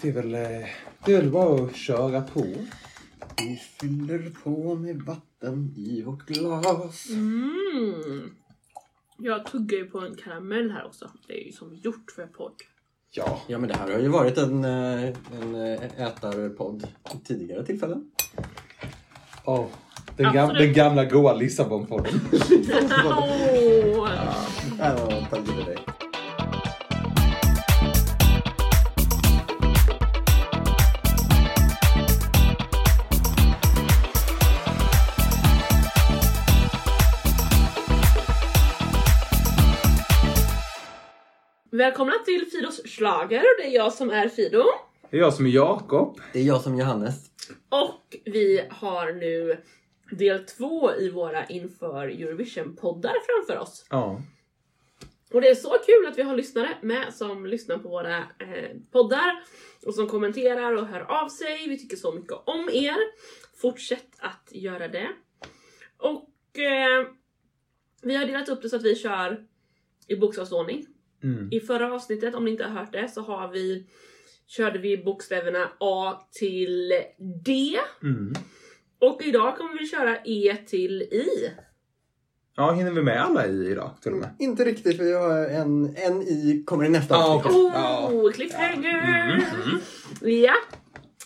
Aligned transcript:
Det 0.00 0.08
är 0.08 0.12
väl, 0.12 0.34
eh, 0.34 0.68
det 1.04 1.14
är 1.14 1.20
väl 1.20 1.30
bara 1.30 1.64
att 1.64 1.76
köra 1.76 2.22
på. 2.22 2.44
Vi 3.38 3.56
fyller 3.80 4.30
på 4.44 4.74
med 4.74 5.02
vatten 5.02 5.74
i 5.76 6.02
vårt 6.02 6.26
glas. 6.26 7.10
Mm. 7.10 8.30
Jag 9.18 9.46
tuggar 9.46 9.78
ju 9.78 9.84
på 9.86 10.00
en 10.00 10.14
karamell 10.14 10.70
här 10.70 10.86
också. 10.86 11.10
Det 11.26 11.42
är 11.42 11.46
ju 11.46 11.52
som 11.52 11.74
gjort 11.74 12.10
för 12.16 12.26
podd. 12.26 12.54
Ja. 13.10 13.42
Ja, 13.46 13.58
men 13.58 13.68
det 13.68 13.76
här 13.76 13.92
har 13.92 13.98
ju 13.98 14.08
varit 14.08 14.38
en, 14.38 14.64
eh, 14.64 15.14
en 15.40 15.54
eh, 15.54 16.00
ätarpodd 16.06 16.86
i 17.14 17.26
tidigare 17.26 17.66
tillfällen. 17.66 18.10
Oh, 19.44 19.66
den, 20.16 20.32
gam, 20.32 20.54
den 20.54 20.72
gamla 20.72 21.04
goa 21.04 21.34
Lissabon-podden. 21.34 22.20
Åh! 23.06 24.10
Ja, 24.78 25.26
tack 25.30 25.46
för 25.46 25.64
dig. 25.64 25.78
Välkomna 41.86 42.14
till 42.24 42.46
Fidos 42.46 42.82
schlager 42.84 43.38
och 43.38 43.54
det 43.58 43.66
är 43.66 43.74
jag 43.74 43.92
som 43.92 44.10
är 44.10 44.28
Fido. 44.28 44.64
Det 45.10 45.16
är 45.16 45.20
jag 45.20 45.34
som 45.34 45.46
är 45.46 45.50
Jakob. 45.50 46.20
Det 46.32 46.38
är 46.38 46.44
jag 46.44 46.60
som 46.60 46.78
Johannes. 46.78 47.14
Och 47.68 48.16
vi 48.24 48.62
har 48.70 49.12
nu 49.12 49.62
del 50.10 50.44
två 50.44 50.94
i 50.94 51.10
våra 51.10 51.46
inför 51.46 52.08
Eurovision-poddar 52.08 53.14
framför 53.26 53.62
oss. 53.62 53.86
Ja. 53.90 54.20
Och 55.32 55.40
det 55.40 55.48
är 55.48 55.54
så 55.54 55.68
kul 55.86 56.06
att 56.08 56.18
vi 56.18 56.22
har 56.22 56.36
lyssnare 56.36 56.78
med 56.82 57.14
som 57.14 57.46
lyssnar 57.46 57.78
på 57.78 57.88
våra 57.88 58.18
eh, 58.18 58.76
poddar 58.92 59.42
och 59.86 59.94
som 59.94 60.08
kommenterar 60.08 60.72
och 60.76 60.86
hör 60.86 61.00
av 61.00 61.28
sig. 61.28 61.68
Vi 61.68 61.78
tycker 61.78 61.96
så 61.96 62.12
mycket 62.12 62.36
om 62.44 62.68
er. 62.72 62.98
Fortsätt 63.60 64.10
att 64.18 64.48
göra 64.50 64.88
det. 64.88 65.08
Och 65.96 66.58
eh, 66.58 67.06
vi 68.02 68.16
har 68.16 68.26
delat 68.26 68.48
upp 68.48 68.62
det 68.62 68.68
så 68.68 68.76
att 68.76 68.84
vi 68.84 68.96
kör 68.96 69.46
i 70.06 70.16
bokstavsordning. 70.16 70.86
Mm. 71.26 71.48
I 71.52 71.60
förra 71.60 71.94
avsnittet, 71.94 72.34
om 72.34 72.44
ni 72.44 72.50
inte 72.50 72.64
har 72.64 72.80
hört 72.80 72.92
det, 72.92 73.08
så 73.08 73.20
har 73.20 73.48
vi 73.48 73.86
körde 74.46 74.78
vi 74.78 75.04
bokstäverna 75.04 75.70
A 75.80 76.14
till 76.32 76.92
D. 77.44 77.76
Mm. 78.02 78.34
Och 79.00 79.22
idag 79.24 79.56
kommer 79.56 79.78
vi 79.78 79.86
köra 79.86 80.16
E 80.24 80.56
till 80.66 81.02
I. 81.02 81.50
Ja, 82.56 82.72
hinner 82.72 82.90
vi 82.90 83.02
med 83.02 83.22
alla 83.22 83.46
i 83.46 83.70
idag 83.70 83.90
till 84.02 84.12
och 84.12 84.18
med? 84.18 84.28
Inte 84.38 84.64
riktigt, 84.64 84.96
för 84.96 85.04
vi 85.04 85.12
har 85.14 85.48
en, 85.48 85.96
en 85.96 86.22
i 86.22 86.62
kommer 86.66 86.84
i 86.84 86.88
nästa 86.88 87.14
Ja, 87.14 87.34
avsnitt. 87.34 87.52
okej. 87.54 88.18
Oh, 88.18 88.24
Ja. 88.26 88.32
cliffhanger! 88.34 89.44
Ja, 90.20 90.54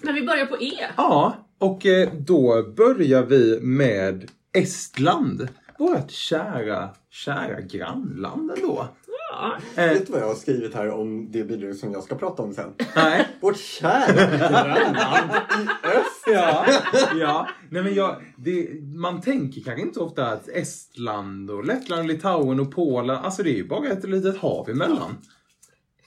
men 0.02 0.14
vi 0.14 0.22
börjar 0.22 0.46
på 0.46 0.62
E. 0.62 0.86
Ja, 0.96 1.34
och 1.58 1.86
eh, 1.86 2.08
då 2.14 2.62
börjar 2.76 3.22
vi 3.22 3.60
med 3.60 4.30
Estland. 4.52 5.48
Vårt 5.78 6.10
kära, 6.10 6.88
kära 7.10 7.60
grannland 7.60 8.50
ändå. 8.56 8.88
Ja, 9.32 9.56
Eh, 9.76 9.88
Vet 9.88 10.06
du 10.06 10.12
vad 10.12 10.22
jag 10.22 10.26
har 10.26 10.34
skrivit 10.34 10.74
här 10.74 10.90
om 10.90 11.32
det 11.32 11.44
bidrag 11.44 11.76
som 11.76 11.92
jag 11.92 12.02
ska 12.02 12.14
prata 12.14 12.42
om 12.42 12.54
sen? 12.54 12.74
nej. 12.96 13.28
Vårt 13.40 13.58
kära 13.58 14.36
grannland 14.36 15.30
i 15.60 15.86
öst. 15.88 16.24
Ja, 16.26 16.66
ja. 17.14 17.48
Nej, 17.70 17.82
men 17.82 17.94
jag, 17.94 18.16
det, 18.36 18.68
man 18.82 19.20
tänker 19.20 19.60
kanske 19.60 19.82
inte 19.82 20.00
ofta 20.00 20.26
att 20.26 20.48
Estland 20.48 21.50
och 21.50 21.64
Lettland, 21.64 22.08
Litauen 22.08 22.60
och 22.60 22.72
Polen, 22.74 23.16
alltså 23.16 23.42
det 23.42 23.50
är 23.50 23.56
ju 23.56 23.68
bara 23.68 23.88
ett 23.88 24.04
litet 24.08 24.36
hav 24.38 24.70
emellan. 24.70 25.16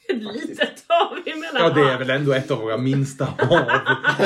ett 0.09 0.23
litet 0.23 0.83
hav 0.87 1.17
emellan. 1.25 1.61
Ja, 1.61 1.69
det 1.83 1.91
är 1.93 1.97
väl 1.99 2.09
ändå 2.09 2.33
ett 2.33 2.51
av 2.51 2.59
våra 2.59 2.77
minsta 2.77 3.25
hav 3.25 3.59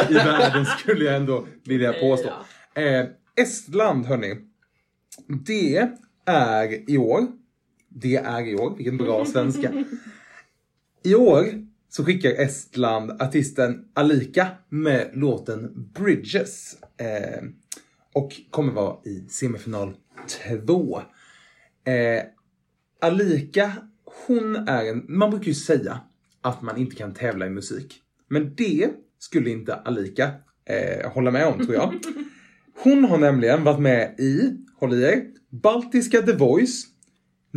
i 0.10 0.14
världen 0.14 0.66
skulle 0.66 1.06
jag 1.06 1.16
ändå 1.16 1.48
vilja 1.66 1.94
påstå. 1.94 2.30
Eh, 2.74 3.06
Estland, 3.36 4.06
hörni. 4.06 4.36
Det 5.28 5.90
är 6.26 6.90
i 6.92 6.98
år, 6.98 7.28
det 8.02 8.16
är 8.16 8.48
i 8.48 8.56
år, 8.56 8.76
vilken 8.76 8.98
bra 8.98 9.26
svenska. 9.26 9.86
I 11.04 11.16
år 11.16 11.46
så 11.90 12.06
skickar 12.06 12.30
Estland 12.30 13.22
artisten 13.22 13.86
Alika 13.94 14.48
med 14.70 15.10
låten 15.14 15.92
Bridges. 15.94 16.78
Eh, 16.98 17.44
och 18.14 18.32
kommer 18.50 18.74
vara 18.74 18.98
i 19.06 19.26
semifinal 19.30 19.96
2. 20.66 21.02
Eh, 21.86 22.24
Alika, 23.02 23.72
hon 24.28 24.56
är 24.56 24.86
en, 24.86 25.06
man 25.08 25.30
brukar 25.30 25.48
ju 25.48 25.54
säga 25.54 26.00
att 26.42 26.62
man 26.62 26.78
inte 26.78 26.96
kan 26.96 27.14
tävla 27.14 27.46
i 27.46 27.50
musik. 27.50 28.02
Men 28.30 28.56
det 28.56 28.90
skulle 29.20 29.50
inte 29.50 29.76
Alika 29.76 30.32
eh, 30.66 31.12
hålla 31.12 31.32
med 31.32 31.48
om 31.48 31.66
tror 31.66 31.74
jag. 31.74 31.94
Hon 32.84 33.04
har 33.04 33.18
nämligen 33.18 33.64
varit 33.64 33.80
med 33.80 34.20
i, 34.20 34.58
håll 34.80 34.94
i 34.94 35.04
er, 35.04 35.24
Baltiska 35.50 36.22
The 36.22 36.34
Voice, 36.34 36.86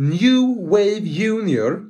New 0.01 0.69
Wave 0.69 1.05
Junior, 1.05 1.81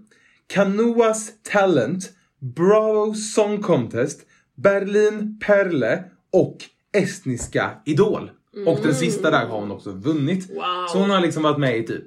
Canoas 0.48 1.32
Talent, 1.44 2.12
Bravo 2.40 3.14
Song 3.14 3.62
Contest, 3.62 4.22
Berlin 4.56 5.40
Perle 5.46 6.04
och 6.32 6.58
Estniska 6.94 7.72
Idol. 7.86 8.32
Och 8.68 8.80
den 8.84 8.96
sista 8.96 9.32
där 9.32 9.46
har 9.46 9.60
hon 9.60 9.72
också 9.72 9.92
vunnit. 9.92 10.50
Wow. 10.50 10.88
Så 10.90 11.00
hon 11.00 11.10
har 11.10 11.22
liksom 11.22 11.44
varit 11.44 11.58
med 11.60 11.78
i 11.78 11.84
typ 11.84 12.06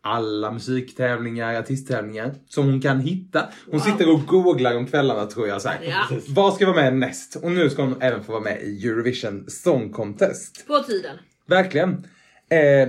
alla 0.00 0.50
musiktävlingar, 0.50 1.54
artisttävlingar 1.54 2.34
som 2.48 2.66
hon 2.66 2.80
kan 2.80 3.00
hitta. 3.00 3.48
Hon 3.70 3.80
sitter 3.80 4.12
och 4.12 4.26
googlar 4.26 4.76
om 4.76 4.86
kvällarna 4.86 5.26
tror 5.26 5.48
jag. 5.48 5.62
Så 5.62 5.68
här. 5.68 5.78
Ja. 5.82 6.18
Vad 6.28 6.54
ska 6.54 6.66
vara 6.66 6.76
med 6.76 6.94
näst? 6.94 7.36
Och 7.36 7.52
nu 7.52 7.70
ska 7.70 7.82
hon 7.82 8.02
även 8.02 8.24
få 8.24 8.32
vara 8.32 8.42
med 8.42 8.62
i 8.62 8.88
Eurovision 8.88 9.44
Song 9.48 9.92
Contest. 9.92 10.66
På 10.66 10.78
tiden. 10.78 11.16
Verkligen. 11.46 12.06
Eh, 12.50 12.88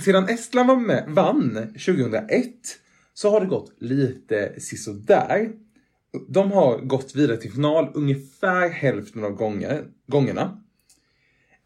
sedan 0.00 0.28
Estland 0.28 0.68
var 0.68 0.76
med, 0.76 1.04
vann 1.08 1.54
2001 1.54 2.44
så 3.14 3.30
har 3.30 3.40
det 3.40 3.46
gått 3.46 3.72
lite 3.78 4.60
sisådär. 4.60 5.52
De 6.28 6.52
har 6.52 6.78
gått 6.78 7.14
vidare 7.14 7.36
till 7.36 7.52
final 7.52 7.90
ungefär 7.94 8.68
hälften 8.68 9.24
av 9.24 9.30
gånger, 9.30 9.84
gångerna. 10.06 10.62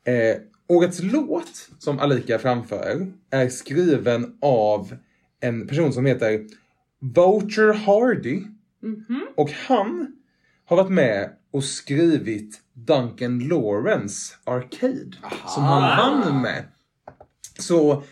Eh, 0.05 0.37
årets 0.69 1.03
låt 1.03 1.69
som 1.79 1.99
Alika 1.99 2.39
framför 2.39 3.13
är 3.31 3.49
skriven 3.49 4.39
av 4.41 4.97
en 5.41 5.67
person 5.67 5.93
som 5.93 6.07
heter 6.07 6.47
Voucher 7.01 7.73
Hardy. 7.73 8.43
Och 9.37 9.51
han 9.51 10.17
har 10.65 10.77
varit 10.77 10.91
med 10.91 11.31
och 11.51 11.65
skrivit 11.65 12.61
Duncan 12.73 13.39
Lawrence 13.39 14.35
Arcade. 14.45 15.17
Som 15.47 15.63
han 15.63 15.83
vann 15.83 16.43
med. 16.43 16.65
Så 17.59 18.03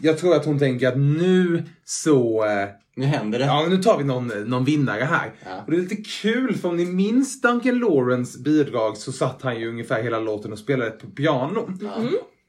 jag 0.00 0.18
tror 0.18 0.34
att 0.36 0.44
hon 0.44 0.58
tänker 0.58 0.88
att 0.88 0.98
nu 0.98 1.62
så... 1.84 2.44
eh, 2.44 2.68
Nu 2.96 3.06
händer 3.06 3.38
det. 3.38 3.44
Ja, 3.44 3.66
nu 3.68 3.76
tar 3.82 3.98
vi 3.98 4.04
någon, 4.04 4.26
någon 4.28 4.64
vinnare 4.64 5.02
här. 5.04 5.32
Ja. 5.44 5.62
Och 5.64 5.70
det 5.70 5.76
är 5.76 5.80
lite 5.80 5.96
kul 6.22 6.56
för 6.56 6.68
om 6.68 6.76
ni 6.76 6.86
minns 6.86 7.40
Duncan 7.40 7.78
Lawrence 7.78 8.38
bidrag 8.38 8.96
så 8.96 9.12
satt 9.12 9.42
han 9.42 9.60
ju 9.60 9.68
ungefär 9.68 10.02
hela 10.02 10.20
låten 10.20 10.52
och 10.52 10.58
spelade 10.58 10.90
på 10.90 11.06
piano. 11.10 11.72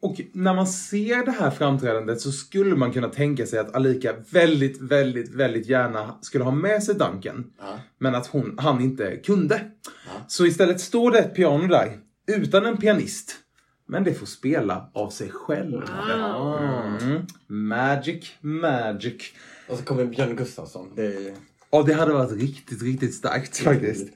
Och 0.03 0.21
när 0.33 0.53
man 0.53 0.67
ser 0.67 1.25
det 1.25 1.31
här 1.31 1.51
framträdandet 1.51 2.21
så 2.21 2.31
skulle 2.31 2.75
man 2.75 2.91
kunna 2.91 3.07
tänka 3.09 3.45
sig 3.45 3.59
att 3.59 3.75
Alika 3.75 4.13
väldigt, 4.31 4.81
väldigt, 4.81 5.35
väldigt 5.35 5.69
gärna 5.69 6.15
skulle 6.21 6.43
ha 6.43 6.51
med 6.51 6.83
sig 6.83 6.95
Duncan. 6.95 7.45
Ja. 7.59 7.79
Men 7.99 8.15
att 8.15 8.27
hon, 8.27 8.55
han 8.57 8.81
inte 8.81 9.15
kunde. 9.17 9.61
Så 10.27 10.45
istället 10.45 10.81
står 10.81 11.11
det 11.11 11.19
ett 11.19 11.35
piano 11.35 11.67
där 11.67 11.97
utan 12.27 12.65
en 12.65 12.77
pianist. 12.77 13.35
Men 13.91 14.03
det 14.03 14.13
får 14.13 14.25
spela 14.25 14.89
av 14.93 15.09
sig 15.09 15.29
själv. 15.29 15.83
Mm. 17.01 17.21
Magic, 17.47 18.35
magic. 18.41 19.33
Och 19.69 19.77
så 19.77 19.83
kommer 19.83 20.05
Björn 20.05 20.35
Gustafsson. 20.35 20.91
Det 20.95 21.05
är... 21.05 21.35
Ja, 21.71 21.83
det 21.83 21.93
hade 21.93 22.13
varit 22.13 22.31
riktigt, 22.31 22.81
riktigt 22.81 23.13
starkt 23.13 23.57
faktiskt. 23.57 24.07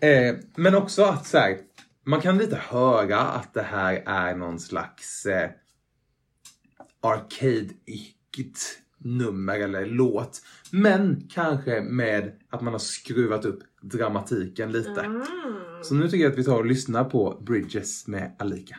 Eh, 0.00 0.34
men 0.56 0.74
också 0.74 1.02
att 1.02 1.26
så 1.26 1.38
här, 1.38 1.58
man 2.04 2.20
kan 2.20 2.38
lite 2.38 2.56
höra 2.56 3.18
att 3.18 3.54
det 3.54 3.62
här 3.62 4.02
är 4.06 4.36
någon 4.36 4.58
slags 4.58 5.26
eh, 5.26 5.50
arcade-igt 7.02 8.78
nummer 8.98 9.60
eller 9.60 9.86
låt. 9.86 10.42
Men 10.70 11.28
kanske 11.30 11.80
med 11.80 12.32
att 12.50 12.60
man 12.60 12.74
har 12.74 12.78
skruvat 12.78 13.44
upp 13.44 13.62
dramatiken 13.82 14.72
lite. 14.72 15.00
Ah. 15.00 15.82
Så 15.82 15.94
nu 15.94 16.08
tycker 16.08 16.24
jag 16.24 16.32
att 16.32 16.38
vi 16.38 16.44
tar 16.44 16.58
och 16.58 16.66
lyssnar 16.66 17.04
på 17.04 17.42
Bridges 17.46 18.06
med 18.06 18.36
Alika. 18.38 18.76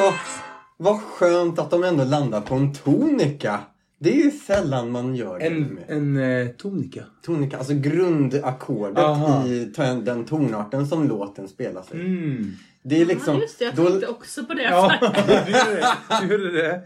Alltså, 0.00 0.20
vad 0.76 1.00
skönt 1.00 1.58
att 1.58 1.70
de 1.70 1.84
ändå 1.84 2.04
landar 2.04 2.40
på 2.40 2.54
en 2.54 2.74
tonika. 2.74 3.60
Det 3.98 4.10
är 4.10 4.24
ju 4.24 4.30
sällan 4.30 4.90
man 4.90 5.14
gör 5.14 5.38
det 5.38 5.46
En, 5.46 5.62
med. 5.62 5.84
en 5.88 6.16
eh, 6.16 6.48
tonika. 6.48 7.04
Tonika, 7.22 7.58
alltså 7.58 7.74
grundackordet 7.74 9.04
Aha. 9.04 9.46
i 9.46 9.72
den 10.04 10.24
tonarten 10.24 10.86
som 10.86 11.08
låten 11.08 11.48
spelas 11.48 11.92
i. 11.92 11.94
Mm. 11.94 12.52
Det 12.82 13.00
är 13.00 13.06
liksom... 13.06 13.34
ja, 13.34 13.40
just 13.40 13.58
det, 13.58 13.64
jag 13.64 13.74
då, 13.74 13.86
tänkte 13.86 14.06
också 14.06 14.44
på 14.44 14.54
det. 14.54 14.62
Ja, 14.62 14.92
du 15.46 15.52
gjorde 15.52 15.80
det. 15.80 15.86
Du 16.20 16.32
gjorde 16.32 16.62
det. 16.62 16.82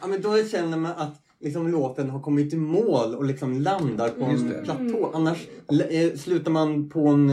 ja, 0.00 0.06
men 0.06 0.22
då 0.22 0.44
känner 0.44 0.76
man 0.76 0.92
att 0.96 1.14
liksom, 1.40 1.68
låten 1.68 2.10
har 2.10 2.20
kommit 2.20 2.52
i 2.52 2.56
mål 2.56 3.14
och 3.14 3.24
liksom 3.24 3.60
landar 3.60 4.08
på 4.08 4.24
en 4.24 4.54
platå. 4.64 5.10
Annars 5.14 5.38
eh, 5.90 6.18
slutar 6.18 6.50
man 6.50 6.88
på 6.90 7.08
en... 7.08 7.30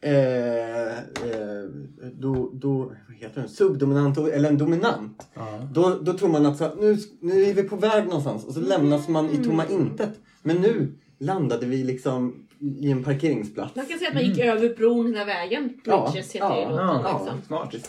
Eh, 0.00 0.98
eh, 0.98 1.64
då, 2.12 2.50
då, 2.54 2.78
vad 3.08 3.16
heter 3.16 3.42
det? 3.42 3.48
Subdominant 3.48 4.18
eller 4.18 4.48
en 4.48 4.58
dominant. 4.58 5.28
Ja. 5.34 5.68
Då, 5.72 5.98
då 6.02 6.12
tror 6.12 6.28
man 6.28 6.46
att 6.46 6.56
så, 6.58 6.64
här, 6.64 6.74
nu, 6.80 6.96
nu 7.20 7.44
är 7.44 7.54
vi 7.54 7.62
på 7.62 7.76
väg 7.76 8.04
någonstans 8.04 8.44
och 8.44 8.54
så 8.54 8.60
lämnas 8.60 9.08
man 9.08 9.30
i 9.30 9.44
tomma 9.44 9.66
intet. 9.66 10.10
Men 10.42 10.56
nu 10.56 10.92
landade 11.20 11.66
vi 11.66 11.84
liksom 11.84 12.44
i 12.80 12.90
en 12.90 13.04
parkeringsplats. 13.04 13.76
Man 13.76 13.86
kan 13.86 13.98
säga 13.98 14.08
att 14.08 14.14
man 14.14 14.24
gick 14.24 14.38
över 14.38 14.74
bron 14.74 15.06
hela 15.14 15.24
vägen. 15.24 15.80
Ja, 15.84 16.10
Bridges 16.12 16.32
heter 16.32 16.54
ju 16.56 16.62
ja, 16.62 16.68
låten 16.70 16.86
ja, 17.04 17.18
liksom. 17.22 17.42
Snart. 17.46 17.70
Precis. 17.70 17.86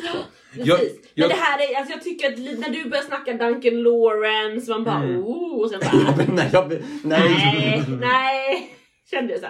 Precis. 0.54 0.68
Jag- 0.68 0.80
Men 0.80 0.88
jag- 1.14 1.30
det 1.30 1.36
här 1.36 1.60
är, 1.74 1.78
alltså 1.78 1.94
jag 1.94 2.04
tycker 2.04 2.28
att 2.34 2.40
när 2.60 2.70
du 2.84 2.90
börjar 2.90 3.04
snacka 3.04 3.34
Duncan 3.34 3.84
Lawrence, 3.84 4.72
man 4.72 4.84
bara 4.84 5.04
Mm. 5.04 5.20
oh, 5.24 5.62
och 5.64 5.70
sen 5.70 5.80
bara 6.18 6.26
nej, 6.36 6.50
jag, 6.54 6.70
nej. 6.70 6.82
nej, 7.04 7.84
nej, 8.00 8.70
kände 9.12 9.32
jag 9.34 9.42
sen. 9.42 9.50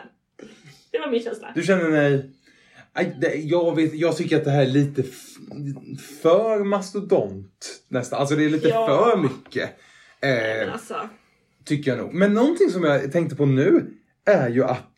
Det 0.91 0.99
var 0.99 1.11
min 1.11 1.21
känsla. 1.23 1.51
Du 1.55 1.63
känner 1.63 1.89
nej. 1.89 2.29
Jag, 3.43 3.75
vet, 3.75 3.93
jag 3.93 4.17
tycker 4.17 4.37
att 4.37 4.43
det 4.45 4.51
här 4.51 4.61
är 4.61 4.67
lite 4.67 5.03
för 6.21 6.63
mastodont 6.63 7.81
nästan. 7.87 8.19
Alltså 8.19 8.35
det 8.35 8.45
är 8.45 8.49
lite 8.49 8.67
Ja. 8.67 8.87
för 8.87 9.17
mycket. 9.21 9.69
Eh, 10.21 10.73
alltså, 10.73 10.95
tycker 11.65 11.91
jag 11.91 11.97
nog. 11.97 12.13
Men 12.13 12.33
någonting 12.33 12.69
som 12.69 12.83
jag 12.83 13.11
tänkte 13.11 13.35
på 13.35 13.45
nu 13.45 13.93
är 14.25 14.49
ju 14.49 14.63
att 14.63 14.93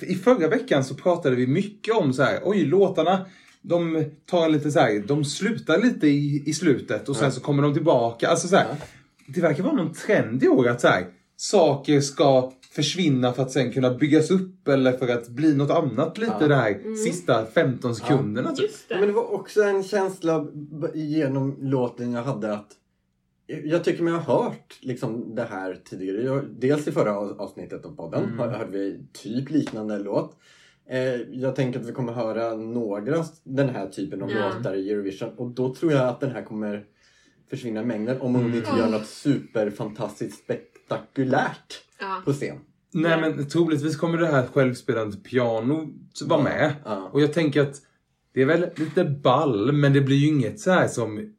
i 0.00 0.14
förra 0.14 0.48
veckan 0.48 0.84
så 0.84 0.94
pratade 0.94 1.36
vi 1.36 1.46
mycket 1.46 1.94
om 1.94 2.12
så 2.12 2.22
här, 2.22 2.40
oj 2.44 2.64
låtarna 2.64 3.26
de 3.62 4.04
tar 4.26 4.48
lite 4.48 4.70
så 4.70 4.80
här, 4.80 5.02
de 5.06 5.24
slutar 5.24 5.78
lite 5.78 6.06
i, 6.06 6.42
i 6.46 6.54
slutet 6.54 7.08
och 7.08 7.16
sen 7.16 7.32
så 7.32 7.40
kommer 7.40 7.62
de 7.62 7.74
tillbaka. 7.74 8.28
Alltså 8.28 8.48
så 8.48 8.56
här. 8.56 8.66
Det 9.26 9.40
verkar 9.40 9.62
vara 9.62 9.74
någon 9.74 9.92
trend 9.94 10.42
i 10.44 10.48
år 10.48 10.68
att 10.68 10.80
så 10.80 10.88
här, 10.88 11.06
saker 11.36 12.00
ska 12.00 12.52
försvinna 12.74 13.32
för 13.32 13.42
att 13.42 13.50
sen 13.50 13.72
kunna 13.72 13.94
byggas 13.94 14.30
upp 14.30 14.68
eller 14.68 14.92
för 14.92 15.08
att 15.08 15.28
bli 15.28 15.54
något 15.56 15.70
annat 15.70 16.18
lite 16.18 16.32
Ja. 16.40 16.48
det 16.48 16.54
här 16.54 16.96
sista 16.96 17.46
15 17.46 17.94
sekunderna. 17.94 18.52
Typ. 18.52 18.62
just 18.62 18.84
Ja, 18.88 18.94
men 18.96 19.00
det. 19.00 19.06
det 19.06 19.12
var 19.12 19.32
också 19.34 19.62
en 19.62 19.82
känsla 19.82 20.46
genom 20.94 21.56
låten 21.60 22.12
jag 22.12 22.22
hade 22.22 22.52
att 22.52 22.68
jag 23.64 23.84
tycker 23.84 24.02
mig 24.02 24.12
ha 24.12 24.20
hört 24.44 24.78
liksom 24.80 25.34
det 25.34 25.42
här 25.50 25.78
tidigare. 25.84 26.22
Jag, 26.22 26.44
dels 26.58 26.88
i 26.88 26.92
förra 26.92 27.16
av- 27.18 27.40
avsnittet 27.40 27.84
av 27.84 27.96
podden 27.96 28.22
Mm. 28.24 28.40
mm. 28.40 28.50
hörde 28.50 28.70
vi 28.78 29.00
typ 29.12 29.50
liknande 29.50 29.98
låt. 29.98 30.36
Eh, 30.90 31.14
jag 31.14 31.56
tänker 31.56 31.80
att 31.80 31.86
vi 31.88 31.92
kommer 31.92 32.12
höra 32.12 32.54
några 32.56 33.24
den 33.44 33.68
här 33.68 33.88
typen 33.88 34.22
av 34.22 34.30
Ja. 34.30 34.52
låtar 34.56 34.74
i 34.74 34.90
Eurovision 34.90 35.28
och 35.36 35.50
då 35.50 35.74
tror 35.74 35.92
jag 35.92 36.08
att 36.08 36.20
den 36.20 36.30
här 36.30 36.42
kommer 36.42 36.84
försvinna 37.50 37.82
i 37.82 37.84
mängden 37.84 38.20
om 38.20 38.34
hon 38.34 38.44
Mm. 38.44 38.56
inte 38.56 38.70
gör 38.78 38.90
något 38.90 39.06
superfantastiskt 39.06 40.46
spektakulärt 40.84 41.80
Ja. 41.98 42.22
på 42.24 42.32
scen. 42.32 42.60
Nej 42.92 43.20
men 43.20 43.48
troligtvis 43.48 43.96
kommer 43.96 44.18
det 44.18 44.26
här 44.26 44.46
självspelande 44.46 45.16
pianot 45.16 45.88
vara 46.24 46.42
med. 46.42 46.74
Ja. 46.84 47.08
Och 47.12 47.20
jag 47.20 47.32
tänker 47.32 47.62
att 47.62 47.76
det 48.32 48.42
är 48.42 48.46
väl 48.46 48.66
lite 48.76 49.04
ball 49.04 49.72
men 49.72 49.92
det 49.92 50.00
blir 50.00 50.16
ju 50.16 50.26
inget 50.28 50.60
så 50.60 50.70
här 50.70 50.88
som 50.88 51.34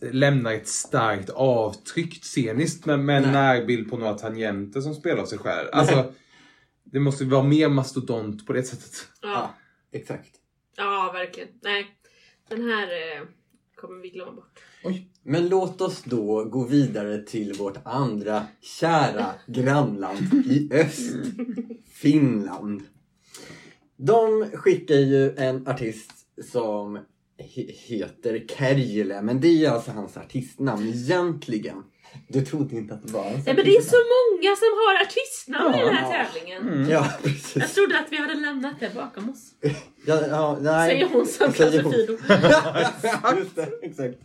lämnar 0.00 0.52
ett 0.52 0.68
starkt 0.68 1.30
avtryck 1.30 2.22
sceniskt 2.24 2.86
med, 2.86 2.98
med 3.00 3.24
en 3.24 3.32
närbild 3.32 3.90
på 3.90 3.96
några 3.96 4.14
tangenter 4.14 4.80
som 4.80 4.94
spelar 4.94 5.24
sig 5.26 5.38
själv. 5.38 5.68
Alltså, 5.72 6.12
det 6.84 7.00
måste 7.00 7.24
vara 7.24 7.42
mer 7.42 7.68
mastodont 7.68 8.46
på 8.46 8.52
det 8.52 8.62
sättet. 8.62 9.08
Ja. 9.22 9.28
Ja, 9.28 9.54
exakt. 9.98 10.30
ja, 10.76 11.10
verkligen. 11.14 11.48
Nej, 11.62 11.86
den 12.48 12.62
här 12.70 12.82
eh, 12.82 13.22
kommer 13.76 14.02
vi 14.02 14.10
glömma 14.10 14.32
bort. 14.32 14.60
Oj. 14.84 15.08
Men 15.22 15.48
låt 15.48 15.80
oss 15.80 16.02
då 16.04 16.44
gå 16.44 16.64
vidare 16.64 17.22
till 17.22 17.52
vårt 17.52 17.78
andra 17.84 18.46
kära 18.80 19.26
grannland 19.46 20.34
i 20.46 20.68
öst, 20.72 21.14
Finland. 21.92 22.82
De 23.96 24.44
skickar 24.54 24.94
ju 24.94 25.34
en 25.36 25.68
artist 25.68 26.10
som 26.52 26.96
he- 27.38 27.72
heter 27.72 28.44
Kerjele, 28.48 29.22
men 29.22 29.40
det 29.40 29.64
är 29.64 29.70
alltså 29.70 29.90
hans 29.90 30.16
artistnamn 30.16 30.86
egentligen. 30.88 31.82
Du 32.28 32.44
trodde 32.44 32.76
inte 32.76 32.94
att 32.94 33.02
det 33.06 33.12
var 33.12 33.22
hans 33.24 33.46
Nej, 33.46 33.54
men 33.54 33.64
det 33.64 33.76
är 33.76 33.82
så 33.82 33.96
många 33.96 34.56
som 34.56 34.68
har 34.80 35.02
artistnamn 35.06 35.74
i 35.74 35.78
den 35.84 35.94
här 35.94 36.12
Ja. 36.18 36.24
tävlingen. 36.24 36.62
Mm. 36.68 36.90
Ja, 36.90 37.06
Jag 37.12 37.22
precis. 37.22 37.74
trodde 37.74 37.98
att 37.98 38.06
vi 38.12 38.16
hade 38.16 38.34
lämnat 38.34 38.74
det 38.80 38.94
bakom 38.94 39.30
oss. 39.30 39.50
Ja, 40.06 40.20
ja, 40.30 40.58
nej. 40.60 40.90
Säger 40.90 41.08
hon 41.12 41.26
som 41.26 41.52
kallar 41.52 41.82
hon. 41.82 41.92
Fido. 41.92 42.12
Just 43.38 43.56
det, 43.56 43.68
exakt. 43.82 44.18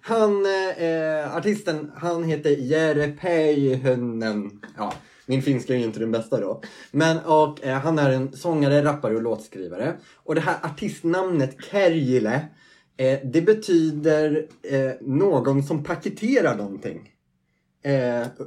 Han, 0.00 0.46
eh, 0.46 1.36
artisten, 1.36 1.92
han 1.96 2.24
heter 2.24 2.50
Jere 2.50 3.08
Päihynen. 3.08 4.50
Ja, 4.76 4.92
min 5.26 5.42
finska 5.42 5.74
är 5.74 5.78
ju 5.78 5.84
inte 5.84 6.00
den 6.00 6.12
bästa 6.12 6.40
då. 6.40 6.62
Men 6.90 7.18
och, 7.18 7.64
eh, 7.64 7.78
han 7.80 7.98
är 7.98 8.10
en 8.10 8.32
sångare, 8.36 8.84
rappare 8.84 9.16
och 9.16 9.22
låtskrivare. 9.22 9.94
Och 10.16 10.34
det 10.34 10.40
här 10.40 10.56
artistnamnet 10.62 11.56
Kärjile, 11.70 12.46
eh, 13.00 13.18
det 13.24 13.42
betyder 13.42 14.46
eh, 14.62 14.90
någon 15.00 15.62
som 15.62 15.84
paketerar 15.84 16.56
någonting. 16.56 17.10
Eh, 17.84 17.90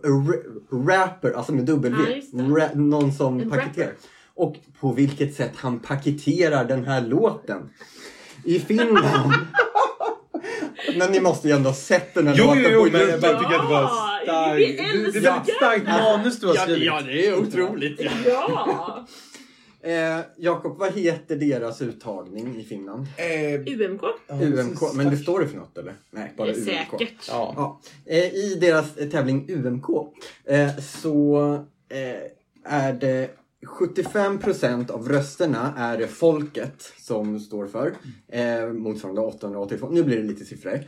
ra- 0.04 0.88
rapper, 0.88 1.32
alltså 1.32 1.54
med 1.54 1.66
dubbel 1.66 1.94
Ja, 2.00 2.22
V. 2.56 2.70
någon 2.74 3.12
som 3.14 3.40
En 3.40 3.50
paketerar. 3.50 3.86
rapper. 3.88 3.98
Och 4.36 4.56
på 4.80 4.92
vilket 4.92 5.34
sätt 5.36 5.52
han 5.56 5.80
paketerar 5.80 6.66
den 6.66 6.86
här 6.86 7.02
låten. 7.02 7.70
I 8.46 8.60
Finland. 8.60 9.34
Men 10.98 11.12
ni 11.12 11.20
måste 11.22 11.48
ju 11.48 11.54
ändå 11.56 11.70
ha 11.70 11.76
sett 11.76 12.14
den 12.14 12.28
här 12.28 12.36
Jo, 12.38 12.46
låten 12.46 12.62
jo, 12.64 12.70
jo, 12.74 12.84
på 12.86 12.90
men 12.92 13.02
jag 13.10 13.22
bara 13.22 13.40
tycker 13.40 13.56
att 13.56 13.62
det 13.70 13.74
var 13.74 13.82
Ja, 13.82 14.20
starkt. 14.24 14.58
Det, 14.58 14.80
är 14.80 15.22
väldigt 15.22 15.56
starkt 15.56 15.86
manus 15.86 16.40
du 16.40 16.48
har 16.48 16.56
Ja, 16.56 16.62
skrivit. 16.62 16.84
ja, 16.86 17.02
det 17.06 17.28
är 17.28 17.38
otroligt. 17.40 18.02
Ja! 18.26 19.08
Eh, 19.84 20.20
Jakob, 20.38 20.78
vad 20.78 20.94
heter 20.94 21.36
deras 21.36 21.82
uttagning 21.82 22.56
i 22.60 22.64
Finland? 22.64 23.08
Eh, 23.18 23.60
UMK. 23.62 24.02
UMK. 24.30 24.94
Men 24.96 25.10
det 25.10 25.18
står 25.18 25.40
det 25.40 25.48
för 25.48 25.58
något 25.58 25.78
eller? 25.78 25.94
Nej, 26.12 26.34
bara 26.38 26.48
Det 26.48 26.54
är 26.54 26.58
UMK. 26.58 26.66
säkert. 27.00 27.28
Ja. 27.28 27.54
Ja, 27.58 27.82
eh, 28.06 28.34
I 28.34 28.58
deras 28.62 28.98
eh, 28.98 29.10
tävling 29.10 29.46
UMK 29.50 29.86
eh, 30.46 30.78
så 30.78 31.54
eh, 31.90 32.74
är 32.74 32.94
det 32.94 33.30
75% 33.80 34.92
av 34.92 35.10
rösterna 35.10 35.74
är 35.78 35.98
det 35.98 36.08
folket 36.08 36.94
som 36.98 37.40
står 37.40 37.68
för. 37.68 37.94
Eh, 38.28 38.68
motsvarande 38.74 39.22
882. 39.22 39.90
Nu 39.92 40.04
blir 40.04 40.18
det 40.18 40.24
lite 40.24 40.46
siffror. 40.46 40.80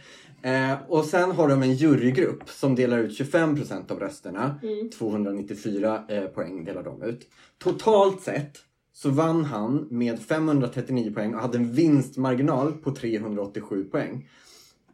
Eh, 0.42 0.74
och 0.88 1.06
sen 1.06 1.32
har 1.32 1.48
de 1.48 1.62
en 1.64 1.74
jurygrupp 1.74 2.50
som 2.50 2.76
delar 2.76 3.00
ut 3.00 3.20
25% 3.20 3.92
av 3.92 4.00
rösterna. 4.00 4.60
Mm. 4.64 4.90
294 4.90 6.04
eh, 6.10 6.24
poäng 6.24 6.64
delar 6.66 6.84
de 6.84 7.04
ut. 7.04 7.28
Totalt 7.58 8.22
sett 8.22 8.58
så 8.98 9.10
vann 9.10 9.46
han 9.46 9.88
med 9.92 10.20
539 10.20 11.12
poäng 11.14 11.36
och 11.36 11.42
hade 11.42 11.58
en 11.58 11.72
vinstmarginal 11.74 12.72
på 12.74 12.92
387 12.96 13.84
poäng. 13.84 14.30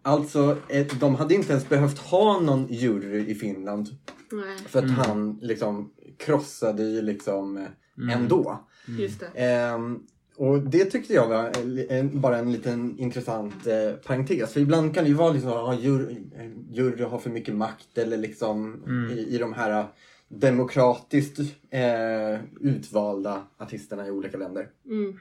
Alltså, 0.01 0.57
eh, 0.69 0.87
de 0.99 1.15
hade 1.15 1.33
inte 1.35 1.51
ens 1.51 1.69
behövt 1.69 1.97
ha 1.97 2.39
någon 2.39 2.67
jury 2.69 3.25
i 3.31 3.35
Finland 3.35 3.87
Nej, 4.31 4.57
för 4.67 4.79
att 4.79 4.85
Mm. 4.85 4.95
han 4.95 5.39
liksom 5.41 5.91
krossade 6.19 6.83
ju 6.83 7.01
liksom 7.01 7.57
eh, 7.57 8.13
ändå. 8.15 8.59
just 8.99 9.19
det. 9.19 9.27
Ehm, 9.43 9.99
och 10.37 10.59
det 10.61 10.85
tyckte 10.85 11.13
jag 11.13 11.27
var 11.27 12.19
bara 12.19 12.37
en 12.37 12.51
liten 12.51 12.99
intressant 12.99 13.67
eh, 13.67 13.91
parentes. 14.05 14.53
För 14.53 14.59
ibland 14.59 14.93
kan 14.95 15.03
det 15.03 15.07
ju 15.09 15.15
vara 15.15 15.33
liksom 15.33 15.51
att 15.51 15.81
jury, 15.83 16.17
eh, 16.35 16.51
jury 16.71 17.03
har 17.03 17.19
för 17.19 17.29
mycket 17.29 17.55
makt 17.55 17.97
eller 17.97 18.17
liksom 18.17 18.83
Mm. 18.87 19.11
i, 19.17 19.35
i 19.35 19.37
de 19.37 19.53
här 19.53 19.85
demokratiskt 20.31 21.39
eh, 21.69 22.39
utvalda 22.59 23.43
artisterna 23.57 24.07
i 24.07 24.11
olika 24.11 24.37
länder. 24.37 24.69
Mm. 24.85 25.17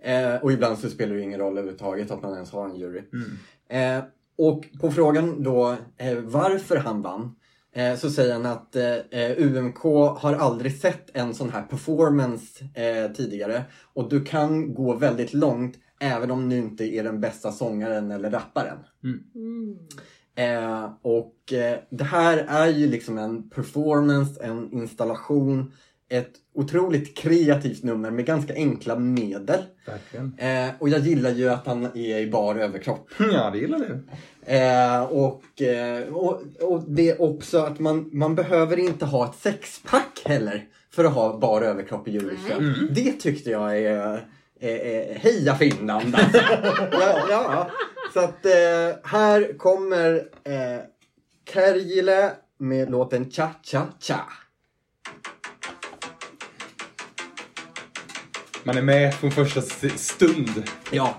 Eh, 0.00 0.42
och 0.42 0.52
ibland 0.52 0.78
så 0.78 0.90
spelar 0.90 1.14
det 1.14 1.22
ingen 1.22 1.40
roll 1.40 1.58
överhuvudtaget 1.58 2.10
att 2.10 2.22
man 2.22 2.34
ens 2.34 2.50
har 2.50 2.68
en 2.68 2.76
jury. 2.76 3.02
Mm. 3.12 3.98
Eh, 3.98 4.04
och 4.38 4.68
på 4.80 4.90
frågan 4.90 5.42
då 5.42 5.76
eh, 5.96 6.18
varför 6.18 6.76
han 6.76 7.02
vann 7.02 7.34
eh, 7.74 7.96
så 7.96 8.10
säger 8.10 8.32
han 8.32 8.46
att 8.46 8.76
eh, 8.76 9.30
UMK 9.36 9.82
har 10.18 10.34
aldrig 10.34 10.76
sett 10.76 11.16
en 11.16 11.34
sån 11.34 11.50
här 11.50 11.62
performance 11.62 12.64
eh, 12.74 13.12
tidigare 13.12 13.64
och 13.94 14.08
du 14.08 14.24
kan 14.24 14.74
gå 14.74 14.94
väldigt 14.94 15.34
långt 15.34 15.76
även 16.00 16.30
om 16.30 16.48
du 16.48 16.56
inte 16.56 16.84
är 16.84 17.04
den 17.04 17.20
bästa 17.20 17.52
sångaren 17.52 18.10
eller 18.10 18.30
rapparen. 18.30 18.78
Mm. 19.04 19.78
Eh, 20.34 20.90
och 21.02 21.52
eh, 21.52 21.78
det 21.90 22.04
här 22.04 22.38
är 22.48 22.68
ju 22.68 22.86
liksom 22.86 23.18
en 23.18 23.50
performance, 23.50 24.44
en 24.44 24.72
installation 24.72 25.72
ett 26.12 26.32
otroligt 26.54 27.16
kreativt 27.16 27.82
nummer 27.82 28.10
med 28.10 28.26
ganska 28.26 28.54
enkla 28.54 28.98
medel. 28.98 29.62
Eh, 30.38 30.70
och 30.78 30.88
jag 30.88 31.00
gillar 31.00 31.30
ju 31.30 31.48
att 31.48 31.66
han 31.66 31.84
är 31.84 32.18
i 32.18 32.30
bar 32.30 32.54
överkropp. 32.54 33.08
Ja, 33.32 33.50
det 33.50 33.58
gillar 33.58 33.78
du. 33.78 34.06
Eh, 34.52 35.02
och, 35.02 35.62
eh, 35.62 36.14
och, 36.14 36.42
och 36.60 36.82
det 36.88 37.10
är 37.10 37.22
också 37.22 37.58
att 37.58 37.78
man, 37.78 38.10
man 38.12 38.34
behöver 38.34 38.78
inte 38.78 39.04
ha 39.04 39.30
ett 39.30 39.36
sexpack 39.36 40.22
heller 40.24 40.64
för 40.90 41.04
att 41.04 41.12
ha 41.12 41.38
bar 41.38 41.62
överkropp 41.62 42.08
i 42.08 42.16
Eurovision. 42.16 42.88
Det 42.90 43.12
tyckte 43.12 43.50
jag 43.50 43.78
är, 43.78 44.26
är, 44.62 44.76
är 44.76 45.14
heja 45.14 45.54
Finland 45.54 46.14
alltså. 46.14 46.38
ja, 46.92 47.26
ja. 47.30 47.70
Så 48.14 48.20
att 48.20 48.46
eh, 48.46 48.52
här 49.04 49.58
kommer 49.58 50.14
eh, 50.44 50.80
Kärjile 51.52 52.32
med 52.58 52.90
låten 52.90 53.30
Cha 53.30 53.50
Cha 53.62 53.86
Cha. 54.00 54.32
Man 58.64 58.76
är 58.76 58.82
med 58.82 59.14
från 59.14 59.30
första 59.30 59.60
stund. 59.96 60.70
Ja. 60.90 61.16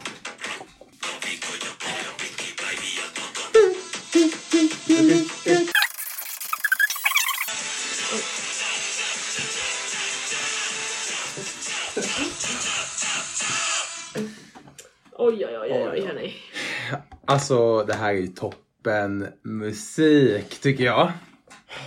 Alltså, 17.34 17.84
det 17.84 17.94
här 17.94 18.14
är 18.14 18.18
ju 18.18 18.28
toppen 18.28 19.28
musik, 19.42 20.60
tycker 20.62 20.84
jag. 20.84 21.12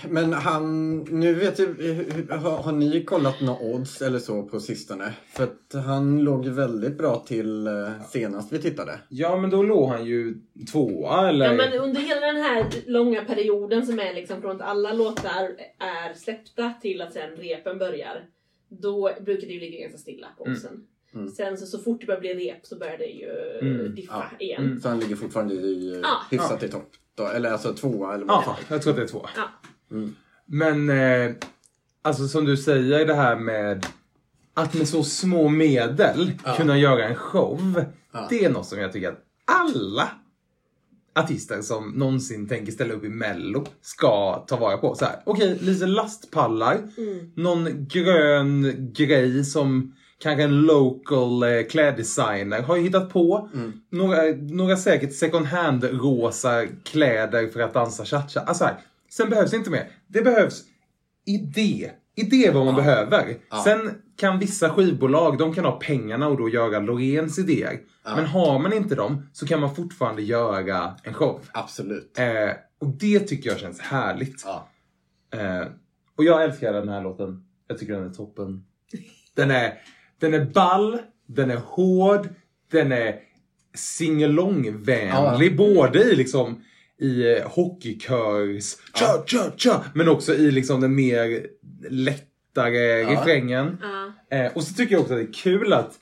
Men 0.09 0.33
han, 0.33 0.99
nu 0.99 1.35
vet 1.35 1.59
jag, 1.59 1.67
har, 2.37 2.51
har 2.63 2.73
ni 2.73 3.05
kollat 3.05 3.41
några 3.41 3.61
odds 3.61 4.03
eller 4.03 4.19
så 4.19 4.43
på 4.43 4.61
sistone? 4.61 5.15
För 5.29 5.45
att 5.45 5.85
han 5.85 6.21
låg 6.25 6.45
ju 6.45 6.51
väldigt 6.51 6.99
bra 6.99 7.25
till 7.27 7.67
eh, 7.67 7.91
senast 8.09 8.53
vi 8.53 8.59
tittade. 8.59 9.01
Ja, 9.09 9.37
men 9.37 9.51
då 9.51 9.63
låg 9.63 9.89
han 9.89 10.05
ju 10.07 10.35
tvåa, 10.73 11.29
eller? 11.29 11.47
Ja, 11.47 11.53
men 11.53 11.73
under 11.81 12.01
hela 12.01 12.27
den 12.27 12.37
här 12.37 12.67
långa 12.87 13.25
perioden 13.25 13.87
som 13.87 13.99
är 14.01 14.15
liksom 14.15 14.41
från 14.41 14.57
att 14.57 14.63
alla 14.69 14.93
låtar 14.93 15.51
är 15.79 16.15
släppta 16.15 16.73
till 16.83 17.03
att 17.03 17.13
sen 17.13 17.31
repen 17.37 17.79
börjar. 17.79 18.25
Då 18.69 19.11
brukar 19.21 19.47
det 19.47 19.53
ju 19.53 19.61
ligga 19.61 19.81
ganska 19.81 19.99
stilla 19.99 20.27
på 20.39 20.45
Mm. 20.45 20.57
oddsen. 20.57 20.71
Mm. 20.71 20.87
Sen 21.37 21.59
så, 21.59 21.67
så 21.67 21.79
fort 21.79 22.01
det 22.01 22.07
börjar 22.07 22.21
bli 22.21 22.35
rep 22.35 22.67
så 22.67 22.77
börjar 22.79 22.99
det 22.99 23.05
ju 23.05 23.31
Mm. 23.63 23.95
diffa 23.95 24.25
Ja. 24.31 24.45
igen. 24.45 24.65
Mm. 24.65 24.81
Så 24.81 24.89
han 24.89 25.01
ligger 25.01 25.17
fortfarande 25.17 25.55
i 25.55 26.01
Ja. 26.03 26.17
hyfsat 26.31 26.63
i 26.63 26.69
topp. 26.69 26.91
Då, 27.15 27.27
eller 27.27 27.51
alltså 27.53 27.75
tvåa 27.75 28.15
eller 28.15 28.27
vad 28.27 28.43
Ja, 28.47 28.57
jag 28.69 28.83
tror 28.83 28.91
att 28.91 28.97
det 28.97 29.03
är 29.03 29.07
två. 29.09 29.27
Ja. 29.37 29.43
Mm. 29.97 30.15
Men, 30.47 30.91
eh, 30.91 31.35
alltså 32.03 32.29
som 32.29 32.45
du 32.45 32.57
säger 32.57 33.07
det 33.07 33.15
här 33.15 33.37
med 33.37 33.87
att 34.55 34.75
med 34.75 34.89
så 34.89 35.03
små 35.05 35.49
medel 35.49 36.33
Ja. 36.45 36.57
kunna 36.57 36.79
göra 36.79 37.05
en 37.09 37.15
show. 37.15 37.85
Ja. 38.13 38.27
Det 38.31 38.45
är 38.45 38.51
något 38.51 38.67
som 38.67 38.79
jag 38.79 38.93
tycker 38.93 39.09
att 39.09 39.23
alla 39.45 40.09
artister 41.15 41.63
som 41.63 41.91
någonsin 41.91 42.49
tänker 42.49 42.73
ställa 42.73 42.95
upp 42.95 43.05
i 43.05 43.09
mello 43.09 43.67
ska 43.81 44.45
ta 44.49 44.57
vara 44.57 44.77
på. 44.77 44.95
Så 44.95 45.05
här, 45.05 45.17
Okej, 45.27 45.59
lite 45.61 45.87
lastpallar, 45.87 46.75
Mm. 46.99 47.33
någon 47.37 47.87
grön 47.89 48.75
grej 48.93 49.45
som 49.45 49.95
kanske 50.19 50.43
en 50.45 50.61
local 50.61 51.43
eh, 51.43 51.63
kläddesigner 51.71 52.63
har 52.63 52.77
hittat 52.77 53.11
på. 53.11 53.49
Mm. 53.55 53.73
Några, 53.91 54.23
några 54.39 54.77
säkert 54.77 55.15
second 55.15 55.47
hand 55.47 55.85
rosa 55.85 56.67
kläder 56.85 57.47
för 57.49 57.61
att 57.61 57.75
dansa 57.75 58.05
cha-cha. 58.05 58.41
Alltså 58.41 58.65
här, 58.65 58.77
sen 59.11 59.31
behövs 59.31 59.55
inte 59.55 59.71
mer. 59.71 59.89
Det 60.07 60.23
behövs 60.23 60.63
idé. 61.27 61.91
Idé 62.17 62.47
är 62.47 62.53
vad 62.53 62.65
man 62.65 62.75
Ja. 62.75 62.81
behöver. 62.81 63.37
Ja. 63.51 63.63
Sen 63.65 63.91
kan 64.17 64.39
vissa 64.39 64.71
skivbolag, 64.71 65.39
de 65.39 65.55
kan 65.55 65.65
ha 65.65 65.73
pengarna 65.73 66.29
och 66.29 66.37
då 66.37 66.49
göra 66.49 66.79
Loreens 66.79 67.39
idéer. 67.39 67.81
Ja. 68.05 68.17
Men 68.17 68.27
har 68.27 68.59
man 68.59 68.73
inte 68.73 68.95
dem 68.95 69.27
så 69.33 69.47
kan 69.47 69.61
man 69.61 69.75
fortfarande 69.75 70.23
göra 70.23 70.95
en 71.03 71.15
show. 71.15 71.41
Absolut. 71.53 72.19
Eh, 72.19 72.51
och 72.81 72.87
det 72.89 73.21
tycker 73.21 73.51
jag 73.51 73.59
känns 73.59 73.81
härligt. 73.81 74.45
Eh, 75.35 75.67
och 76.19 76.25
jag 76.25 76.45
älskar 76.45 76.73
den 76.73 76.89
här 76.89 77.03
låten. 77.03 77.45
Jag 77.69 77.79
tycker 77.79 77.93
den 77.93 78.11
är 78.11 78.15
toppen. 78.15 78.65
Den 79.35 79.51
är, 79.51 79.73
den 80.21 80.35
är 80.35 80.45
ball, 80.45 80.99
den 81.27 81.51
är 81.51 81.57
hård, 81.65 82.29
den 82.71 82.93
är 82.93 83.17
singalong-vänlig. 83.75 85.51
Ja. 85.53 85.57
Både 85.57 86.03
i 86.03 86.17
liksom 86.17 86.63
i 86.99 87.33
eh, 87.37 87.49
hockeykörs 87.49 88.77
tja, 88.95 89.23
tja, 89.27 89.53
tja, 89.57 89.85
men 89.95 90.09
också 90.09 90.35
i 90.35 90.51
liksom 90.51 90.81
den 90.81 90.95
mer 90.95 91.47
lättare 91.91 93.01
Ja. 93.01 93.11
refrängen. 93.13 93.79
Ja. 94.31 94.37
Eh, 94.37 94.53
och 94.53 94.63
så 94.63 94.75
tycker 94.75 94.95
jag 94.95 95.03
också 95.03 95.15
att 95.15 95.21
det 95.21 95.27
är 95.29 95.33
kul 95.33 95.73
att 95.73 95.99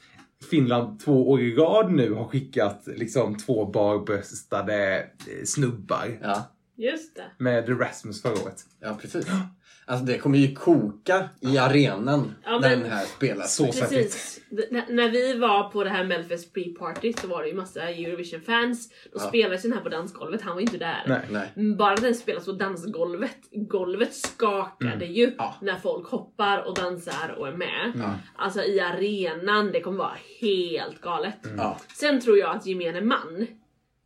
Finland 0.50 1.00
två 1.00 1.30
år 1.30 1.40
i 1.40 1.54
rad 1.54 1.92
nu 1.92 2.12
har 2.12 2.24
skickat 2.24 2.82
liksom 2.96 3.36
två 3.38 3.66
barbröstade 3.66 4.96
eh, 4.98 5.44
snubbar 5.44 6.18
Ja. 6.22 6.50
Just 6.76 7.16
det. 7.16 7.24
med 7.38 7.80
Rasmus 7.80 8.22
förra 8.22 8.32
året. 8.32 8.62
ja, 8.80 8.98
precis. 9.02 9.26
Alltså 9.86 10.04
det 10.06 10.18
kommer 10.18 10.38
ju 10.38 10.54
koka 10.54 11.28
i 11.40 11.58
arenan 11.58 12.34
Ja, 12.44 12.58
när 12.58 12.70
den 12.70 12.90
här 12.90 13.04
spelas. 13.04 13.54
Så 13.54 13.64
Precis. 13.66 14.40
N- 14.70 14.82
när 14.88 15.10
vi 15.10 15.38
var 15.38 15.68
på 15.70 15.84
det 15.84 15.90
här 15.90 16.04
Melfest 16.04 16.54
pre-party 16.54 17.20
så 17.20 17.26
var 17.28 17.42
det 17.42 17.48
ju 17.48 17.54
massa 17.54 17.82
Eurovision-fans. 17.82 18.88
Då 18.88 18.94
Ja. 19.14 19.18
spelades 19.20 19.62
den 19.62 19.72
här 19.72 19.80
på 19.80 19.88
dansgolvet, 19.88 20.42
han 20.42 20.52
var 20.52 20.60
ju 20.60 20.64
inte 20.66 20.78
där. 20.78 21.02
Nej. 21.08 21.20
Nej. 21.30 21.52
Mm, 21.56 21.76
Bara 21.76 21.96
den 21.96 22.14
spelas 22.14 22.44
på 22.44 22.52
dansgolvet, 22.52 23.36
golvet 23.52 24.14
skakade 24.14 25.06
ju 25.06 25.24
Mm. 25.24 25.34
Ja. 25.38 25.54
när 25.62 25.76
folk 25.76 26.08
hoppar 26.08 26.58
och 26.68 26.74
dansar 26.74 27.34
och 27.38 27.48
är 27.48 27.52
med. 27.52 27.92
Ja. 27.96 28.14
Alltså 28.36 28.62
i 28.62 28.80
arenan, 28.80 29.72
det 29.72 29.80
kommer 29.80 29.98
vara 29.98 30.16
helt 30.40 31.00
galet. 31.00 31.44
Mm. 31.46 31.58
Ja. 31.58 31.78
Sen 31.96 32.20
tror 32.20 32.38
jag 32.38 32.56
att 32.56 32.66
gemene 32.66 33.00
man 33.00 33.46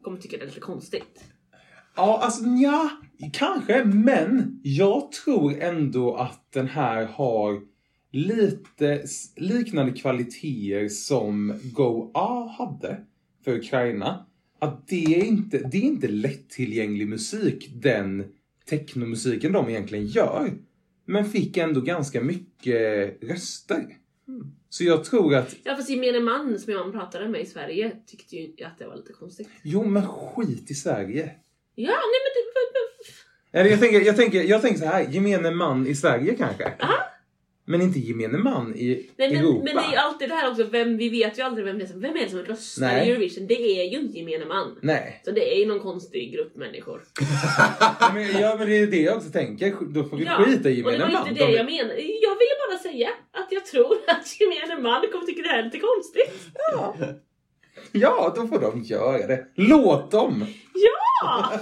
kommer 0.05 0.19
tycka 0.19 0.37
det 0.37 0.43
är 0.43 0.47
lite 0.47 0.61
konstigt. 0.61 1.25
Ja, 1.99 2.19
alltså 2.23 2.45
ja, 2.45 2.91
kanske, 3.33 3.85
men 3.85 4.61
jag 4.63 5.13
tror 5.13 5.61
ändå 5.61 6.15
att 6.15 6.53
den 6.53 6.67
här 6.67 7.05
har 7.07 7.61
lite 8.13 9.05
liknande 9.37 9.93
kvaliteter 9.93 10.89
som 10.89 11.55
Go 11.73 12.11
A 12.15 12.55
hade 12.59 13.01
för 13.45 13.57
Ukraina. 13.57 14.27
Att 14.59 14.89
det 14.89 15.05
är 15.05 15.25
inte, 15.25 15.59
det 15.59 15.77
är 15.77 15.83
inte 15.83 16.09
lättillgänglig 16.09 17.09
musik, 17.09 17.71
den 17.75 18.25
technomusiken 18.69 19.53
de 19.53 19.69
egentligen 19.69 20.07
gör. 20.07 20.53
Men 21.05 21.25
fick 21.25 21.57
ändå 21.57 21.81
ganska 21.81 22.21
mycket 22.21 23.23
röster. 23.23 23.97
Så 24.69 24.85
jag 24.85 25.05
tror 25.05 25.35
att, 25.35 25.57
Ja 25.65 25.77
fast 25.77 25.91
gemene 25.91 26.21
man 26.21 26.59
som 26.59 26.73
jag 26.73 26.93
pratade 26.93 27.29
med 27.29 27.41
i 27.41 27.47
Sverige 27.47 27.93
tyckte 28.07 28.37
ju 28.37 28.65
att 28.65 28.79
det 28.79 28.87
var 28.87 28.97
lite 28.97 29.13
konstigt. 29.13 29.49
jo 29.63 29.85
men 29.85 30.07
skit 30.07 30.71
i 30.71 30.75
Sverige. 30.75 31.35
Ja, 31.81 31.91
nej 31.91 32.21
men 32.25 32.33
det... 33.53 33.59
Eller 33.59 33.71
jag 33.71 33.81
tänker, 33.81 34.01
jag 34.01 34.17
tänker, 34.17 34.43
jag 34.43 34.63
tänker 34.63 34.79
så 34.81 34.87
här, 34.87 35.07
gemene 35.11 35.51
man 35.51 35.87
i 35.87 35.95
Sverige 35.95 36.35
kanske. 36.35 36.73
Men 37.65 37.83
inte 37.83 37.99
gemene 37.99 38.39
man 38.39 38.75
i 38.77 39.11
Nej, 39.17 39.31
men, 39.31 39.39
Europa. 39.39 39.65
men 39.65 39.77
det 39.77 39.83
är 39.83 39.91
ju 39.91 39.97
alltid 39.97 40.29
det 40.29 40.35
här 40.35 40.51
också, 40.51 40.65
vem, 40.65 40.97
vi 40.97 41.09
vet 41.09 41.39
ju 41.39 41.43
aldrig 41.43 41.65
vem 41.67 41.79
det 41.79 41.85
är 41.85 41.87
som, 41.87 42.01
vem 42.01 42.17
är 42.17 42.21
det 42.25 42.31
som 42.31 42.43
röstar 42.43 42.87
Nej. 42.87 43.09
i 43.09 43.11
Eurovision. 43.11 43.47
Det 43.47 43.55
är 43.81 43.85
ju 43.85 43.99
inte 43.99 44.19
gemene 44.19 44.45
man. 44.45 44.79
Nej. 44.83 45.21
Så 45.25 45.31
det 45.31 45.55
är 45.55 45.59
ju 45.59 45.67
någon 45.67 45.81
konstig 45.81 46.33
grupp 46.33 46.57
människor. 46.57 47.03
Ja 48.01 48.11
men, 48.15 48.41
ja, 48.41 48.57
men 48.59 48.67
det 48.69 48.77
är 48.79 48.87
det 48.87 49.03
jag 49.03 49.17
också 49.17 49.31
tänker. 49.31 49.75
Då 49.95 50.05
får 50.05 50.17
vi 50.17 50.27
skita 50.27 50.71
i 50.71 50.83
och 50.83 50.91
det 50.91 50.97
gemene 50.97 50.99
var 51.05 51.13
man. 51.13 51.29
inte 51.29 51.41
det 51.45 51.47
De- 51.51 51.57
jag 51.57 51.67
menade. 51.67 52.01
Jag 52.01 52.35
ville 52.41 52.55
bara 52.69 52.79
säga 52.79 53.09
att 53.33 53.49
jag 53.51 53.67
tror 53.67 53.97
att 54.07 54.41
gemene 54.41 54.83
man 54.83 55.01
kommer 55.13 55.27
tycka 55.27 55.43
det 55.43 55.49
här 55.49 55.59
är 55.59 55.65
lite 55.65 55.79
konstigt. 55.79 56.33
Ja. 56.73 56.97
Ja, 57.93 58.33
då 58.37 58.47
får 58.47 58.61
de 58.61 58.83
göra 58.83 59.27
det. 59.27 59.47
Låt 59.55 60.11
dem! 60.11 60.47
Ja! 60.75 61.53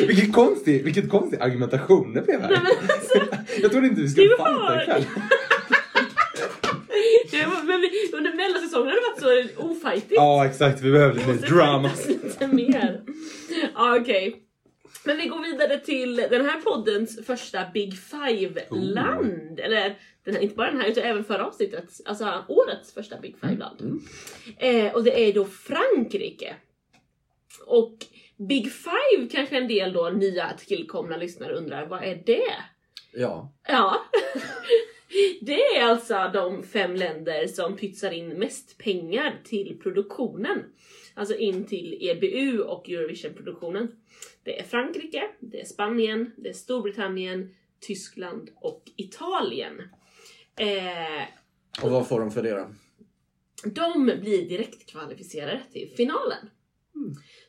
Vilket 0.06 0.32
konstig, 0.32 0.84
vilket 0.84 1.10
konstig 1.10 1.40
argumentation 1.40 2.14
det 2.14 2.22
blev 2.22 2.40
här. 2.40 2.48
Nej, 2.50 2.58
men 2.62 2.90
alltså, 2.90 3.18
Jag 3.62 3.72
trodde 3.72 3.86
inte 3.86 4.00
vi 4.00 4.08
skulle 4.08 4.28
fighta 4.28 4.82
ikväll. 4.82 5.04
men 7.66 7.80
vi, 7.80 7.90
under 8.12 8.36
mellansäsongen 8.36 8.88
har 8.88 8.94
det 8.94 9.22
varit 9.22 9.48
så 9.56 9.62
ofajtigt. 9.62 10.12
Ja, 10.14 10.46
exakt. 10.46 10.80
Vi 10.80 10.92
behöver 10.92 11.14
lite 11.14 11.46
drama. 11.46 11.90
lite 12.08 12.46
mer. 12.46 13.00
Ja, 13.74 13.98
okej. 14.00 14.45
Men 15.06 15.16
vi 15.16 15.26
går 15.26 15.42
vidare 15.42 15.78
till 15.78 16.16
den 16.16 16.44
här 16.44 16.60
poddens 16.60 17.26
första 17.26 17.70
Big 17.74 17.98
Five-land. 17.98 19.60
Eller 19.60 19.98
den 20.24 20.34
här, 20.34 20.42
inte 20.42 20.54
bara 20.54 20.70
den 20.70 20.80
här 20.80 20.88
utan 20.88 21.04
även 21.04 21.24
förra 21.24 21.46
avsnittet. 21.46 22.00
Alltså 22.04 22.44
årets 22.48 22.94
första 22.94 23.20
Big 23.20 23.36
Five-land. 23.40 23.80
Mm. 23.80 24.00
Eh, 24.58 24.94
och 24.94 25.04
det 25.04 25.28
är 25.28 25.32
då 25.32 25.44
Frankrike. 25.44 26.56
Och 27.66 27.96
Big 28.36 28.72
Five 28.72 29.28
kanske 29.30 29.56
en 29.56 29.68
del 29.68 29.92
då 29.92 30.10
nya 30.10 30.52
tillkomna 30.66 31.16
lyssnare 31.16 31.54
undrar, 31.54 31.86
vad 31.86 32.04
är 32.04 32.22
det? 32.26 32.52
Ja. 33.12 33.52
Ja. 33.68 34.02
Det 35.40 35.60
är 35.60 35.84
alltså 35.84 36.30
de 36.32 36.62
fem 36.62 36.96
länder 36.96 37.46
som 37.46 37.76
pytsar 37.76 38.10
in 38.10 38.28
mest 38.28 38.78
pengar 38.78 39.40
till 39.44 39.78
produktionen. 39.82 40.64
Alltså 41.14 41.36
in 41.36 41.64
till 41.64 41.98
EBU 42.00 42.60
och 42.60 42.90
Eurovision-produktionen. 42.90 43.88
Det 44.46 44.60
är 44.60 44.64
Frankrike, 44.64 45.28
det 45.40 45.60
är 45.60 45.64
Spanien, 45.64 46.32
det 46.36 46.48
är 46.48 46.52
Storbritannien, 46.52 47.54
Tyskland 47.80 48.50
och 48.56 48.82
Italien. 48.96 49.80
Eh, 50.58 51.82
Och 51.84 51.90
vad 51.90 52.08
får 52.08 52.20
de 52.20 52.30
för 52.30 52.42
det 52.42 52.50
då? 52.50 52.70
de 53.64 54.04
blir 54.04 54.48
direkt 54.48 54.90
kvalificerade 54.90 55.62
till 55.72 55.92
finalen. 55.96 56.50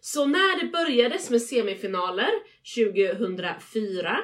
Så 0.01 0.25
när 0.25 0.61
det 0.63 0.71
börjades 0.71 1.29
med 1.29 1.41
semifinaler 1.41 2.29
2004 2.75 4.17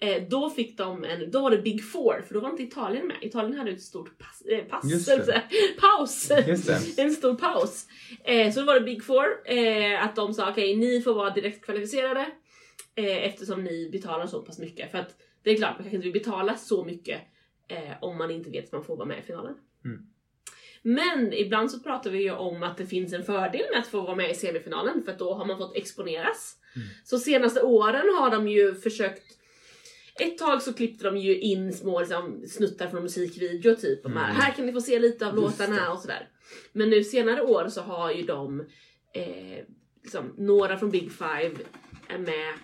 eh, 0.00 0.22
då 0.28 0.50
fick 0.50 0.78
de 0.78 1.04
en, 1.04 1.30
då 1.30 1.40
var 1.40 1.50
det 1.50 1.58
Big 1.58 1.84
Four, 1.84 2.22
för 2.26 2.34
då 2.34 2.40
var 2.40 2.50
inte 2.50 2.62
Italien 2.62 3.06
med. 3.06 3.16
Italien 3.22 3.58
hade 3.58 3.70
ett 3.70 3.82
stort 3.82 4.18
pass, 4.18 4.42
eh, 4.42 4.64
pass 4.64 4.84
Just 4.84 5.08
här, 5.08 5.44
paus. 5.80 6.30
Just 6.46 6.66
det. 6.66 7.02
en 7.02 7.12
stor 7.12 7.34
paus. 7.34 7.86
Eh, 8.24 8.52
så 8.52 8.60
då 8.60 8.66
var 8.66 8.74
det 8.74 8.80
Big 8.80 9.04
Four, 9.04 9.26
eh, 9.44 10.04
att 10.04 10.16
de 10.16 10.34
sa 10.34 10.50
okej, 10.50 10.76
ni 10.76 11.00
får 11.00 11.14
vara 11.14 11.30
direkt 11.30 11.64
kvalificerade 11.64 12.26
eh, 12.94 13.24
eftersom 13.24 13.64
ni 13.64 13.88
betalar 13.92 14.26
så 14.26 14.42
pass 14.42 14.58
mycket. 14.58 14.90
För 14.90 14.98
att 14.98 15.16
det 15.42 15.50
är 15.50 15.56
klart, 15.56 15.70
man 15.70 15.82
kanske 15.82 15.96
inte 15.96 16.08
vill 16.08 16.20
betala 16.22 16.56
så 16.56 16.84
mycket 16.84 17.20
eh, 17.68 18.02
om 18.02 18.18
man 18.18 18.30
inte 18.30 18.50
vet 18.50 18.64
att 18.64 18.72
man 18.72 18.84
får 18.84 18.96
vara 18.96 19.08
med 19.08 19.18
i 19.18 19.22
finalen. 19.22 19.54
Mm. 19.84 20.06
Men 20.82 21.32
ibland 21.32 21.70
så 21.70 21.80
pratar 21.80 22.10
vi 22.10 22.22
ju 22.22 22.30
om 22.30 22.62
att 22.62 22.76
det 22.76 22.86
finns 22.86 23.12
en 23.12 23.24
fördel 23.24 23.62
med 23.72 23.80
att 23.80 23.86
få 23.86 24.00
vara 24.00 24.16
med 24.16 24.30
i 24.30 24.34
semifinalen 24.34 25.02
för 25.04 25.12
att 25.12 25.18
då 25.18 25.34
har 25.34 25.44
man 25.44 25.58
fått 25.58 25.76
exponeras. 25.76 26.56
Mm. 26.76 26.88
Så 27.04 27.18
senaste 27.18 27.62
åren 27.62 28.14
har 28.18 28.30
de 28.30 28.48
ju 28.48 28.74
försökt 28.74 29.38
ett 30.20 30.38
tag 30.38 30.62
så 30.62 30.72
klippte 30.72 31.04
de 31.04 31.16
ju 31.16 31.38
in 31.40 31.72
små 31.72 32.00
liksom, 32.00 32.44
snuttar 32.48 32.88
från 32.88 33.02
musikvideo 33.02 33.74
typ. 33.74 34.04
Och 34.04 34.10
Mm. 34.10 34.22
här 34.22 34.52
kan 34.52 34.66
ni 34.66 34.72
få 34.72 34.80
se 34.80 34.98
lite 34.98 35.26
av 35.26 35.34
Just 35.38 35.58
låtarna 35.60 35.84
det. 35.84 35.88
och 35.90 35.98
sådär. 36.00 36.28
Men 36.72 36.90
nu 36.90 37.04
senare 37.04 37.42
år 37.42 37.68
så 37.68 37.80
har 37.80 38.12
ju 38.12 38.22
de, 38.22 38.60
eh, 39.14 39.64
liksom, 40.02 40.34
några 40.38 40.78
från 40.78 40.90
Big 40.90 41.12
Five 41.12 41.50
är 42.08 42.18
med 42.18 42.54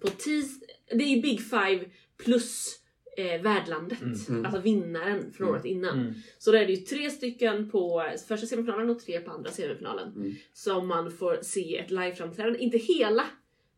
på 0.00 0.08
tis... 0.08 0.60
Det 0.90 1.04
är 1.04 1.08
ju 1.16 1.22
Big 1.22 1.40
Five 1.40 1.84
plus 2.24 2.78
eh, 3.16 3.42
värdlandet. 3.42 4.00
Mm. 4.28 4.44
Alltså 4.44 4.60
vinnaren 4.60 5.32
från 5.32 5.46
Mm. 5.48 5.54
året 5.54 5.64
innan. 5.64 5.98
Mm. 6.00 6.14
Så 6.38 6.52
det 6.52 6.58
är 6.60 6.66
det 6.66 6.72
ju 6.72 6.76
tre 6.84 7.10
stycken 7.10 7.70
på 7.70 8.10
första 8.28 8.46
semifinalen 8.46 8.90
och 8.90 9.00
tre 9.00 9.20
på 9.20 9.30
andra 9.30 9.50
semifinalen. 9.50 10.12
Mm. 10.16 10.34
Som 10.52 10.86
man 10.88 11.10
får 11.10 11.38
se 11.42 11.76
ett 11.78 11.90
liveframträdande, 11.90 12.58
inte 12.58 12.78
hela, 12.78 13.24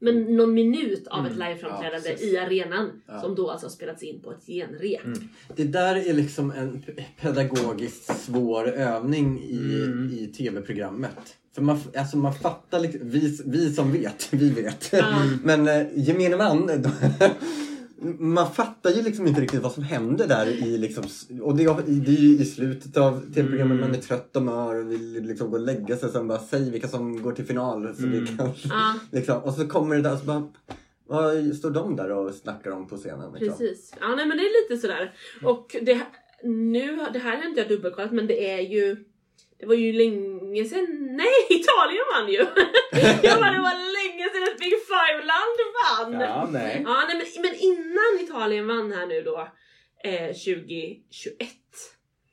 men 0.00 0.36
någon 0.36 0.54
minut 0.54 1.06
av 1.08 1.26
ett 1.26 1.32
Mm. 1.32 1.48
liveframträdande 1.48 2.08
Ja, 2.20 2.26
i 2.26 2.36
arenan. 2.38 3.02
Ja. 3.06 3.20
Som 3.20 3.34
då 3.34 3.50
alltså 3.50 3.66
har 3.66 3.70
spelats 3.70 4.02
in 4.02 4.20
på 4.20 4.32
ett 4.32 4.46
genrep. 4.46 5.04
Mm. 5.04 5.28
Det 5.56 5.64
där 5.64 5.96
är 6.08 6.14
liksom 6.14 6.50
en 6.50 6.82
pedagogiskt 7.20 8.20
svår 8.20 8.68
övning 8.68 9.40
i, 9.42 9.82
Mm. 9.84 10.10
i 10.12 10.26
tv-programmet. 10.26 11.36
För 11.54 11.62
man, 11.62 11.80
alltså 11.96 12.16
man 12.16 12.34
fattar 12.34 12.80
liksom, 12.80 13.00
vi, 13.10 13.38
vi 13.46 13.72
som 13.74 13.92
vet, 13.92 14.28
vi 14.32 14.50
vet. 14.50 14.92
Men 15.44 15.68
eh, 15.68 15.86
gemene 15.94 16.36
man, 16.36 16.70
man 18.18 18.52
fattar 18.52 18.90
ju 18.90 19.02
liksom 19.02 19.26
inte 19.26 19.40
riktigt 19.40 19.62
vad 19.62 19.72
som 19.72 19.82
händer 19.82 20.26
där 20.28 20.46
i 20.46 20.78
liksom, 20.78 21.04
och 21.42 21.56
det, 21.56 21.64
är- 21.64 21.82
det 21.86 22.10
är 22.12 22.16
ju 22.20 22.38
i 22.38 22.44
slutet 22.44 22.96
av 22.96 23.20
tv-programmet, 23.34 23.76
Mm. 23.76 23.80
man 23.80 23.94
är 23.94 24.02
trött 24.02 24.36
och 24.36 24.42
mör 24.42 24.74
och 24.74 24.90
vill 24.92 25.22
liksom 25.22 25.50
gå 25.50 25.56
och 25.56 25.62
lägga 25.62 25.96
sig. 25.96 26.10
Sen 26.12 26.28
bara, 26.28 26.38
säg 26.38 26.70
vilka 26.70 26.88
som 26.88 27.22
går 27.22 27.32
till 27.32 27.44
final. 27.44 27.94
Så 27.96 28.02
Mm. 28.02 28.20
vi 28.20 28.26
kan, 28.36 28.50
Ja, 28.64 28.94
liksom, 29.12 29.42
och 29.42 29.54
så 29.54 29.66
kommer 29.68 29.96
det 29.96 30.02
där 30.02 30.12
och 30.12 30.18
så 30.18 30.24
bara, 30.24 30.48
vad 31.06 31.54
står 31.56 31.70
de 31.70 31.96
där 31.96 32.10
och 32.10 32.34
snackar 32.34 32.70
om 32.70 32.88
på 32.88 32.96
scenen? 32.96 33.32
Liksom? 33.32 33.58
precis. 33.58 33.94
Ja, 34.00 34.14
nej, 34.14 34.26
men 34.26 34.36
det 34.36 34.42
är 34.42 34.62
lite 34.70 34.80
sådär. 34.80 35.12
Och 35.44 35.76
det, 35.82 36.00
nu, 36.44 37.06
det 37.12 37.18
här 37.18 37.36
har 37.36 37.44
inte 37.48 37.60
jag 37.60 37.68
dubbelkollat 37.68 38.12
men 38.12 38.26
det 38.26 38.50
är 38.50 38.60
ju 38.60 38.96
det 39.58 39.66
var 39.66 39.74
ju 39.74 39.92
länge 39.92 40.64
sedan, 40.64 40.86
nej 41.10 41.58
Italien 41.60 42.04
vann 42.14 42.28
ju! 42.32 42.46
jag 43.28 43.40
bara, 43.40 43.52
det 43.52 43.60
var 43.60 43.92
Big 44.60 44.74
Five-land 44.92 45.56
vann! 45.80 46.20
Ja, 46.20 46.48
nej. 46.52 46.82
Ja, 46.84 47.04
nej 47.08 47.16
men, 47.34 47.42
men 47.42 47.54
innan 47.54 48.24
Italien 48.24 48.66
vann 48.66 48.92
här 48.92 49.06
nu 49.06 49.22
då, 49.22 49.48
eh, 50.04 50.26
2021, 50.26 51.48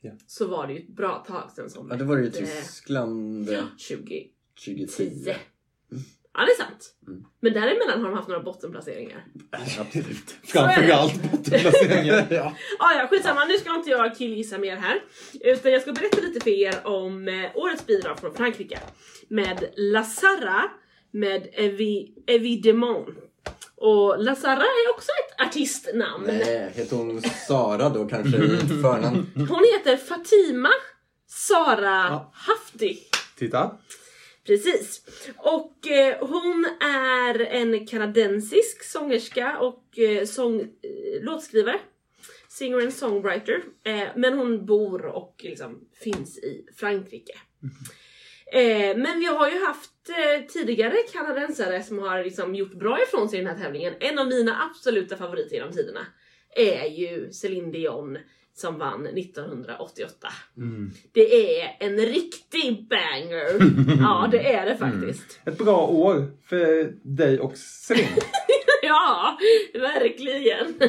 Ja. 0.02 0.12
så 0.28 0.48
var 0.48 0.68
det 0.68 0.74
ju 0.74 0.80
ett 0.80 0.96
bra 0.96 1.26
tag 1.28 1.52
sedan 1.56 1.70
som 1.70 1.88
Ja, 1.90 1.96
det 1.96 2.04
var 2.04 2.16
det 2.18 2.22
ju 2.22 2.28
eh, 2.28 2.34
Tyskland 2.34 3.50
eh, 3.50 3.56
ja, 3.56 3.62
2010. 3.90 4.28
2010. 4.66 5.34
Ja, 6.34 6.46
det 6.46 6.52
är 6.52 6.56
sant. 6.66 6.96
Mm. 7.08 7.24
Men 7.40 7.54
däremellan 7.54 8.02
har 8.02 8.10
de 8.10 8.16
haft 8.16 8.28
några 8.28 8.44
bottenplaceringar. 8.44 9.26
Absolut. 9.80 10.36
Framförallt 10.44 11.32
bottenplaceringen. 11.32 12.26
ja. 12.30 12.56
Ah, 12.80 12.94
ja, 13.00 13.08
skitsamma, 13.08 13.46
nu 13.46 13.54
ska 13.58 13.76
inte 13.76 13.90
jag 13.90 14.18
killgissa 14.18 14.58
mer 14.58 14.76
här. 14.76 15.04
Utan 15.34 15.72
jag 15.72 15.82
ska 15.82 15.94
berätta 15.94 16.22
lite 16.22 16.40
för 16.40 16.50
er 16.50 16.88
om 16.88 17.28
eh, 17.28 17.52
årets 17.56 17.86
bidrag 17.86 18.20
från 18.20 18.34
Frankrike. 18.34 18.80
Med 19.28 19.74
La 19.78 20.04
Sarra 20.04 20.64
med 21.12 21.48
Evi, 21.54 22.14
Evidemment. 22.28 23.08
Och 23.76 24.24
La 24.24 24.36
Sarra 24.36 24.62
är 24.64 24.94
också 24.96 25.08
ett 25.12 25.48
artistnamn. 25.48 26.24
Nej, 26.28 26.72
heter 26.76 26.96
hon 26.96 27.22
Sara 27.22 27.90
då 27.90 28.06
kanske 28.08 28.38
i 28.38 28.58
förnamn? 28.82 29.26
Hon 29.36 29.64
heter 29.74 29.98
Fatima 29.98 30.70
Sara 31.28 32.08
Ja. 32.10 32.32
Hafti. 32.34 33.00
Titta. 33.38 33.78
Precis. 34.46 35.02
Och 35.38 35.88
eh, 35.88 36.28
hon 36.28 36.66
är 36.82 37.40
en 37.40 37.88
kanadensisk 37.88 38.84
sångerska 38.84 39.58
och 39.60 40.00
eh, 40.00 40.26
sång, 40.26 40.60
eh, 40.62 40.68
låtskrivare. 41.24 41.80
Singer 42.50 42.78
and 42.82 42.94
songwriter. 42.94 43.64
Eh, 43.84 44.08
men 44.16 44.38
hon 44.38 44.66
bor 44.66 45.06
och 45.06 45.36
liksom 45.40 45.80
finns 46.04 46.38
i 46.38 46.66
Frankrike. 46.76 47.34
Eh, 48.54 48.98
men 48.98 49.20
vi 49.20 49.26
har 49.26 49.50
ju 49.50 49.66
haft 49.66 50.10
eh, 50.10 50.46
tidigare 50.48 50.96
kanadensare 51.14 51.84
som 51.84 52.00
har 52.00 52.24
liksom 52.24 52.56
gjort 52.56 52.74
bra 52.74 53.02
ifrån 53.02 53.30
sig 53.30 53.40
i 53.40 53.44
den 53.44 53.56
här 53.56 53.64
tävlingen. 53.64 53.94
En 54.00 54.20
av 54.20 54.28
mina 54.28 54.64
absoluta 54.70 55.18
favoriter 55.18 55.56
genom 55.56 55.72
tiderna 55.72 56.06
är 56.56 56.86
ju 56.86 57.32
Céline 57.32 57.72
Dion 57.72 58.18
som 58.54 58.78
vann 58.78 59.08
1988. 59.08 60.28
Mm. 60.58 60.92
Det 61.12 61.60
är 61.62 61.78
en 61.80 61.98
riktig 61.98 62.88
banger! 62.90 63.78
Ja, 64.02 64.28
det 64.32 64.54
är 64.54 64.66
det 64.66 64.78
faktiskt. 64.78 65.40
Ett 65.46 65.58
bra 65.58 65.88
år 65.88 66.32
för 66.50 66.94
dig 67.04 67.40
och 67.40 67.58
Celine. 67.58 68.22
Ja, 68.82 69.38
verkligen! 69.74 70.68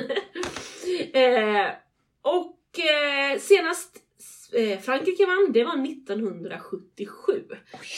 eh, 1.13 1.67
och 2.23 2.79
eh, 2.79 3.39
senast 3.39 3.97
Frankrike 4.83 5.27
vann, 5.27 5.53
det 5.53 5.65
var 5.65 5.87
1977. 5.87 7.33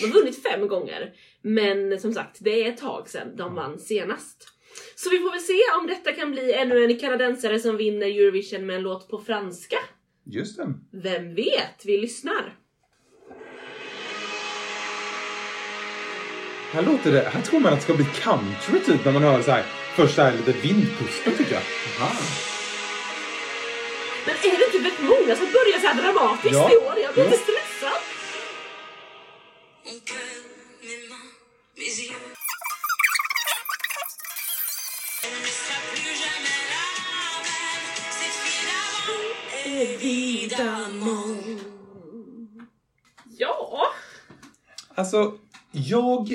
De 0.01 0.07
har 0.07 0.15
vunnit 0.15 0.43
fem 0.43 0.69
gånger. 0.69 1.13
Men 1.43 2.01
som 2.01 2.13
sagt, 2.13 2.37
det 2.41 2.65
är 2.65 2.69
ett 2.69 2.79
tag 2.79 3.09
sedan 3.09 3.37
de 3.37 3.55
vann 3.55 3.79
senast. 3.79 4.49
Så 4.97 5.11
vi 5.11 5.19
får 5.19 5.31
väl 5.31 5.41
se 5.41 5.59
om 5.81 5.87
detta 5.87 6.13
kan 6.13 6.31
bli 6.31 6.53
ännu 6.53 6.85
en 6.85 6.99
kanadensare 6.99 7.59
som 7.59 7.77
vinner 7.77 8.07
Eurovision 8.07 8.67
med 8.67 8.77
en 8.77 8.83
låt 8.83 9.09
på 9.09 9.19
franska. 9.19 9.77
Just 10.25 10.57
det. 10.57 10.75
Vem 10.93 11.35
vet? 11.35 11.85
Vi 11.85 11.99
lyssnar. 11.99 12.57
Här 16.73 16.83
låter 16.83 17.13
det, 17.13 17.21
här 17.21 17.43
tror 17.43 17.61
man 17.61 17.73
att 17.73 17.79
det 17.79 17.85
ska 17.85 17.95
bli 17.95 18.05
country 18.05 18.81
typ 18.81 19.05
när 19.05 19.13
man 19.13 19.23
hör 19.23 19.43
så 19.43 19.51
här 19.51 19.65
första 19.97 20.23
här 20.23 20.33
lite 20.33 20.53
vindpustet 20.53 21.39
tycker 21.39 21.53
jag. 21.53 21.63
Aha. 22.01 22.11
Men 24.27 24.35
är 24.53 24.59
det 24.59 24.65
inte 24.67 24.79
väldigt 24.79 25.03
många 25.13 25.37
som 25.37 25.47
börjar 25.57 25.79
så 25.81 25.87
här 25.87 26.03
dramatiskt 26.03 26.55
Ja. 26.55 26.73
i 26.73 26.77
år? 26.77 26.95
Jag 27.05 27.15
blir 27.15 27.25
Ja. 27.25 27.31
lite 27.31 27.43
stressad. 27.43 28.01
Ja, 43.39 43.83
Alltså, 44.95 45.39
jag 45.73 46.29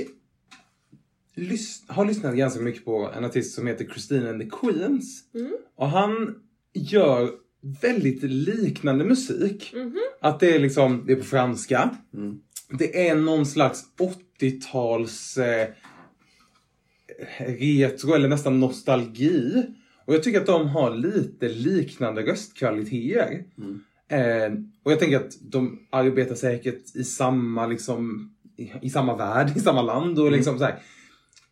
lys- 1.36 1.84
har 1.88 2.06
lyssnat 2.06 2.36
ganska 2.36 2.60
mycket 2.62 2.86
på 2.86 3.12
en 3.16 3.26
artist 3.26 3.56
som 3.56 3.68
heter 3.68 3.86
Christine 3.86 4.30
and 4.30 4.42
the 4.42 4.50
Queens. 4.50 5.24
Mm. 5.34 5.52
Och 5.76 5.90
han 5.90 6.36
gör 6.74 7.32
väldigt 7.82 8.24
liknande 8.24 9.06
musik. 9.06 9.74
Mhm. 9.76 10.00
Att 10.22 10.40
det 10.40 10.56
är 10.56 10.60
liksom, 10.60 11.04
det 11.08 11.14
är 11.14 11.18
på 11.18 11.24
franska. 11.24 11.98
Mm. 12.14 12.40
Det 12.70 13.08
är 13.08 13.16
någon 13.16 13.46
slags 13.46 13.84
80-tals 14.40 15.38
eh, 15.38 15.68
retro 17.40 18.14
eller 18.14 18.28
nästan 18.28 18.60
nostalgi. 18.60 19.64
Och 20.06 20.14
jag 20.14 20.24
tycker 20.24 20.42
att 20.42 20.46
de 20.46 20.68
har 20.68 20.96
lite 20.96 21.50
liknande 21.50 22.22
röstkvaliteter. 22.22 23.44
Mm. 23.58 23.82
Eh, 24.08 24.60
och 24.84 24.92
jag 24.92 25.00
tänker 25.00 25.18
att 25.18 25.32
de 25.42 25.80
arbetar 25.90 26.36
säkert 26.36 26.96
i 26.96 27.04
samma, 27.04 27.68
liksom, 27.68 28.32
i, 28.58 28.72
i 28.82 28.90
samma 28.90 29.16
värld, 29.16 29.52
i 29.56 29.60
samma 29.60 29.82
land. 29.82 30.20
Och, 30.20 30.32
liksom, 30.32 30.60
så 30.60 30.66
här. 30.66 30.80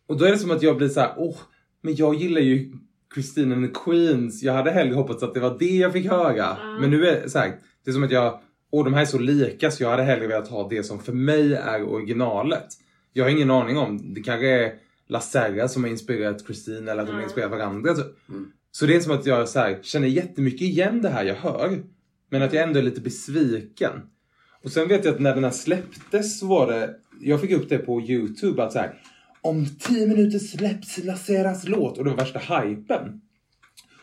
och 0.06 0.18
då 0.18 0.24
är 0.24 0.30
det 0.30 0.38
som 0.38 0.50
att 0.50 0.62
jag 0.62 0.76
blir 0.76 0.88
så 0.88 1.00
här, 1.00 1.14
åh, 1.16 1.36
men 1.82 1.96
jag 1.96 2.14
gillar 2.14 2.40
ju 2.40 2.72
Christine 3.14 3.54
and 3.54 3.66
the 3.66 3.80
Queens. 3.84 4.42
Jag 4.42 4.52
hade 4.52 4.70
hellre 4.70 4.94
hoppats 4.94 5.22
att 5.22 5.34
det 5.34 5.40
var 5.40 5.56
det 5.58 5.76
jag 5.76 5.92
fick 5.92 6.06
höra. 6.10 6.36
Ja. 6.36 6.56
Men 6.80 6.90
nu 6.90 7.06
är 7.06 7.22
det 7.22 7.30
så 7.30 7.38
här, 7.38 7.52
det 7.84 7.90
är 7.90 7.92
som 7.92 8.04
att 8.04 8.10
jag, 8.10 8.40
åh 8.70 8.84
de 8.84 8.94
här 8.94 9.00
är 9.00 9.06
så 9.06 9.18
lika 9.18 9.70
så 9.70 9.82
jag 9.82 9.90
hade 9.90 10.02
hellre 10.02 10.26
velat 10.26 10.48
ha 10.48 10.68
det 10.68 10.82
som 10.82 10.98
för 11.02 11.12
mig 11.12 11.54
är 11.54 11.82
originalet. 11.82 12.66
Jag 13.12 13.24
har 13.24 13.30
ingen 13.30 13.50
aning 13.50 13.78
om, 13.78 14.14
det 14.14 14.22
kanske 14.22 14.48
är 14.48 14.72
La 15.08 15.20
Serra 15.20 15.68
som 15.68 15.84
har 15.84 15.90
inspirerat 15.90 16.44
Christine 16.46 16.90
eller 16.90 17.02
att 17.02 17.08
de 17.08 17.12
har 17.12 17.20
Ja. 17.20 17.24
inspirerat 17.24 17.50
varandra. 17.50 17.94
Så, 17.94 18.02
Mm. 18.28 18.50
Så 18.70 18.86
det 18.86 18.96
är 18.96 19.00
som 19.00 19.12
att 19.12 19.26
jag 19.26 19.48
så 19.48 19.58
här, 19.58 19.78
känner 19.82 20.08
jättemycket 20.08 20.60
igen 20.60 21.02
det 21.02 21.08
här 21.08 21.24
jag 21.24 21.34
hör. 21.34 21.78
Men 22.30 22.42
att 22.42 22.52
jag 22.52 22.62
ändå 22.62 22.78
är 22.78 22.82
lite 22.82 23.00
besviken. 23.00 23.92
Och 24.64 24.70
sen 24.70 24.88
vet 24.88 25.04
jag 25.04 25.14
att 25.14 25.20
när 25.20 25.34
den 25.34 25.44
här 25.44 25.50
släpptes 25.50 26.38
så 26.38 26.46
var 26.46 26.66
det, 26.72 26.94
jag 27.20 27.40
fick 27.40 27.50
upp 27.50 27.68
det 27.68 27.78
på 27.78 28.00
Youtube 28.00 28.62
att 28.64 28.72
så 28.72 28.78
här, 28.78 28.94
om 29.44 29.66
10 29.66 30.06
minuter 30.06 30.38
släpps 30.38 31.04
Laceras 31.04 31.68
låt 31.68 31.98
och 31.98 32.04
det 32.04 32.10
var 32.10 32.16
värsta 32.16 32.38
hypen. 32.38 33.20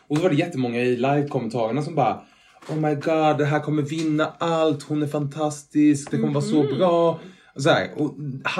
Och 0.08 0.16
så 0.16 0.22
var 0.22 0.30
det 0.30 0.36
jättemånga 0.36 0.80
i 0.80 0.96
live-kommentarerna 0.96 1.82
som 1.82 1.94
bara 1.94 2.22
Oh 2.68 2.76
my 2.76 2.94
god, 2.94 3.38
det 3.38 3.44
här 3.44 3.60
kommer 3.60 3.82
vinna 3.82 4.32
allt, 4.38 4.82
hon 4.82 5.02
är 5.02 5.06
fantastisk, 5.06 6.10
det 6.10 6.18
kommer 6.18 6.32
vara 6.32 6.44
så 6.44 6.62
bra. 6.62 7.20
Och, 7.54 7.62
så 7.62 7.70
här, 7.70 7.90
och 7.96 8.16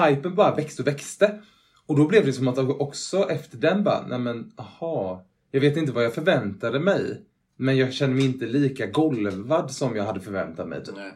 hypen 0.07 0.35
bara 0.35 0.55
växte 0.55 0.81
och 0.81 0.87
växte. 0.87 1.41
Och 1.85 1.97
då 1.97 2.07
blev 2.07 2.25
det 2.25 2.33
som 2.33 2.47
att 2.47 2.57
också 2.57 3.29
efter 3.29 3.57
den 3.57 3.83
bara, 3.83 4.07
nej 4.07 4.19
men 4.19 4.51
aha, 4.55 5.25
jag 5.51 5.61
vet 5.61 5.77
inte 5.77 5.91
vad 5.91 6.03
jag 6.03 6.13
förväntade 6.13 6.79
mig. 6.79 7.21
Men 7.57 7.77
jag 7.77 7.93
känner 7.93 8.15
mig 8.15 8.25
inte 8.25 8.45
lika 8.45 8.85
golvad 8.85 9.71
som 9.71 9.95
jag 9.95 10.03
hade 10.03 10.19
förväntat 10.19 10.67
mig. 10.67 10.83
Typ. 10.83 10.95
Nej. 10.95 11.11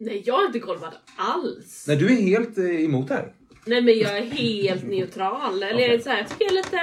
Nej, 0.00 0.22
jag 0.26 0.42
är 0.42 0.46
inte 0.46 0.58
golvad 0.58 0.92
alls. 1.16 1.84
Nej, 1.88 1.96
du 1.96 2.06
är 2.06 2.22
helt 2.22 2.58
eh, 2.58 2.84
emot 2.84 3.08
det 3.08 3.14
här. 3.14 3.32
Nej 3.68 3.82
men 3.82 3.98
jag 3.98 4.18
är 4.18 4.22
helt 4.22 4.84
neutral. 4.84 5.62
Eller 5.62 5.88
är 5.88 5.98
så 5.98 6.10
här, 6.10 6.18
jag 6.18 6.28
tycker 6.28 6.44
jag 6.44 6.52
är 6.52 6.56
lite... 6.56 6.80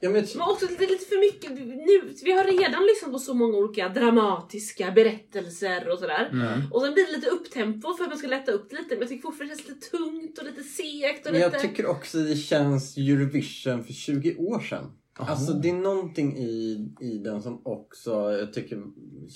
Ja, 0.00 0.10
men, 0.10 0.26
Men 0.34 0.42
också 0.42 0.66
lite, 0.70 0.86
lite 0.86 1.04
för 1.04 1.20
mycket. 1.20 1.50
Nu, 1.86 2.14
vi 2.24 2.32
har 2.32 2.44
redan 2.44 2.82
lyssnat 2.86 3.12
på 3.12 3.18
så 3.18 3.34
många 3.34 3.58
olika 3.58 3.88
dramatiska 3.88 4.90
berättelser 4.90 5.88
och 5.88 5.98
sådär. 5.98 6.30
Och 6.72 6.82
sen 6.82 6.94
blir 6.94 7.06
det 7.06 7.12
lite 7.12 7.30
upptempo 7.30 7.94
för 7.94 8.04
att 8.04 8.10
man 8.10 8.18
ska 8.18 8.28
lätta 8.28 8.52
upp 8.52 8.70
det 8.70 8.76
lite. 8.76 8.88
Men 8.88 8.98
jag 8.98 9.08
tycker 9.08 9.22
fortfarande 9.22 9.54
det 9.54 9.58
känns 9.58 9.68
lite 9.68 9.90
tungt 9.90 10.38
och 10.38 10.44
lite 10.44 10.62
segt. 10.62 11.26
Och 11.26 11.32
men 11.32 11.40
jag 11.40 11.52
lite... 11.52 11.68
tycker 11.68 11.86
också 11.86 12.18
det 12.18 12.36
känns 12.36 12.96
Eurovision 12.96 13.84
för 13.84 13.92
20 13.92 14.36
år 14.36 14.60
sedan. 14.60 14.92
Alltså 15.20 15.52
det 15.52 15.68
är 15.68 15.74
någonting 15.74 16.36
i, 16.36 16.88
i 17.00 17.18
den 17.18 17.42
som 17.42 17.60
också 17.64 18.10
jag 18.32 18.52
tycker 18.52 18.82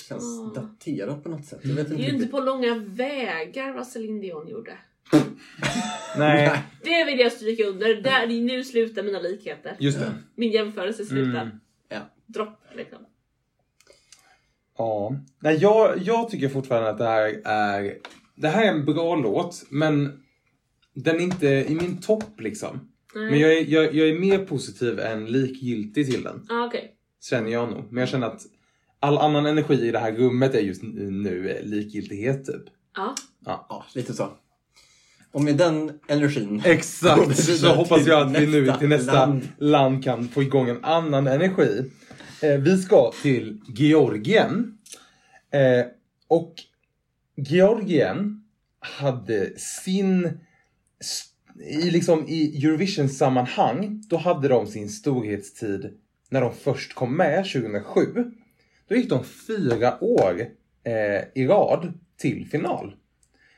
känns 0.08 0.22
Ah. 0.40 0.60
daterat 0.60 1.22
på 1.22 1.28
något 1.28 1.46
sätt. 1.46 1.60
Jag 1.62 1.74
vet 1.74 1.88
Det 1.88 1.94
inte 1.94 2.04
är 2.04 2.08
ju 2.08 2.14
inte 2.16 2.28
på 2.28 2.40
långa 2.40 2.74
vägar 2.74 3.72
vad 3.72 3.86
Celine 3.86 4.20
Dion 4.20 4.48
gjorde. 4.48 4.72
Nej, 6.18 6.62
Det 6.82 7.04
vill 7.04 7.18
jag 7.18 7.32
stryka 7.32 7.64
under. 7.64 7.94
Där, 8.02 8.26
nu 8.26 8.64
slutar 8.64 9.02
mina 9.02 9.20
likheter. 9.20 9.76
just 9.78 9.98
det. 9.98 10.12
Min 10.34 10.50
jämförelse 10.50 11.04
slutar. 11.04 11.42
Mm. 11.42 11.60
Ja. 11.88 12.00
Dropp 12.26 12.60
liksom. 12.76 12.98
Ja. 14.78 15.16
Nej, 15.40 15.56
jag, 15.56 15.98
jag 15.98 16.30
tycker 16.30 16.48
fortfarande 16.48 16.90
att 16.90 16.98
det 16.98 17.04
här 17.04 17.40
är... 17.44 17.96
Det 18.34 18.48
här 18.48 18.64
är 18.64 18.68
en 18.68 18.84
bra 18.84 19.16
låt, 19.16 19.64
men 19.70 20.22
den 20.94 21.16
är 21.16 21.20
inte 21.20 21.46
i 21.46 21.74
min 21.80 22.00
topp 22.00 22.40
liksom. 22.40 22.92
Nej. 23.14 23.30
Men 23.30 23.40
jag 23.40 23.52
är, 23.52 23.64
jag, 23.68 23.94
jag 23.94 24.08
är 24.08 24.18
mer 24.18 24.38
positiv 24.38 25.00
än 25.00 25.26
likgiltig 25.26 26.12
till 26.12 26.22
den. 26.22 26.46
Ah, 26.48 26.66
okej. 26.66 26.94
Känner 27.30 27.50
jag 27.50 27.70
nog. 27.70 27.92
Men 27.92 28.00
jag 28.00 28.08
känner 28.08 28.26
att 28.26 28.42
all 29.00 29.18
annan 29.18 29.46
energi 29.46 29.74
i 29.88 29.90
det 29.90 29.98
här 29.98 30.12
rummet 30.12 30.54
är 30.54 30.60
just 30.60 30.82
nu 30.82 31.60
likgiltighet 31.62 32.44
typ. 32.44 32.62
Ja. 32.96 33.14
Ja, 33.44 33.86
lite 33.94 34.12
så. 34.14 34.28
Och 35.32 35.42
med 35.42 35.56
den 35.56 36.00
energin. 36.08 36.62
Exakt! 36.64 37.36
Så 37.58 37.74
hoppas 37.74 38.06
jag 38.06 38.26
att 38.26 38.40
vi 38.40 38.46
nu 38.46 38.72
till 38.78 38.88
nästa 38.88 39.12
land. 39.12 39.48
land. 39.58 40.04
kan 40.04 40.28
få 40.28 40.42
igång 40.42 40.68
en 40.68 40.84
annan 40.84 41.26
energi. 41.26 41.90
Eh, 42.42 42.58
vi 42.58 42.78
ska 42.78 43.12
till 43.22 43.60
Georgien. 43.68 44.78
Eh, 45.50 45.86
och 46.28 46.54
Georgien 47.36 48.44
hade 48.80 49.58
sin... 49.58 50.38
I, 51.60 51.90
liksom, 51.90 52.28
I 52.28 52.64
Eurovision-sammanhang, 52.64 54.02
då 54.08 54.16
hade 54.16 54.48
de 54.48 54.66
sin 54.66 54.88
storhetstid 54.88 55.98
när 56.30 56.40
de 56.40 56.54
först 56.54 56.94
kom 56.94 57.16
med 57.16 57.44
2007. 57.44 58.32
Då 58.88 58.94
gick 58.94 59.08
de 59.08 59.24
fyra 59.24 60.04
år 60.04 60.40
eh, 60.84 61.42
i 61.42 61.46
rad 61.46 61.92
till 62.16 62.46
final. 62.50 62.94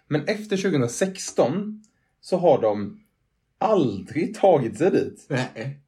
Men 0.08 0.24
efter 0.24 0.56
2016 0.56 1.82
så 2.20 2.36
har 2.36 2.62
de 2.62 3.00
aldrig 3.58 4.34
tagit 4.34 4.78
sig 4.78 4.90
dit. 4.90 5.26
Nej. 5.28 5.80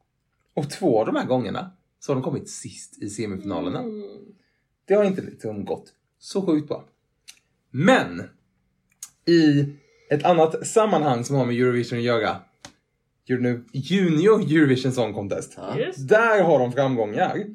Och 0.53 0.69
två 0.69 0.99
av 0.99 1.05
de 1.05 1.15
här 1.15 1.25
gångerna 1.25 1.71
så 1.99 2.11
har 2.11 2.15
de 2.15 2.23
kommit 2.23 2.49
sist 2.49 3.03
i 3.03 3.09
semifinalerna. 3.09 3.79
Mm. 3.79 4.03
Det 4.85 4.93
har 4.93 5.03
inte 5.03 5.21
liksom 5.21 5.65
gått 5.65 5.93
så 6.19 6.45
sjukt 6.45 6.67
bra. 6.67 6.85
Men 7.71 8.23
i 9.25 9.65
ett 10.09 10.25
annat 10.25 10.67
sammanhang 10.67 11.23
som 11.23 11.35
har 11.35 11.45
med 11.45 11.55
Eurovision 11.55 11.99
att 11.99 12.05
göra. 12.05 12.37
Gör 13.25 13.37
nu 13.37 13.63
Junior 13.71 14.41
Eurovision 14.41 14.91
Song 14.91 15.13
Contest. 15.13 15.53
Ja. 15.57 15.91
Där 15.97 16.43
har 16.43 16.59
de 16.59 16.71
framgångar. 16.71 17.45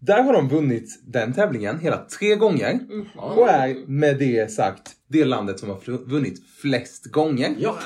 Där 0.00 0.22
har 0.22 0.32
de 0.32 0.48
vunnit 0.48 1.00
den 1.06 1.32
tävlingen 1.32 1.78
hela 1.78 1.96
tre 1.96 2.36
gånger. 2.36 2.70
Mm. 2.70 3.06
Och 3.14 3.48
är 3.48 3.86
med 3.86 4.18
det 4.18 4.52
sagt 4.52 4.92
det 5.08 5.24
landet 5.24 5.60
som 5.60 5.68
har 5.68 6.08
vunnit 6.08 6.42
flest 6.60 7.06
gånger. 7.06 7.54
Ja. 7.58 7.76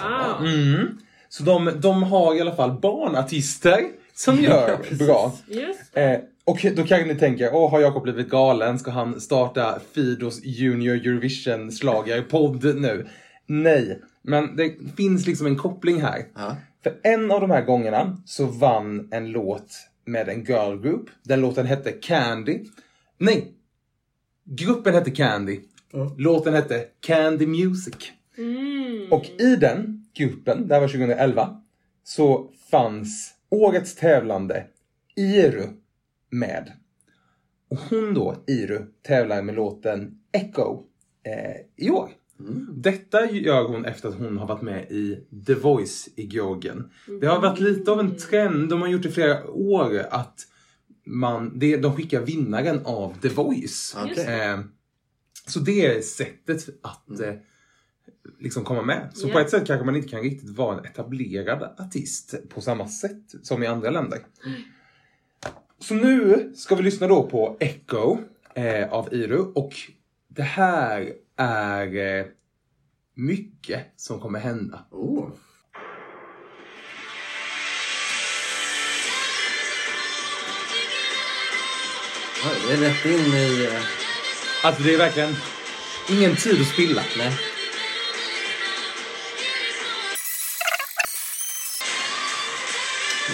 Mm. 0.40 0.98
Så 1.28 1.42
de, 1.42 1.70
de 1.80 2.02
har 2.02 2.34
i 2.34 2.40
alla 2.40 2.56
fall 2.56 2.80
barnartister 2.80 3.80
som 4.14 4.36
gör 4.40 4.76
precis. 4.76 4.98
bra. 4.98 5.32
Just. 5.46 5.96
Eh, 5.96 6.16
och 6.44 6.66
då 6.76 6.82
kan 6.82 7.08
ni 7.08 7.14
tänka, 7.14 7.50
åh 7.52 7.70
har 7.70 7.80
Jakob 7.80 8.02
blivit 8.02 8.28
galen? 8.28 8.78
Ska 8.78 8.90
han 8.90 9.20
starta 9.20 9.78
Fidos 9.92 10.44
Junior 10.44 10.94
Eurovision 10.94 11.70
podd 12.30 12.64
nu? 12.76 13.06
Nej, 13.46 14.00
men 14.22 14.56
det 14.56 14.74
finns 14.96 15.26
liksom 15.26 15.46
en 15.46 15.56
koppling 15.56 16.02
här. 16.02 16.24
Ja. 16.34 16.56
För 16.82 16.94
en 17.02 17.30
av 17.30 17.40
de 17.40 17.50
här 17.50 17.62
gångerna 17.62 18.16
så 18.26 18.46
vann 18.46 19.08
en 19.10 19.30
låt 19.30 19.70
med 20.04 20.28
en 20.28 20.44
girl 20.44 20.80
group. 20.80 21.10
Den 21.22 21.40
låten 21.40 21.66
hette 21.66 21.92
Candy. 21.92 22.64
Nej! 23.18 23.54
Gruppen 24.44 24.94
hette 24.94 25.10
Candy. 25.10 25.60
Ja. 25.92 26.14
Låten 26.18 26.54
hette 26.54 26.86
Candy 27.00 27.46
Music. 27.46 28.12
Mm. 28.38 29.12
Och 29.12 29.26
i 29.40 29.56
den 29.56 30.06
gruppen, 30.14 30.68
det 30.68 30.74
här 30.74 30.80
var 30.80 30.88
2011, 30.88 31.60
så 32.02 32.50
fanns 32.70 33.34
årets 33.50 33.94
tävlande 33.94 34.66
Iru 35.16 35.68
med. 36.30 36.72
Och 37.68 37.78
hon 37.78 38.14
då, 38.14 38.36
Iru, 38.46 38.86
tävlar 39.02 39.42
med 39.42 39.54
låten 39.54 40.18
Echo 40.32 40.82
eh, 41.22 41.86
i 41.86 41.90
år. 41.90 42.10
Detta 42.70 43.30
gör 43.30 43.68
hon 43.68 43.84
efter 43.84 44.08
att 44.08 44.14
hon 44.14 44.38
har 44.38 44.46
varit 44.46 44.62
med 44.62 44.90
i 44.90 45.24
The 45.46 45.54
Voice 45.54 46.08
i 46.16 46.26
Georgien. 46.26 46.90
Det 47.20 47.26
har 47.26 47.40
varit 47.40 47.60
lite 47.60 47.90
av 47.90 48.00
en 48.00 48.16
trend, 48.16 48.68
de 48.68 48.80
har 48.80 48.88
gjort 48.88 49.02
det 49.02 49.08
i 49.08 49.12
flera 49.12 49.50
år, 49.50 50.06
att 50.10 50.40
man, 51.06 51.58
det, 51.58 51.76
de 51.76 51.96
skickar 51.96 52.20
vinnaren 52.20 52.80
av 52.84 53.14
The 53.22 53.28
Voice. 53.28 53.96
Okej. 54.04 54.26
Eh, 54.26 54.60
så 55.46 55.60
det 55.60 55.86
är 55.86 56.00
sättet 56.02 56.68
att 56.82 57.20
eh, 57.20 57.34
liksom 58.40 58.64
komma 58.64 58.82
med. 58.82 59.10
Så 59.14 59.28
Ja. 59.28 59.32
på 59.32 59.38
ett 59.38 59.50
sätt 59.50 59.66
kanske 59.66 59.86
man 59.86 59.96
inte 59.96 60.08
kan 60.08 60.20
riktigt 60.22 60.50
vara 60.50 60.78
en 60.78 60.84
etablerad 60.84 61.62
artist 61.78 62.34
på 62.48 62.60
samma 62.60 62.88
sätt 62.88 63.34
som 63.42 63.62
i 63.62 63.66
andra 63.66 63.90
länder. 63.90 64.18
Så 65.78 65.94
nu 65.94 66.52
ska 66.56 66.74
vi 66.74 66.82
lyssna 66.82 67.06
då 67.08 67.22
på 67.22 67.56
Echo 67.60 68.18
eh, 68.54 68.92
av 68.92 69.14
Iru 69.14 69.38
och 69.38 69.72
det 70.28 70.42
här 70.42 71.12
är 71.36 71.96
eh, 72.18 72.24
mycket 73.14 73.86
som 73.96 74.20
kommer 74.20 74.38
hända. 74.38 74.84
Oh. 74.90 75.28
Det 82.68 82.72
är 82.74 82.76
rätt 82.76 83.04
in 83.04 83.34
i... 83.34 83.64
eh, 83.72 83.82
Alltså 84.62 84.82
det 84.82 84.94
är 84.94 84.98
verkligen 84.98 85.36
ingen 86.10 86.36
tid 86.36 86.60
att 86.60 86.66
spilla. 86.66 87.02
Nej. 87.18 87.32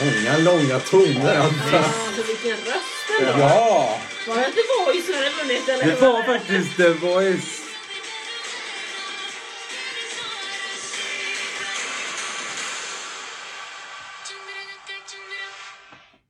Många 0.01 0.39
långa 0.39 0.79
toner 0.81 1.37
alltså. 1.37 1.77
Alltså 1.77 2.23
vilken 2.27 2.57
röst 2.57 3.21
ändå. 3.21 3.39
Ja! 3.41 3.99
Var 4.29 4.35
det 4.37 4.47
inte 4.47 4.61
Voice 4.87 5.07
som 5.07 5.15
hade 5.15 5.31
vunnit 5.31 5.69
eller? 5.69 5.87
Det 5.87 6.01
var 6.01 6.23
faktiskt 6.23 6.77
The 6.77 6.89
Voice. 6.89 7.60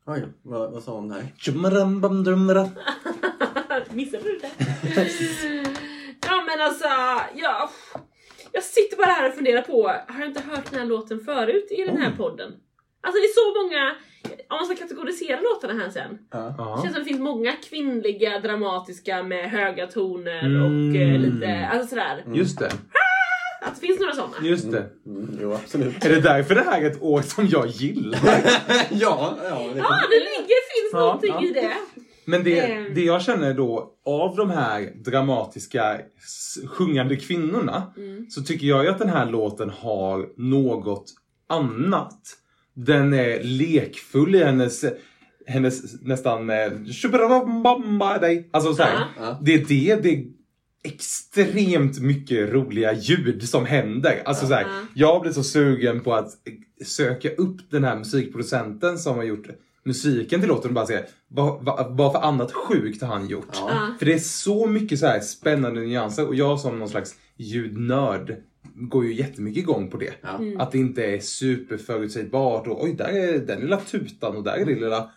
Oj, 0.07 0.25
vad, 0.43 0.73
vad 0.73 0.83
sa 0.83 0.93
hon 0.95 1.09
där? 1.09 1.27
Tjumarambamdrumra. 1.39 2.69
Missade 3.91 4.23
du 4.25 4.39
det? 4.39 4.51
ja 6.27 6.45
men 6.47 6.61
alltså, 6.67 6.89
ja. 7.35 7.71
Jag 8.53 8.63
sitter 8.63 8.97
bara 8.97 9.07
här 9.07 9.29
och 9.29 9.35
funderar 9.35 9.63
på, 9.63 9.83
har 9.89 10.19
jag 10.21 10.29
inte 10.29 10.41
hört 10.41 10.71
den 10.71 10.81
här 10.81 10.87
låten 10.87 11.21
förut 11.21 11.69
i 11.71 11.85
den 11.85 11.97
här 11.97 12.11
podden? 12.17 12.53
Alltså 13.03 13.21
det 13.21 13.27
är 13.27 13.35
så 13.35 13.63
många, 13.63 13.95
om 14.49 14.57
man 14.57 14.67
ska 14.67 14.77
kategorisera 14.77 15.41
låtarna 15.41 15.83
här 15.83 15.91
sen. 15.91 16.19
Ja. 16.31 16.81
känns 16.83 16.95
som 16.95 17.03
det 17.03 17.09
finns 17.09 17.21
många 17.21 17.53
kvinnliga 17.53 18.39
dramatiska 18.39 19.23
med 19.23 19.51
höga 19.51 19.87
toner 19.87 20.45
Mm. 20.45 20.63
och 20.63 20.97
eh, 20.97 21.19
lite, 21.21 21.69
alltså 21.73 21.89
sådär. 21.89 22.25
Just 22.35 22.59
det. 22.59 22.71
Att 23.63 23.81
det 23.81 23.87
finns 23.87 24.01
några 24.01 24.15
sådana. 24.15 24.35
Just 24.43 24.71
det. 24.73 24.87
Mm, 25.07 25.39
jo, 25.43 25.55
absolut. 25.55 26.05
Är 26.05 26.09
det 26.11 26.21
därför 26.21 26.55
det 26.55 26.61
här 26.63 26.83
är 26.83 26.87
ett 26.91 27.03
år 27.03 27.23
som 27.23 27.47
jag 27.47 27.67
gillar? 27.67 28.21
ja, 28.91 29.37
ja. 29.45 29.59
Det 29.75 29.79
Ja, 29.79 30.01
det 30.11 30.19
ligger, 30.19 30.61
finns 30.71 30.93
Ja, 30.93 30.99
någonting 30.99 31.31
ja. 31.35 31.45
i 31.45 31.53
det. 31.53 31.73
Men 32.25 32.45
det, 32.45 32.61
Ehm. 32.61 32.95
det 32.95 33.01
jag 33.05 33.23
känner 33.23 33.55
då, 33.55 33.91
av 34.07 34.37
de 34.37 34.51
här 34.51 34.93
dramatiska 35.05 36.01
sjungande 36.67 37.17
kvinnorna, 37.17 37.93
så 38.31 38.43
tycker 38.43 38.67
jag 38.67 38.85
ju 38.85 38.91
att 38.91 38.99
den 38.99 39.09
här 39.09 39.27
låten 39.27 39.71
har 39.71 40.29
något 40.37 41.05
annat. 41.49 42.21
Den 42.75 43.13
är 43.15 43.43
lekfull 43.43 44.35
i 44.35 44.45
hennes, 44.45 44.85
hennes 45.47 46.03
nästan... 46.03 46.51
eh. 46.51 46.73
Alltså 48.51 48.75
så 48.75 48.83
här, 48.83 48.95
Ja. 48.95 49.07
Ja. 49.21 49.39
Det 49.43 49.55
är 49.55 49.65
det, 49.69 50.03
det 50.03 50.25
extremt 50.83 52.01
mycket 52.01 52.53
roliga 52.53 52.93
ljud 52.93 53.49
som 53.49 53.67
händer. 53.67 54.23
Alltså 54.25 54.47
så 54.47 54.55
här, 54.55 54.63
Ja. 54.63 54.83
jag 54.95 55.23
blev 55.23 55.33
så 55.33 55.43
sugen 55.43 56.01
på 56.01 56.15
att 56.15 56.29
söka 56.85 57.31
upp 57.35 57.71
den 57.71 57.85
här 57.85 57.97
musikproducenten 57.99 58.99
som 58.99 59.17
har 59.17 59.25
gjort 59.25 59.47
musiken 59.85 60.41
till 60.41 60.49
låten 60.49 60.71
och 60.71 60.75
bara 60.75 60.87
se 60.87 61.01
vad, 61.29 61.65
vad, 61.65 61.97
vad 61.97 62.13
för 62.13 62.21
annat 62.21 62.53
sjukt 62.53 63.03
har 63.03 63.09
han 63.09 63.29
gjort. 63.29 63.49
Ja. 63.53 63.95
För 63.99 64.07
det 64.07 64.15
är 64.15 64.19
så 64.19 64.67
mycket 64.67 64.99
så 64.99 65.07
här 65.07 65.21
spännande 65.21 65.81
nyanser 65.81 66.27
och 66.27 66.35
jag 66.35 66.61
som 66.61 66.79
någon 66.79 66.89
slags 66.89 67.15
ljudnörd 67.37 68.37
går 68.75 69.05
ju 69.05 69.15
jättemycket 69.15 69.63
igång 69.63 69.91
på 69.91 69.97
det. 69.97 70.13
Ja. 70.23 70.41
Att 70.59 70.73
det 70.73 70.79
inte 70.79 71.05
är 71.05 71.21
superförutsägbart 71.21 72.67
och 72.67 72.85
oj, 72.85 72.95
där 72.99 73.09
är 73.09 73.39
den 73.39 73.61
lilla 73.61 73.77
tutan 73.77 74.37
och 74.37 74.45
där 74.45 74.53
är 74.57 74.65
det 74.65 74.75
lilla 74.75 75.11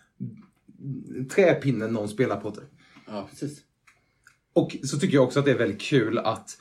träpinnen 1.36 1.94
någon 1.94 2.10
spelar 2.10 2.36
på. 2.36 2.56
ja, 3.08 3.28
precis. 3.30 3.60
Och 4.54 4.76
så 4.84 5.00
tycker 5.00 5.16
jag 5.16 5.24
också 5.24 5.40
att 5.40 5.46
det 5.46 5.52
är 5.52 5.58
väldigt 5.58 5.82
kul 5.82 6.18
att 6.18 6.58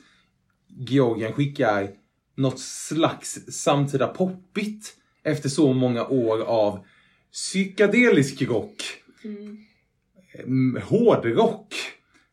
Georgien 0.67 1.33
skickar 1.33 1.89
något 2.35 2.59
slags 2.59 3.39
samtida 3.47 4.07
poppigt 4.07 4.95
efter 5.23 5.49
så 5.49 5.73
många 5.73 6.07
år 6.07 6.41
av 6.41 6.85
psykedelisk 7.31 8.41
rock, 8.41 8.83
mm. 9.23 10.81
hårdrock, 10.83 11.73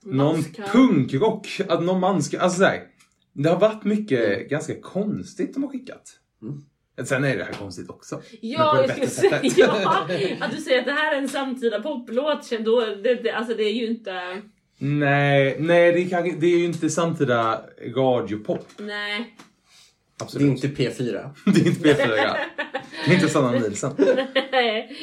någon 0.05 0.45
punkrock, 0.73 1.61
att 1.69 1.83
någon 1.83 2.01
manska, 2.01 2.41
alltså 2.41 2.59
så 2.59 2.65
här, 2.65 2.83
Det 3.33 3.49
har 3.49 3.61
varit 3.61 3.85
mycket 3.85 4.51
ganska 4.51 4.81
konstigt 4.81 5.55
de 5.55 5.63
har 5.63 5.71
skickat. 5.71 6.17
Sen 7.05 7.25
är 7.25 7.37
det 7.37 7.45
här 7.45 7.53
konstigt 7.53 7.91
också. 7.91 8.23
Ja, 8.41 8.81
jag 8.81 8.91
skulle 8.91 9.07
säga 9.07 9.41
ja, 9.57 10.07
att 10.41 10.51
du 10.51 10.57
säger 10.57 10.79
att 10.79 10.87
det 10.87 10.93
här 10.93 11.15
är 11.15 11.19
en 11.19 11.29
samtida 11.29 11.83
poplåt. 11.83 12.51
Då, 12.65 12.81
det, 12.81 13.15
det, 13.15 13.31
alltså 13.31 13.55
det 13.55 13.63
är 13.63 13.73
ju 13.73 13.87
inte... 13.87 14.43
Nej, 14.83 15.57
nej 15.59 15.93
det, 15.93 16.01
är 16.01 16.09
kanske, 16.09 16.37
det 16.41 16.47
är 16.47 16.59
ju 16.59 16.65
inte 16.65 16.91
samtida 16.91 17.65
radiopop. 17.97 18.67
Nej. 18.79 19.37
Det 20.19 20.25
Absolut. 20.25 20.65
är 20.65 20.69
inte 20.69 20.83
P4. 20.83 21.31
Det 21.45 21.61
är 21.61 21.67
inte 21.67 21.95
P4. 21.95 22.37
Det 23.05 23.11
är 23.11 23.15
inte 23.15 23.29
Sanna 23.29 23.51
Nielsen. 23.51 23.95
Nej. 24.53 24.97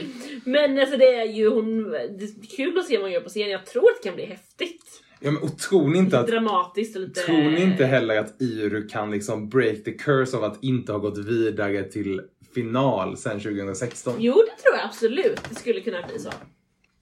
Men 0.43 0.79
alltså 0.79 0.97
det 0.97 1.15
är 1.15 1.25
ju 1.25 1.49
hon, 1.49 1.91
det 1.91 1.97
är 1.97 2.57
kul 2.57 2.79
att 2.79 2.85
se 2.85 2.97
vad 2.97 3.03
hon 3.03 3.11
gör 3.11 3.21
på 3.21 3.29
scen. 3.29 3.49
Jag 3.49 3.65
tror 3.65 3.83
att 3.83 4.01
det 4.01 4.09
kan 4.09 4.15
bli 4.15 4.25
häftigt. 4.25 4.83
Ja, 5.19 5.31
men, 5.31 5.43
och 5.43 5.59
tror 5.59 5.89
ni 5.89 5.97
inte 5.97 6.19
att 6.19 6.27
Dramatiskt 6.27 6.95
och 6.95 7.01
lite... 7.01 7.21
Tror 7.21 7.51
ni 7.51 7.61
inte 7.61 7.85
heller 7.85 8.19
att 8.19 8.41
Iru 8.41 8.87
kan 8.87 9.11
liksom 9.11 9.49
break 9.49 9.83
the 9.83 9.91
curse 9.91 10.37
av 10.37 10.43
att 10.43 10.63
inte 10.63 10.91
ha 10.91 10.99
gått 10.99 11.17
vidare 11.17 11.83
till 11.83 12.21
final 12.53 13.17
sen 13.17 13.39
2016? 13.39 14.13
Jo, 14.19 14.33
det 14.33 14.61
tror 14.61 14.75
jag 14.75 14.85
absolut. 14.85 15.39
Det 15.49 15.55
skulle 15.55 15.81
kunna 15.81 16.07
bli 16.07 16.19
så. 16.19 16.29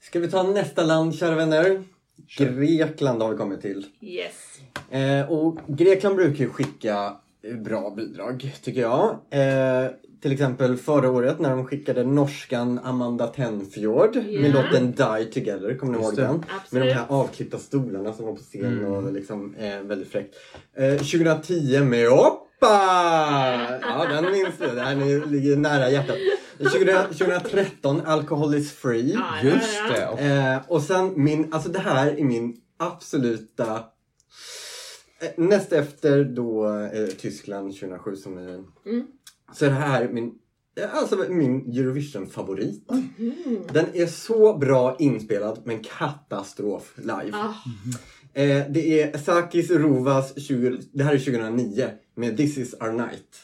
Ska 0.01 0.19
vi 0.19 0.27
ta 0.27 0.43
nästa 0.43 0.83
land, 0.83 1.15
kära 1.15 1.35
vänner? 1.35 1.83
Grekland 2.37 3.21
har 3.21 3.29
vi 3.31 3.37
kommit 3.37 3.61
till. 3.61 3.85
Yes. 4.01 4.59
Eh, 4.91 5.31
och 5.31 5.57
Grekland 5.67 6.15
brukar 6.15 6.43
ju 6.43 6.49
skicka 6.49 7.13
eh, 7.43 7.55
bra 7.57 7.93
bidrag, 7.97 8.53
tycker 8.63 8.81
jag. 8.81 9.09
Eh, 9.29 9.89
till 10.21 10.31
exempel 10.31 10.77
förra 10.77 11.09
året 11.11 11.39
när 11.39 11.49
de 11.49 11.65
skickade 11.65 12.03
norskan 12.03 12.79
Amanda 12.83 13.27
Tenfjord 13.27 14.15
med 14.15 14.25
Ja. 14.55 14.61
låten 14.61 14.91
Die 14.91 15.25
Together, 15.33 15.77
kommer 15.77 15.93
ni 15.97 16.03
ihåg 16.03 16.15
den? 16.15 16.33
Med 16.35 16.43
Absolut. 16.63 16.83
de 16.87 16.93
här 16.93 17.05
avklippta 17.09 17.57
stolarna 17.57 18.13
som 18.13 18.25
var 18.25 18.33
på 18.33 18.41
scen 18.41 18.85
och 18.85 19.13
liksom 19.13 19.55
eh, 19.55 19.79
väldigt 19.79 20.07
fräckt. 20.11 20.35
Eh, 20.77 20.91
2010 20.97 21.79
med 21.83 22.09
Oppa! 22.09 22.37
Ja, 22.59 24.05
den 24.09 24.31
minns 24.31 24.57
du. 24.59 24.67
Den 24.67 25.01
är- 25.01 25.25
ligger 25.25 25.57
nära 25.57 25.89
hjärtat. 25.89 26.17
20, 26.73 27.03
2013 27.07 28.01
Alcohol 28.05 28.55
is 28.55 28.71
free. 28.71 29.13
Ja, 29.13 29.21
ja, 29.43 29.49
Just 29.49 29.79
ja. 29.89 29.93
det. 29.95 30.07
Och, 30.07 30.19
Eh, 30.19 30.61
och 30.67 30.81
sen 30.81 31.13
min, 31.23 31.53
alltså 31.53 31.69
det 31.69 31.79
här 31.79 32.07
är 32.07 32.23
min 32.23 32.57
absoluta... 32.77 33.83
Eh, 35.21 35.29
näst 35.37 35.73
efter 35.73 36.23
då 36.23 36.69
eh, 36.93 37.07
Tyskland 37.07 37.73
2007 37.73 38.15
som 38.15 38.37
är 38.37 38.63
Mm. 38.85 39.07
Så 39.53 39.65
är 39.65 39.69
det 39.69 39.75
här 39.75 40.07
min, 40.09 40.31
alltså 40.93 41.15
min 41.29 41.71
Eurovision-favorit. 41.77 42.91
Mm. 42.91 43.33
Den 43.73 43.85
är 43.93 44.05
så 44.07 44.57
bra 44.57 44.95
inspelad 44.99 45.61
men 45.63 45.83
katastrof 45.83 46.93
live. 46.97 47.31
Ah, 47.33 47.53
Eh, 48.37 48.63
det 48.69 49.01
är 49.01 49.17
Sakis 49.17 49.71
Rovas, 49.71 50.33
20, 50.47 50.77
det 50.93 51.03
här 51.03 51.13
är 51.13 51.19
2009, 51.19 51.89
med 52.15 52.37
This 52.37 52.57
is 52.57 52.73
our 52.73 52.91
night. 52.91 53.41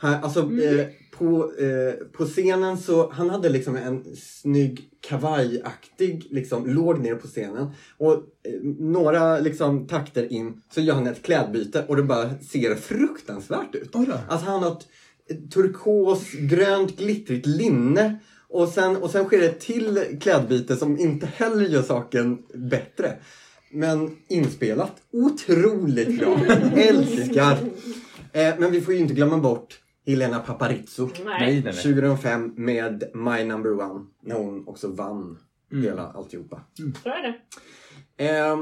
Här, 0.00 0.20
alltså, 0.20 0.40
Mm. 0.42 0.78
eh, 0.80 0.86
på, 1.18 1.52
eh, 1.58 1.92
på 2.12 2.24
scenen 2.24 2.78
så, 2.78 3.10
han 3.10 3.30
hade 3.30 3.48
liksom 3.48 3.76
en 3.76 4.16
snygg 4.16 4.90
kavajaktig, 5.00 6.26
liksom, 6.30 6.66
låg 6.66 6.98
ner 7.00 7.14
på 7.14 7.26
scenen. 7.26 7.70
Och 7.98 8.12
eh, 8.12 8.20
några 8.78 9.38
liksom 9.38 9.86
takter 9.86 10.32
in 10.32 10.62
så 10.74 10.80
gör 10.80 10.94
han 10.94 11.06
ett 11.06 11.22
klädbyte 11.22 11.84
och 11.88 11.96
det 11.96 12.02
bara 12.02 12.38
ser 12.38 12.74
fruktansvärt 12.74 13.74
ut. 13.74 13.96
Alltså 14.28 14.46
han 14.46 14.62
har 14.62 14.72
ett 14.72 14.86
ett 15.30 15.50
turkos, 15.50 16.32
grönt, 16.32 16.96
glittrigt 16.98 17.46
linne. 17.46 18.18
Och 18.48 18.68
sen, 18.68 18.96
och 18.96 19.10
sen 19.10 19.24
sker 19.24 19.38
det 19.38 19.46
ett 19.46 19.60
till 19.60 20.00
klädbyte 20.20 20.76
som 20.76 20.98
inte 20.98 21.26
heller 21.26 21.64
gör 21.68 21.82
saken 21.82 22.38
bättre. 22.54 23.16
Men 23.70 24.16
inspelat. 24.28 25.02
Otroligt 25.12 26.18
bra. 26.18 26.38
Älskar. 26.76 27.58
Eh, 28.32 28.54
men 28.58 28.72
vi 28.72 28.80
får 28.80 28.94
ju 28.94 29.00
inte 29.00 29.14
glömma 29.14 29.38
bort 29.38 29.80
Helena 30.06 30.38
Paparizou. 30.38 31.08
nej, 31.14 31.24
nej. 31.24 31.62
nej, 31.62 31.62
nej. 31.62 31.72
2005 31.72 32.52
med 32.56 33.04
My 33.14 33.44
Number 33.44 33.72
One. 33.80 34.06
När 34.22 34.34
hon 34.34 34.68
också 34.68 34.88
vann 34.88 35.38
hela 35.70 36.08
alltihopa. 36.08 36.60
Så 37.02 37.08
är 37.08 37.22
det. 37.22 37.34
Eh, 38.26 38.58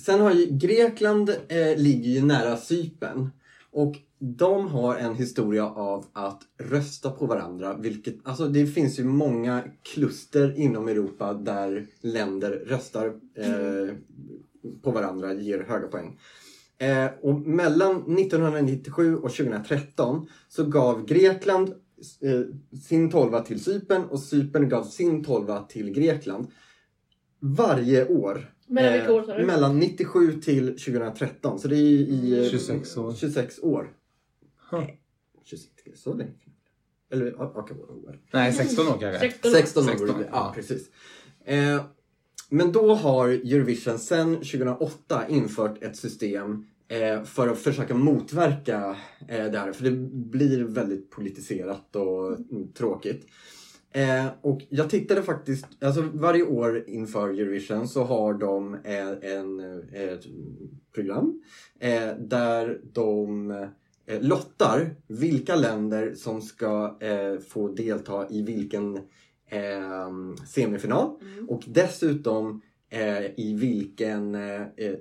sen 0.00 0.20
har 0.20 0.32
ju 0.32 0.46
Grekland 0.46 1.30
eh, 1.30 1.76
ligger 1.76 2.10
ju 2.10 2.22
nära 2.22 2.56
Cypern. 2.56 3.30
Och 3.72 3.94
de 4.18 4.68
har 4.68 4.96
en 4.96 5.14
historia 5.14 5.66
av 5.66 6.06
att 6.12 6.42
rösta 6.58 7.10
på 7.10 7.26
varandra. 7.26 7.76
Vilket, 7.76 8.14
alltså 8.22 8.48
det 8.48 8.66
finns 8.66 8.98
ju 8.98 9.04
många 9.04 9.62
kluster 9.82 10.58
inom 10.58 10.88
Europa 10.88 11.34
där 11.34 11.86
länder 12.00 12.50
röstar 12.50 13.06
eh, 13.34 13.94
på 14.82 14.90
varandra, 14.90 15.34
ger 15.34 15.64
höga 15.68 15.86
poäng. 15.86 16.18
Eh, 16.78 17.10
och 17.20 17.40
mellan 17.40 17.96
1997 17.96 19.16
och 19.16 19.30
2013 19.30 20.26
så 20.48 20.64
gav 20.64 21.06
Grekland 21.06 21.68
eh, 22.20 22.40
sin 22.78 23.10
tolva 23.10 23.40
till 23.40 23.64
Cypern 23.64 24.04
och 24.04 24.20
Cypern 24.20 24.68
gav 24.68 24.84
sin 24.84 25.24
tolva 25.24 25.62
till 25.62 25.90
Grekland. 25.90 26.46
Varje 27.40 28.08
år. 28.08 28.50
Mellan 28.66 28.92
vilka 28.92 29.12
år 29.12 29.22
sa 29.22 29.38
du? 29.38 29.46
Mellan 29.46 29.78
97 29.78 30.40
till 30.40 30.66
2013. 30.66 31.58
Så 31.58 31.68
det 31.68 31.76
är 31.76 31.78
i, 31.78 31.94
i 31.94 32.44
eh, 32.44 32.50
26 32.50 32.96
år. 32.96 33.14
26 33.14 33.58
år. 33.62 33.90
Huh. 34.70 34.80
Nej, 34.80 35.00
26, 35.44 36.00
så 36.02 36.14
länge. 36.14 36.32
Eller, 37.12 37.34
ja, 37.38 37.52
okej, 37.54 37.76
år. 37.76 38.20
Nej, 38.32 38.52
16 38.52 38.88
år 38.88 38.98
kanske. 39.00 39.20
16 39.20 39.50
16 39.50 39.82
år 39.82 39.88
16, 39.88 40.06
borde 40.06 40.12
det 40.12 40.18
bli. 40.18 40.26
Ja, 40.32 40.52
precis. 40.54 40.90
Eh, 41.44 41.84
men 42.48 42.72
då 42.72 42.94
har 42.94 43.28
Eurovision 43.28 43.98
sedan 43.98 44.34
2008 44.34 45.28
infört 45.28 45.82
ett 45.82 45.96
system 45.96 46.66
eh, 46.88 47.24
för 47.24 47.48
att 47.48 47.58
försöka 47.58 47.94
motverka 47.94 48.96
eh, 49.28 49.44
det 49.44 49.58
här. 49.58 49.72
För 49.72 49.84
det 49.84 49.90
blir 50.10 50.64
väldigt 50.64 51.10
politiserat 51.10 51.96
och 51.96 52.28
mm, 52.28 52.72
tråkigt. 52.72 53.26
Eh, 53.92 54.26
och 54.40 54.62
jag 54.68 54.90
tittade 54.90 55.22
faktiskt, 55.22 55.66
alltså 55.80 56.08
varje 56.12 56.42
år 56.42 56.84
inför 56.86 57.28
Eurovision 57.28 57.88
så 57.88 58.04
har 58.04 58.34
de 58.34 58.74
eh, 58.74 59.32
en, 59.32 59.60
eh, 59.60 60.02
ett 60.02 60.24
program 60.94 61.42
eh, 61.80 62.16
där 62.18 62.80
de 62.92 63.50
eh, 63.50 63.68
lottar 64.06 64.94
vilka 65.06 65.56
länder 65.56 66.14
som 66.14 66.42
ska 66.42 66.96
eh, 67.00 67.38
få 67.48 67.68
delta 67.68 68.26
i 68.30 68.42
vilken 68.42 68.96
eh, 69.48 70.10
semifinal 70.48 71.10
Mm. 71.22 71.48
och 71.48 71.62
dessutom 71.66 72.60
eh, 72.90 73.24
i 73.40 73.54
vilken, 73.60 74.34
eh, 74.34 74.62
eh, 74.62 74.94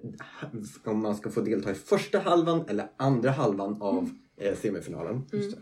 om 0.86 1.00
man 1.02 1.16
ska 1.16 1.30
få 1.32 1.42
delta 1.42 1.72
i 1.72 1.74
första 1.74 2.20
halvan 2.20 2.64
eller 2.68 2.88
andra 2.98 3.32
halvan 3.32 3.82
av 3.82 4.10
eh, 4.38 4.56
semifinalen. 4.56 5.22
Mm. 5.34 5.54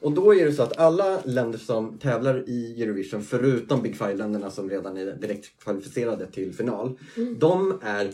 Och 0.00 0.12
då 0.12 0.34
är 0.34 0.46
det 0.46 0.52
så 0.52 0.62
att 0.62 0.78
alla 0.78 1.20
länder 1.24 1.58
som 1.58 1.98
tävlar 1.98 2.48
i 2.48 2.82
Eurovision, 2.82 3.22
förutom 3.22 3.82
Big 3.82 3.96
Five-länderna 3.96 4.50
som 4.50 4.70
redan 4.70 4.96
är 4.96 5.06
direkt 5.16 5.58
kvalificerade 5.64 6.26
till 6.26 6.52
final, 6.54 6.98
Mm. 7.16 7.38
de 7.38 7.78
är 7.82 8.10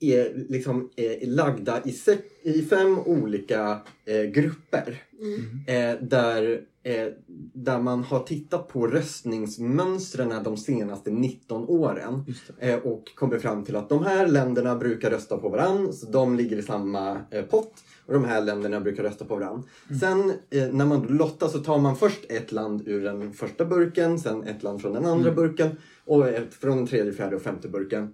är 0.00 0.46
liksom 0.48 0.90
eh, 0.96 1.28
lagda 1.28 1.82
i, 1.84 1.92
se- 1.92 2.18
i 2.42 2.62
fem 2.62 2.98
olika 2.98 3.80
eh, 4.04 4.22
grupper. 4.22 5.02
Eh, 5.66 6.00
där, 6.00 6.60
eh, 6.82 7.06
där 7.54 7.78
man 7.80 8.02
har 8.04 8.20
tittat 8.20 8.68
på 8.68 8.86
röstningsmönstren 8.86 10.42
de 10.44 10.56
senaste 10.56 11.10
19 11.10 11.64
åren. 11.68 12.24
Eh, 12.58 12.74
och 12.78 13.04
kommit 13.14 13.42
fram 13.42 13.64
till 13.64 13.76
att 13.76 13.88
de 13.88 14.04
här 14.04 14.26
länderna 14.26 14.76
brukar 14.76 15.10
rösta 15.10 15.38
på 15.38 15.48
varann, 15.48 15.92
så 15.92 16.06
de 16.10 16.36
ligger 16.36 16.56
i 16.56 16.62
samma 16.62 17.20
eh, 17.30 17.42
pott. 17.44 17.72
Och 18.06 18.12
de 18.12 18.24
här 18.24 18.42
länderna 18.42 18.80
brukar 18.80 19.02
rösta 19.02 19.24
på 19.24 19.34
varann. 19.36 19.62
Sen 20.00 20.30
eh, 20.50 20.72
när 20.74 20.86
man 20.86 21.02
lottar 21.06 21.48
så 21.48 21.58
tar 21.58 21.78
man 21.78 21.96
först 21.96 22.24
ett 22.28 22.52
land 22.52 22.82
ur 22.88 23.00
den 23.04 23.32
första 23.32 23.64
burken, 23.64 24.18
sen 24.18 24.42
ett 24.44 24.62
land 24.62 24.80
från 24.80 24.92
den 24.92 25.04
andra 25.04 25.32
burken 25.32 25.68
och 26.04 26.28
ett 26.28 26.54
från 26.54 26.76
den 26.76 26.86
tredje, 26.86 27.12
fjärde 27.12 27.36
och 27.36 27.42
femte 27.42 27.68
burken. 27.68 28.12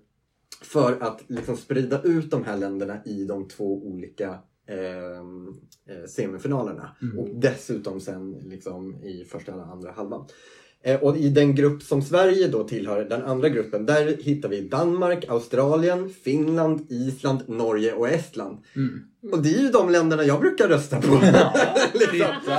För 0.61 1.03
att 1.03 1.23
liksom 1.29 1.57
sprida 1.57 2.03
ut 2.03 2.31
de 2.31 2.45
här 2.45 2.57
länderna 2.57 3.05
i 3.05 3.25
de 3.25 3.49
två 3.49 3.87
olika 3.87 4.39
ehm, 4.69 5.49
eh, 5.89 6.09
semifinalerna. 6.09 6.97
Och 7.19 7.29
dessutom 7.35 8.01
sen 8.01 8.33
liksom 8.33 9.05
i 9.05 9.25
första 9.25 9.53
eller 9.53 9.63
andra 9.63 9.93
halvan. 9.93 10.27
Eh, 10.85 11.01
och 11.01 11.17
i 11.17 11.29
den 11.29 11.55
grupp 11.55 11.83
som 11.83 12.03
Sverige 12.03 12.49
då 12.49 12.65
tillhör, 12.65 13.05
den 13.05 13.23
andra 13.23 13.49
gruppen, 13.49 13.87
där 13.87 14.17
hittar 14.23 14.49
vi 14.49 14.61
Danmark, 14.61 15.25
Australien, 15.29 16.11
Finland, 16.25 16.87
Island, 16.89 17.43
Norge 17.47 17.93
och 17.93 18.09
Estland. 18.09 18.59
Och 19.33 19.43
det 19.43 19.55
är 19.55 19.61
ju 19.61 19.69
de 19.69 19.91
länderna 19.91 20.25
jag 20.25 20.41
brukar 20.41 20.69
rösta 20.69 21.01
på. 21.01 21.15
liksom. 22.13 22.57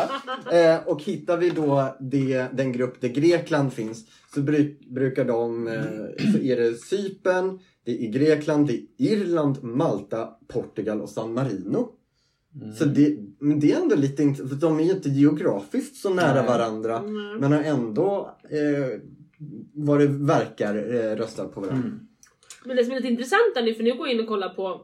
eh, 0.52 0.78
och 0.86 1.04
hittar 1.04 1.38
vi 1.38 1.50
då 1.50 1.96
det, 2.00 2.48
den 2.54 2.72
grupp 2.72 3.02
där 3.02 3.10
Grekland 3.10 3.74
finns 3.74 4.06
så 4.34 4.42
bruk, 4.42 4.80
brukar 4.80 5.26
de, 5.26 5.68
eh, 5.68 6.32
så 6.32 6.38
är 6.38 6.58
det 6.58 6.74
Cypern, 6.74 7.60
det 7.86 8.06
är 8.06 8.10
Grekland, 8.12 8.67
det 8.67 8.74
är 8.74 8.82
Irland, 8.98 9.63
Malta, 9.63 10.30
Portugal 10.48 11.02
och 11.02 11.10
San 11.10 11.34
Marino. 11.34 11.89
Så 12.80 12.86
det, 12.86 13.17
men 13.39 13.60
det 13.60 13.72
är 13.72 13.82
ändå 13.82 13.96
lite 13.96 14.34
för 14.34 14.56
de 14.56 14.80
är 14.80 14.84
ju 14.84 14.91
inte 14.91 15.10
geografiskt 15.10 15.96
så 15.96 16.13
nära 16.13 16.34
Nej. 16.41 16.48
varandra 16.48 16.98
Mm. 16.98 17.38
men 17.39 17.52
har 17.52 17.63
ändå 17.63 18.38
eh, 18.50 19.00
vad 19.74 20.00
det 20.00 20.08
verkar 20.08 20.76
eh, 20.76 21.15
röstat 21.15 21.54
på 21.54 21.62
varandra. 21.62 21.89
Men 22.65 22.76
det 22.78 22.84
som 22.84 22.91
är 22.91 22.96
lite 22.96 23.08
intressant 23.12 23.58
är 23.58 23.62
nu, 23.63 23.74
för 23.74 23.84
nu 23.84 23.93
går 23.93 24.08
jag 24.08 24.15
in 24.15 24.22
och 24.22 24.28
kollar 24.28 24.50
på 24.50 24.82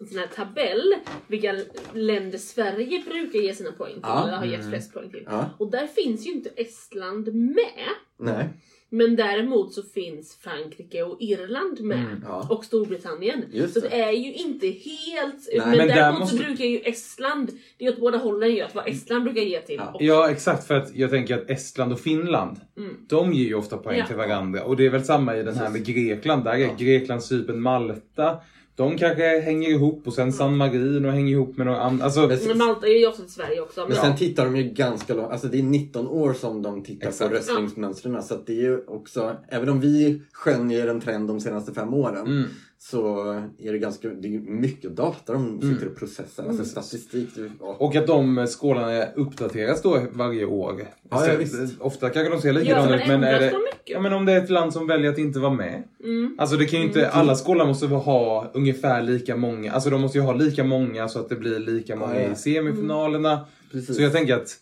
en 0.00 0.06
sån 0.06 0.18
här 0.18 0.26
tabell, 0.26 0.94
vilka 1.26 1.54
länder 1.94 2.38
Sverige 2.38 3.02
brukar 3.10 3.38
ge 3.38 3.54
sina 3.54 3.72
poäng 3.72 3.92
till, 3.92 4.00
Ja. 4.02 4.28
eller 4.28 4.36
har 4.36 4.44
gett 4.44 4.68
flest 4.68 4.92
poäng 4.94 5.10
till. 5.10 5.22
Ja, 5.26 5.50
Och 5.58 5.70
där 5.70 5.86
finns 5.86 6.26
ju 6.26 6.32
inte 6.32 6.48
Estland 6.48 7.34
med. 7.34 7.88
nej. 8.18 8.48
Men 8.96 9.16
däremot 9.16 9.72
så 9.72 9.82
finns 9.82 10.36
Frankrike 10.40 11.02
och 11.02 11.16
Irland 11.20 11.80
med. 11.80 11.98
Mm, 11.98 12.24
Ja. 12.28 12.46
Och 12.50 12.64
Storbritannien. 12.64 13.44
Just 13.52 13.74
så 13.74 13.80
det. 13.80 13.88
det 13.88 14.00
är 14.02 14.12
ju 14.12 14.32
inte 14.34 14.66
helt... 14.66 15.48
Nej. 15.52 15.58
men, 15.60 15.68
Men 15.78 15.88
där 15.88 15.94
däremot 15.94 16.20
måste- 16.20 16.36
så 16.36 16.42
brukar 16.44 16.64
ju 16.64 16.78
Estland, 16.78 17.50
det 17.78 17.84
är 17.86 17.92
åt 17.92 18.00
båda 18.00 18.18
hållen 18.18 18.54
ju, 18.54 18.60
att 18.60 18.74
vad 18.74 18.88
Estland 18.88 19.24
brukar 19.24 19.40
ge 19.42 19.60
till. 19.60 19.76
Ja. 19.76 19.90
också. 19.94 20.04
Ja, 20.04 20.30
exakt. 20.30 20.66
För 20.66 20.74
att 20.74 20.94
jag 20.94 21.10
tänker 21.10 21.34
att 21.38 21.50
Estland 21.50 21.92
och 21.92 22.00
Finland, 22.00 22.60
Mm. 22.76 22.96
de 23.08 23.32
ger 23.32 23.44
ju 23.44 23.54
ofta 23.54 23.76
poäng 23.76 23.98
Ja. 23.98 24.06
till 24.06 24.16
varandra. 24.16 24.64
Och 24.64 24.76
det 24.76 24.86
är 24.86 24.90
väl 24.90 25.04
samma 25.04 25.36
i 25.36 25.42
den 25.42 25.54
här 25.56 25.70
med 25.70 25.86
Grekland. 25.86 26.44
Där 26.44 26.52
är 26.52 26.58
Ja. 26.58 26.74
Grekland, 26.78 27.22
Cypern, 27.24 27.60
Malta. 27.60 28.36
De 28.76 28.98
kanske 28.98 29.40
hänger 29.40 29.68
ihop 29.70 30.06
och 30.06 30.12
sen 30.12 30.32
San 30.32 30.56
Marino 30.56 31.08
hänger 31.08 31.32
ihop 31.32 31.56
med 31.56 31.66
några 31.66 31.80
andra. 31.80 32.04
Alltså, 32.04 32.30
Men 32.48 32.58
Malta 32.58 32.86
är 32.86 32.98
ju 32.98 33.06
också 33.06 33.22
till 33.22 33.32
Sverige 33.32 33.60
också. 33.60 33.80
Men 33.80 33.88
Men 33.88 33.98
sen 33.98 34.16
tittar 34.16 34.44
de 34.44 34.56
ju 34.56 34.62
ganska 34.62 35.14
långt, 35.14 35.32
alltså 35.32 35.48
det 35.48 35.58
är 35.58 35.62
19 35.62 36.08
år 36.08 36.32
som 36.32 36.62
de 36.62 36.82
tittar 36.82 37.08
Exakt. 37.08 37.30
på 37.30 37.36
röstningsmönstren. 37.36 38.22
Så 38.22 38.34
att 38.34 38.46
det 38.46 38.52
är 38.52 38.62
ju 38.62 38.84
också, 38.86 39.36
även 39.48 39.68
om 39.68 39.80
vi 39.80 40.22
skönjer 40.32 40.88
en 40.88 41.00
trend 41.00 41.28
de 41.28 41.40
senaste 41.40 41.72
fem 41.72 41.94
åren 41.94 42.26
mm. 42.26 42.44
Så 42.90 43.32
är 43.58 43.72
det 43.72 43.78
ganska, 43.78 44.08
det 44.08 44.34
är 44.34 44.38
mycket 44.40 44.96
data 44.96 45.32
de 45.32 45.60
sitter 45.60 45.86
och 45.88 45.96
processar. 45.96 46.42
Alltså 46.44 46.62
Mm. 46.62 46.64
statistik. 46.64 47.28
Ja. 47.60 47.76
Och 47.78 47.96
att 47.96 48.06
de 48.06 48.46
skålarna 48.46 49.04
uppdateras 49.16 49.82
då 49.82 50.06
varje 50.12 50.44
år. 50.44 50.86
Ja, 51.10 51.26
ja, 51.26 51.32
Så, 51.32 51.38
visst. 51.38 51.80
Ofta 51.80 52.10
kanske 52.10 52.32
de 52.34 52.40
ser 52.40 52.52
ja, 52.52 52.58
likadana 52.58 52.90
men 52.90 53.00
ut. 53.00 53.06
Men, 53.08 53.24
är 53.24 53.40
det, 53.40 53.54
ja, 53.84 54.00
men 54.00 54.12
om 54.12 54.24
det 54.24 54.32
är 54.32 54.38
ett 54.44 54.50
land 54.50 54.72
som 54.72 54.86
väljer 54.86 55.10
att 55.10 55.18
inte 55.18 55.38
vara 55.38 55.52
med. 55.52 55.82
Mm. 56.04 56.36
Alltså 56.38 56.56
det 56.56 56.64
kan 56.66 56.80
ju 56.80 56.86
inte, 56.86 57.10
alla 57.10 57.34
skålar 57.34 57.66
måste 57.66 57.86
ha 57.86 58.50
ungefär 58.54 59.02
lika 59.02 59.36
många. 59.36 59.72
Alltså 59.72 59.90
de 59.90 60.00
måste 60.00 60.18
ju 60.18 60.24
ha 60.24 60.32
lika 60.32 60.64
många 60.64 61.08
så 61.08 61.18
att 61.18 61.28
det 61.28 61.36
blir 61.36 61.58
lika 61.58 61.96
många 61.96 62.14
Ja, 62.14 62.20
ja. 62.20 62.32
i 62.32 62.36
semifinalerna. 62.36 63.46
Precis. 63.72 63.96
Så 63.96 64.02
jag 64.02 64.12
tänker 64.12 64.34
att 64.34 64.56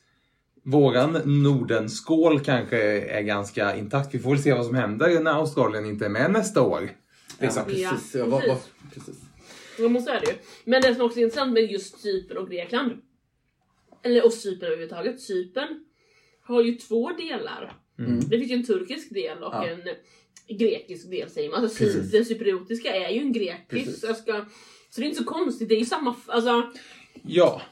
våran 0.64 1.18
Nordenskål 1.24 2.40
kanske 2.40 3.00
är 3.00 3.22
ganska 3.22 3.76
intakt. 3.76 4.14
Vi 4.14 4.18
får 4.18 4.30
väl 4.30 4.38
se 4.42 4.54
vad 4.54 4.66
som 4.66 4.74
händer 4.74 5.20
när 5.20 5.32
Australien 5.32 5.87
inte 5.87 6.04
är 6.04 6.08
med 6.11 6.30
nästa 6.32 6.62
år. 6.62 6.90
Liksom. 7.42 7.62
Ja, 7.66 7.88
precis. 7.90 8.14
Ja, 8.14 8.20
Ja, 8.20 8.26
vad, 8.26 8.46
vad, 8.48 8.59
precis. 8.94 9.20
Ja, 9.78 9.88
men 9.88 10.02
så 10.02 10.11
är 10.11 10.20
det 10.20 10.26
ju. 10.26 10.37
Men 10.64 10.83
det 10.83 10.94
som 10.94 11.05
också 11.07 11.18
är 11.18 11.24
intressant 11.24 11.52
med 11.52 11.70
just 11.72 12.00
Cypern 12.00 12.37
och 12.37 12.50
Grekland, 12.50 12.92
eller 14.02 14.24
och 14.26 14.33
Cypern 14.33 14.66
överhuvudtaget, 14.66 15.20
Cypern 15.20 15.85
har 16.42 16.62
ju 16.62 16.74
två 16.74 17.11
delar. 17.11 17.76
Mm. 17.98 18.20
Det 18.28 18.38
finns 18.38 18.50
ju 18.50 18.55
en 18.55 18.64
turkisk 18.66 19.14
del 19.14 19.42
och 19.42 19.55
Ja. 19.55 19.66
en 19.68 19.83
grekisk 20.59 21.11
del 21.11 21.31
säger 21.31 21.50
man. 21.50 21.62
Alltså, 21.62 21.78
Precis. 21.85 22.11
den 22.11 22.24
cypriotiska 22.24 22.94
är 22.94 23.11
ju 23.11 23.20
en 23.20 23.33
grekisk. 23.33 24.05
Jag 24.05 24.16
ska, 24.16 24.44
så 24.90 25.00
det 25.00 25.07
är 25.07 25.09
inte 25.09 25.22
så 25.22 25.28
konstigt, 25.28 25.68
det 25.68 25.74
är 25.74 25.78
ju 25.78 25.85
samma... 25.85 26.16
Alltså, 26.26 26.72
Ja, 27.22 27.62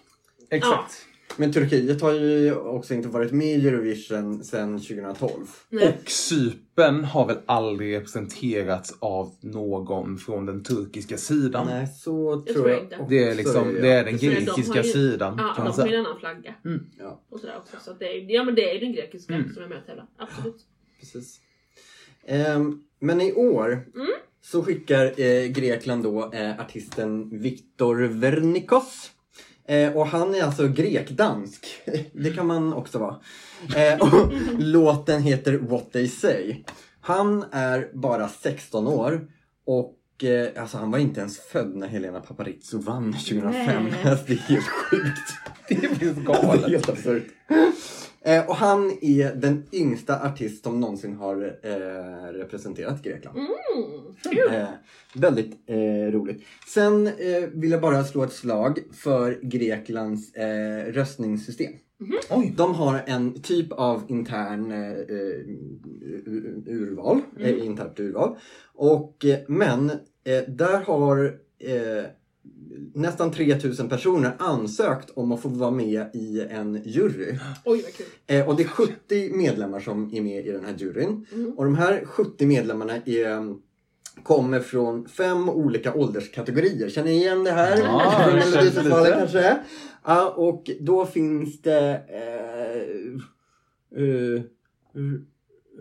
exakt. 0.51 1.07
Men 1.37 1.53
Turkiet 1.53 2.01
har 2.03 2.13
ju 2.13 2.55
också 2.55 2.95
inte 2.95 3.09
varit 3.09 3.33
med 3.33 3.47
i 3.59 3.69
Eurovision 3.69 4.45
sedan 4.45 4.79
2012. 4.81 5.31
nej. 5.69 5.99
Och 6.05 6.11
Cypern 6.11 7.05
har 7.05 7.27
väl 7.27 7.39
aldrig 7.47 7.97
representerats 7.97 8.95
av 9.01 9.35
någon 9.41 10.19
från 10.19 10.47
den 10.47 10.63
turkiska 10.65 11.17
sidan. 11.17 11.67
Nej, 11.67 11.87
så 11.87 12.37
Det 12.37 12.53
tror 12.53 12.63
tror 12.63 12.71
jag 12.71 12.79
jag 12.79 12.85
inte. 12.85 13.07
Det 13.09 13.25
är 13.25 13.35
liksom, 13.35 13.61
också, 13.69 13.73
det 13.83 13.89
är 13.93 14.05
den 14.05 14.17
de 14.17 14.27
grekiska 14.27 14.83
ju- 14.83 14.93
sidan. 14.93 15.35
Ja, 15.39 15.53
kan 15.57 15.67
de 15.67 15.81
har 15.81 15.89
ju 15.89 15.95
en 15.95 16.07
annan 16.07 16.19
flagga. 16.21 16.55
Ja, 16.99 17.23
Och 17.31 17.41
sådär 17.41 17.55
också. 17.59 17.77
Så 17.85 17.91
att 17.91 17.99
det 17.99 18.05
är, 18.07 18.31
ja 18.35 18.45
men 18.45 18.55
det 18.55 18.71
är 18.71 18.75
ju 18.75 18.81
den 18.81 18.93
grekiska 18.93 19.35
Mm. 19.35 19.55
som 19.55 19.63
är 19.63 19.69
med 19.69 19.79
och 19.79 19.87
tävlar. 19.87 20.07
Absolut. 20.19 20.57
precis. 21.01 21.41
Ehm, 22.27 22.83
men 23.01 23.21
i 23.21 23.33
år 23.33 23.73
Mm. 23.95 24.07
så 24.43 24.63
skickar 24.63 25.21
eh, 25.21 25.47
Grekland 25.47 26.03
då 26.05 26.31
eh, 26.33 26.61
artisten 26.61 27.41
Viktor 27.41 27.97
Vernikos. 27.97 29.11
Eh, 29.71 29.93
och 29.97 30.07
han 30.07 30.35
är 30.35 30.43
alltså 30.43 30.69
grekdansk. 30.69 31.67
Det 32.13 32.31
kan 32.31 32.47
man 32.47 32.73
också 32.73 32.99
vara. 32.99 33.17
Eh, 33.77 33.99
och 34.01 34.33
låten 34.59 35.23
heter 35.23 35.53
What 35.59 35.93
They 35.93 36.09
Say. 36.09 36.57
Han 37.01 37.45
är 37.53 37.89
bara 37.95 38.29
16 38.29 38.87
år 38.87 39.27
och 39.67 40.25
eh, 40.25 40.63
alltså 40.63 40.79
han 40.79 40.91
var 40.91 40.99
inte 40.99 41.21
ens 41.21 41.39
född 41.39 41.77
när 41.77 41.87
Helena 41.89 42.21
Paparizou 42.21 42.79
vann 42.81 43.13
2005. 43.13 43.53
Nej. 43.85 44.11
Alltså, 44.11 44.25
det 44.27 44.33
är 44.33 44.37
helt 44.39 44.67
sjukt. 44.67 45.33
Det 45.69 45.75
finns 45.75 45.99
Det 45.99 46.07
är 46.07 46.25
galet. 46.25 46.67
helt 46.71 46.89
absurt. 46.89 47.25
Eh, 48.25 48.49
och 48.49 48.55
han 48.55 48.99
är 49.01 49.35
den 49.35 49.65
yngsta 49.73 50.27
artist 50.27 50.65
som 50.65 50.81
någonsin 50.81 51.17
har 51.17 51.59
eh, 51.63 52.33
representerat 52.33 53.03
Grekland. 53.03 53.39
Mm! 53.39 53.51
Eh, 54.55 54.69
väldigt 55.15 55.59
eh, 55.67 56.13
roligt. 56.13 56.45
Sen 56.67 57.07
eh, 57.07 57.49
vill 57.53 57.71
jag 57.71 57.81
bara 57.81 58.05
slå 58.05 58.23
ett 58.23 58.33
slag 58.33 58.79
för 58.93 59.39
Greklands 59.43 60.35
eh, 60.35 60.93
röstningssystem. 60.93 61.73
Oj. 62.31 62.55
De 62.57 62.75
har 62.75 63.03
en 63.07 63.43
typ 63.43 63.73
av 63.73 64.03
intern 64.09 64.73
urval, 66.67 67.21
eh, 67.39 67.65
internt 67.65 68.01
urval. 68.01 68.37
Och, 68.75 69.25
eh, 69.25 69.39
men 69.49 69.91
eh, 70.25 70.43
där 70.49 70.81
har 70.81 71.25
eh, 71.59 72.05
nästan 72.95 73.33
3000 73.33 73.89
personer 73.89 74.33
ansökt 74.39 75.11
om 75.15 75.33
att 75.33 75.41
få 75.41 75.49
vara 75.49 75.71
med 75.71 76.11
i 76.15 76.41
en 76.51 76.83
jury. 76.85 77.39
Oj 77.65 77.83
vad 77.83 77.95
kul. 77.95 78.07
Eh, 78.27 78.49
och 78.49 78.57
det 78.57 78.63
är 78.63 78.69
70 78.69 79.33
medlemmar 79.33 79.81
som 79.81 80.15
är 80.15 80.21
med 80.21 80.47
i 80.47 80.51
den 80.51 80.65
här 80.65 80.75
juryn. 80.79 81.27
Mm. 81.33 81.53
Och 81.53 81.65
de 81.65 81.75
här 81.75 82.05
70 82.05 82.47
medlemmarna 82.47 82.97
är, 82.97 83.55
kommer 84.23 84.61
från 84.61 85.09
fem 85.09 85.49
olika 85.49 85.95
ålderskategorier. 85.95 86.89
Känner 86.89 87.11
ni 87.11 87.17
igen 87.17 87.45
det 87.45 87.51
här? 87.51 87.79
Ja, 87.79 88.31
det 89.05 89.17
kanske? 89.19 89.59
Ja, 90.05 90.31
och 90.31 90.71
då 90.81 91.07
finns 91.07 91.63
det... 91.63 92.03
Eh, 92.09 92.83
eh, 94.03 94.35
eh, 94.35 94.43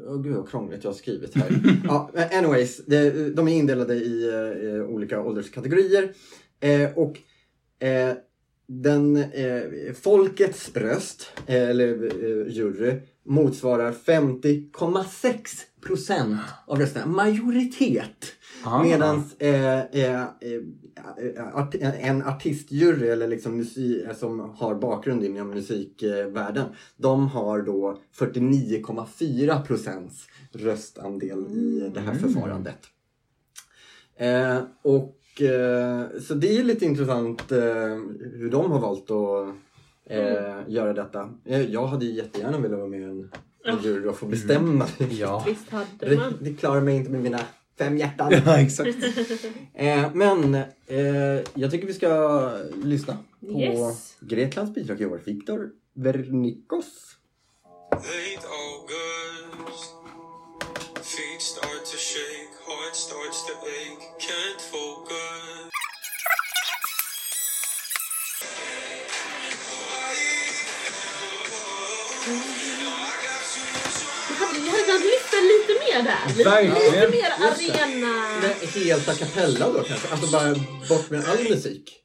Åh 0.08 0.21
gud 0.21 0.36
vad 0.36 0.49
krångligt 0.49 0.84
jag 0.84 0.91
har 0.91 0.95
skrivit 0.95 1.36
här. 1.36 1.62
ja, 1.84 2.10
men 2.13 2.28
anyways, 2.32 2.86
det, 2.86 3.30
de 3.30 3.47
är 3.47 3.54
indelade 3.54 3.95
i 3.95 4.30
eh, 4.30 4.82
olika 4.82 5.21
ålderskategorier. 5.21 6.13
Eh, 6.60 6.90
och 6.98 7.17
eh, 7.88 8.13
den 8.67 9.15
eh, 9.17 9.94
folkets 10.02 10.71
röst, 10.75 11.31
eh, 11.48 11.69
eller 11.69 12.04
eh, 12.06 12.48
jury, 12.54 13.00
motsvarar 13.25 13.92
50,6 13.92 15.36
procent 15.81 16.40
av 16.67 16.79
rösterna. 16.79 17.06
Majoritet! 17.06 18.25
Medan 18.83 19.23
eh, 19.40 19.79
art, 21.54 21.75
en 21.79 22.23
artistjury 22.23 23.08
eller 23.08 23.27
liksom 23.27 23.58
musik, 23.58 24.06
som 24.17 24.40
har 24.40 24.75
bakgrund 24.75 25.23
inom 25.23 25.50
musikvärlden, 25.50 26.65
de 26.98 27.27
har 27.27 27.62
då 27.62 28.00
49,4 28.17 29.62
procents 29.65 30.27
röstandel 30.52 31.40
i 31.52 31.92
det 31.94 32.00
här 32.00 32.12
Mm. 32.12 32.19
förfarandet. 32.23 32.77
Eh, 34.17 34.60
och 34.81 35.15
så 36.21 36.34
det 36.34 36.58
är 36.58 36.63
lite 36.63 36.86
intressant 36.86 37.52
eh, 37.52 37.60
hur 38.34 38.50
de 38.52 38.71
har 38.71 38.80
valt 38.80 39.12
att 39.12 39.56
eh, 40.10 40.58
göra 40.67 40.94
detta. 40.94 41.30
Eh, 41.46 41.62
jag 41.62 41.88
hade 41.88 42.06
ju 42.06 42.12
jättegärna 42.13 42.58
velat 42.58 42.77
vara 42.80 42.90
med 42.90 43.00
i 43.00 43.04
en, 43.04 43.32
jury 43.84 44.08
och 44.08 44.17
få 44.17 44.25
bestämma. 44.25 44.88
Ja. 45.12 45.44
Visst 45.48 45.69
hade 45.69 45.86
Det, 46.00 46.15
man. 46.17 46.34
det 46.42 46.54
klarar 46.54 46.82
mig 46.82 46.96
inte 46.96 47.12
med 47.12 47.21
mina 47.21 47.40
fem 47.77 47.98
hjärtan. 47.98 48.32
ja, 48.46 48.58
exakt. 48.60 48.98
Eh, 49.73 50.10
men 50.13 50.56
eh, 50.88 51.42
jag 51.54 51.71
tycker 51.71 51.88
vi 51.88 51.94
ska 51.94 52.52
lyssna 52.84 53.17
på 53.40 53.60
Yes. 53.60 54.17
Greklands 54.19 54.73
bidrag 54.73 55.02
i 55.02 55.06
år. 55.06 55.21
Viktor 55.25 55.69
Vernikos. 55.94 57.15
Late 57.92 58.48
August, 58.65 59.92
feet 60.96 61.42
start 61.42 61.86
to 61.92 61.98
shake, 61.98 62.54
heart 62.70 62.96
starts 62.96 63.46
to 63.48 63.54
ache, 63.54 64.00
can't 64.20 64.62
focus. 64.72 65.70
Jag 74.30 74.46
hade, 74.48 74.60
kunnat 74.60 75.02
lyfta 75.02 75.38
lite 75.54 75.74
mer 75.86 76.04
där. 76.04 76.38
Lite, 76.38 76.50
Verkligen. 76.50 76.76
lite 76.76 77.08
mer 77.12 77.34
Just 77.48 77.74
det. 77.78 77.84
arena. 77.84 78.40
Men 78.42 78.84
helt 78.84 79.10
a 79.10 79.12
cappella 79.20 79.72
då 79.74 79.84
kanske? 79.84 80.08
Alltså 80.12 80.32
bara 80.32 80.54
bort 80.90 81.10
med 81.10 81.30
all 81.30 81.50
musik. 81.50 81.96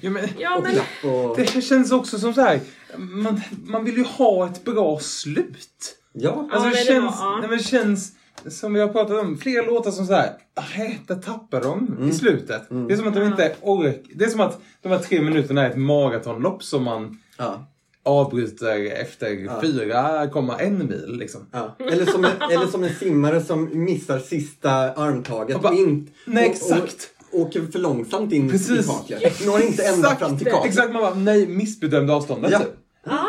Ja, 0.00 0.10
men, 0.10 0.28
Ja, 0.38 0.56
och 0.56 0.62
men 0.62 0.72
klapp 0.72 1.04
och... 1.14 1.36
det 1.36 1.62
känns 1.64 1.92
också 1.92 2.18
som 2.18 2.34
så 2.34 2.40
här. 2.40 2.60
Man, 2.96 3.40
man 3.66 3.84
vill 3.84 3.96
ju 3.96 4.04
ha 4.04 4.46
ett 4.46 4.64
bra 4.64 4.98
slut. 5.00 5.94
Ja. 6.12 6.48
Alltså 6.52 6.60
men 6.60 6.70
det 6.72 6.78
det 6.78 6.84
känns, 6.84 7.16
var- 7.20 7.26
ja. 7.26 7.38
nej, 7.40 7.48
men 7.48 7.58
det 7.58 7.64
känns 7.64 8.12
som 8.46 8.74
vi 8.74 8.80
har 8.80 8.88
pratat 8.88 9.20
om, 9.20 9.38
flera 9.38 9.66
låtar 9.66 9.90
som 9.90 10.06
så 10.06 10.12
här, 10.14 10.32
räta 10.76 11.14
tappar 11.14 11.60
de 11.62 12.08
i 12.10 12.12
slutet. 12.12 12.62
Det 12.68 12.92
är 12.92 12.96
som 12.96 13.08
att 13.08 13.14
de 13.14 13.22
inte 13.22 13.54
orkar. 13.62 14.02
Det 14.14 14.24
är 14.24 14.28
som 14.28 14.40
att 14.40 14.60
de 14.82 14.88
här 14.88 14.98
tre 14.98 15.20
minuterna 15.20 15.66
är 15.66 15.70
ett 15.70 15.76
maratonlopp 15.78 16.62
som 16.62 16.82
man 16.84 17.18
ja. 17.38 17.66
avbryter 18.02 18.92
efter 18.92 19.26
4,1 19.30 20.88
mil 20.88 21.16
liksom. 21.18 21.46
Ja. 21.52 21.76
Eller, 21.78 22.06
som 22.06 22.24
en, 22.24 22.30
eller 22.52 22.66
som 22.66 22.84
en 22.84 22.94
simmare 22.94 23.42
som 23.44 23.84
missar 23.84 24.18
sista 24.18 24.70
armtaget 24.92 25.56
Och 25.56 25.62
bara- 25.62 25.72
och, 25.72 25.78
in, 25.78 26.10
Nej, 26.24 26.46
och, 26.46 26.50
exakt. 26.54 27.10
och 27.30 27.40
åker 27.40 27.62
för 27.72 27.78
långsamt 27.78 28.32
in 28.32 28.50
Precis. 28.50 28.86
i 28.86 28.88
kaklet. 29.08 29.46
Når 29.46 29.62
inte 29.62 29.82
ända 29.82 29.98
Exakt, 30.08 30.18
fram 30.20 30.38
till 30.38 30.46
kaklet. 30.46 30.66
Exakt, 30.66 30.92
man 30.92 31.02
bara, 31.02 31.14
nej, 31.14 31.46
missbedömde 31.46 32.12
avståndet. 32.12 32.50
Ja. 32.52 32.58
typ. 32.58 32.68
ja, 33.04 33.26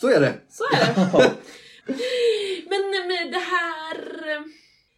Så 0.00 0.08
är 0.08 0.20
det. 0.20 0.34
så 0.50 0.64
är 0.64 0.94
det. 0.94 1.30
Men 2.68 3.08
med 3.08 3.32
det 3.32 3.38
här... 3.38 3.83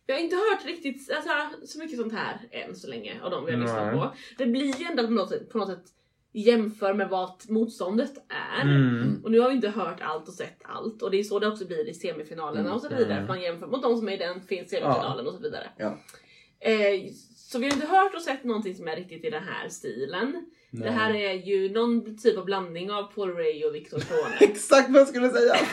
Jag 0.07 0.16
har 0.16 0.22
inte 0.22 0.37
hört 0.37 0.66
riktigt 0.66 1.11
alltså, 1.11 1.66
så 1.66 1.78
mycket 1.78 1.99
sånt 1.99 2.12
här 2.12 2.39
än 2.51 2.76
så 2.76 2.89
länge 2.89 3.20
av 3.22 3.30
de 3.30 3.45
vi 3.45 3.53
har 3.53 3.59
lyssnat 3.59 3.93
på. 3.93 4.14
Det 4.39 4.47
blir 4.47 4.80
ju 4.80 4.87
ändå 4.87 5.07
på 5.07 5.12
något, 5.12 5.28
sätt, 5.28 5.51
på 5.51 5.59
något 5.59 5.68
sätt 5.68 5.84
jämför 6.32 6.95
med 6.95 7.09
vad 7.09 7.43
motståndet 7.49 8.12
är. 8.28 8.62
Mm. 8.62 9.20
Och 9.24 9.30
nu 9.30 9.41
har 9.41 9.49
vi 9.49 9.55
inte 9.55 9.68
hört 9.68 10.01
allt 10.01 10.28
och 10.28 10.34
sett 10.34 10.59
allt 10.64 11.03
och 11.03 11.11
det 11.11 11.20
är 11.20 11.24
så 11.24 11.39
det 11.39 11.49
också 11.49 11.66
blir 11.66 11.89
i 11.89 11.95
semifinalerna 11.95 12.74
och 12.74 12.80
så 12.80 12.89
vidare. 12.89 13.20
För 13.20 13.26
man 13.26 13.41
jämför 13.41 13.66
mot 13.66 13.82
de 13.82 13.97
som 13.97 14.09
är 14.09 14.12
i 14.12 14.16
den 14.16 14.41
finns 14.41 14.70
semifinalen 14.70 15.26
och 15.26 15.34
så 15.34 15.41
vidare. 15.41 15.70
Ja. 15.76 15.99
Eh, 16.61 17.12
så 17.37 17.59
vi 17.59 17.66
har 17.66 17.72
inte 17.72 17.87
hört 17.87 18.14
och 18.14 18.22
sett 18.22 18.45
någonting 18.45 18.74
som 18.74 18.89
är 18.89 18.97
riktigt 18.97 19.24
i 19.24 19.30
den 19.30 19.43
här 19.43 19.68
stilen. 19.68 20.51
Det 20.85 20.91
här 20.91 21.14
är 21.14 21.33
ju 21.33 21.72
någon 21.72 22.16
typ 22.18 22.39
av 22.39 22.45
blandning 22.45 22.91
av 22.91 23.03
Paul 23.03 23.35
Ray 23.35 23.64
och 23.64 23.74
Victor 23.74 24.01
Krone. 24.01 24.37
Exakt 24.41 24.91
vad 24.91 25.01
jag 25.01 25.09
skulle 25.09 25.31
säga! 25.31 25.57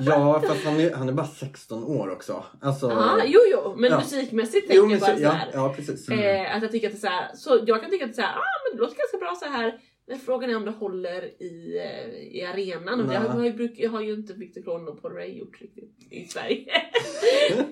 Ja, 0.00 0.42
fast 0.46 0.64
han 0.64 0.80
är, 0.80 0.94
han 0.94 1.08
är 1.08 1.12
bara 1.12 1.26
16 1.26 1.84
år 1.84 2.10
också. 2.10 2.44
Alltså... 2.60 2.86
Ja, 2.90 3.22
jo 3.26 3.40
jo, 3.52 3.74
men 3.76 3.90
Ja. 3.90 3.98
musikmässigt 3.98 4.68
tänker 4.68 4.90
jag 4.90 5.00
bara 5.00 5.08
men, 5.10 5.18
så 5.18 5.22
ja, 5.24 5.30
här. 5.30 5.50
ja, 5.54 5.74
precis. 5.76 6.08
Eh, 6.08 6.56
att 6.56 6.62
jag 6.62 6.72
tycker 6.72 6.86
att 6.86 6.92
det 6.92 6.98
är 6.98 7.00
så 7.00 7.06
här, 7.06 7.30
så 7.34 7.58
jag 7.66 7.80
kan 7.82 7.90
tycka 7.90 8.04
att 8.04 8.14
det 8.16 8.20
är 8.20 8.22
så 8.22 8.28
här, 8.28 8.38
ah, 8.38 8.68
men 8.68 8.76
det 8.76 8.82
låter 8.82 8.96
ganska 8.96 9.18
bra 9.18 9.34
så 9.34 9.44
här. 9.44 9.78
Men 10.08 10.18
frågan 10.18 10.50
är 10.50 10.56
om 10.56 10.64
det 10.64 10.70
håller 10.70 11.42
i, 11.42 11.78
eh, 11.78 12.36
i 12.36 12.44
arenan. 12.44 13.00
Och 13.00 13.06
det 13.08 13.16
har, 13.18 13.44
ju, 13.44 13.52
bruk- 13.52 13.88
har 13.90 14.00
ju 14.00 14.14
inte 14.14 14.32
Victor 14.34 14.62
Krone 14.62 14.90
och 14.90 15.14
Ray 15.14 15.38
gjort 15.38 15.60
riktigt 15.60 15.96
i 16.10 16.24
Sverige. 16.24 16.64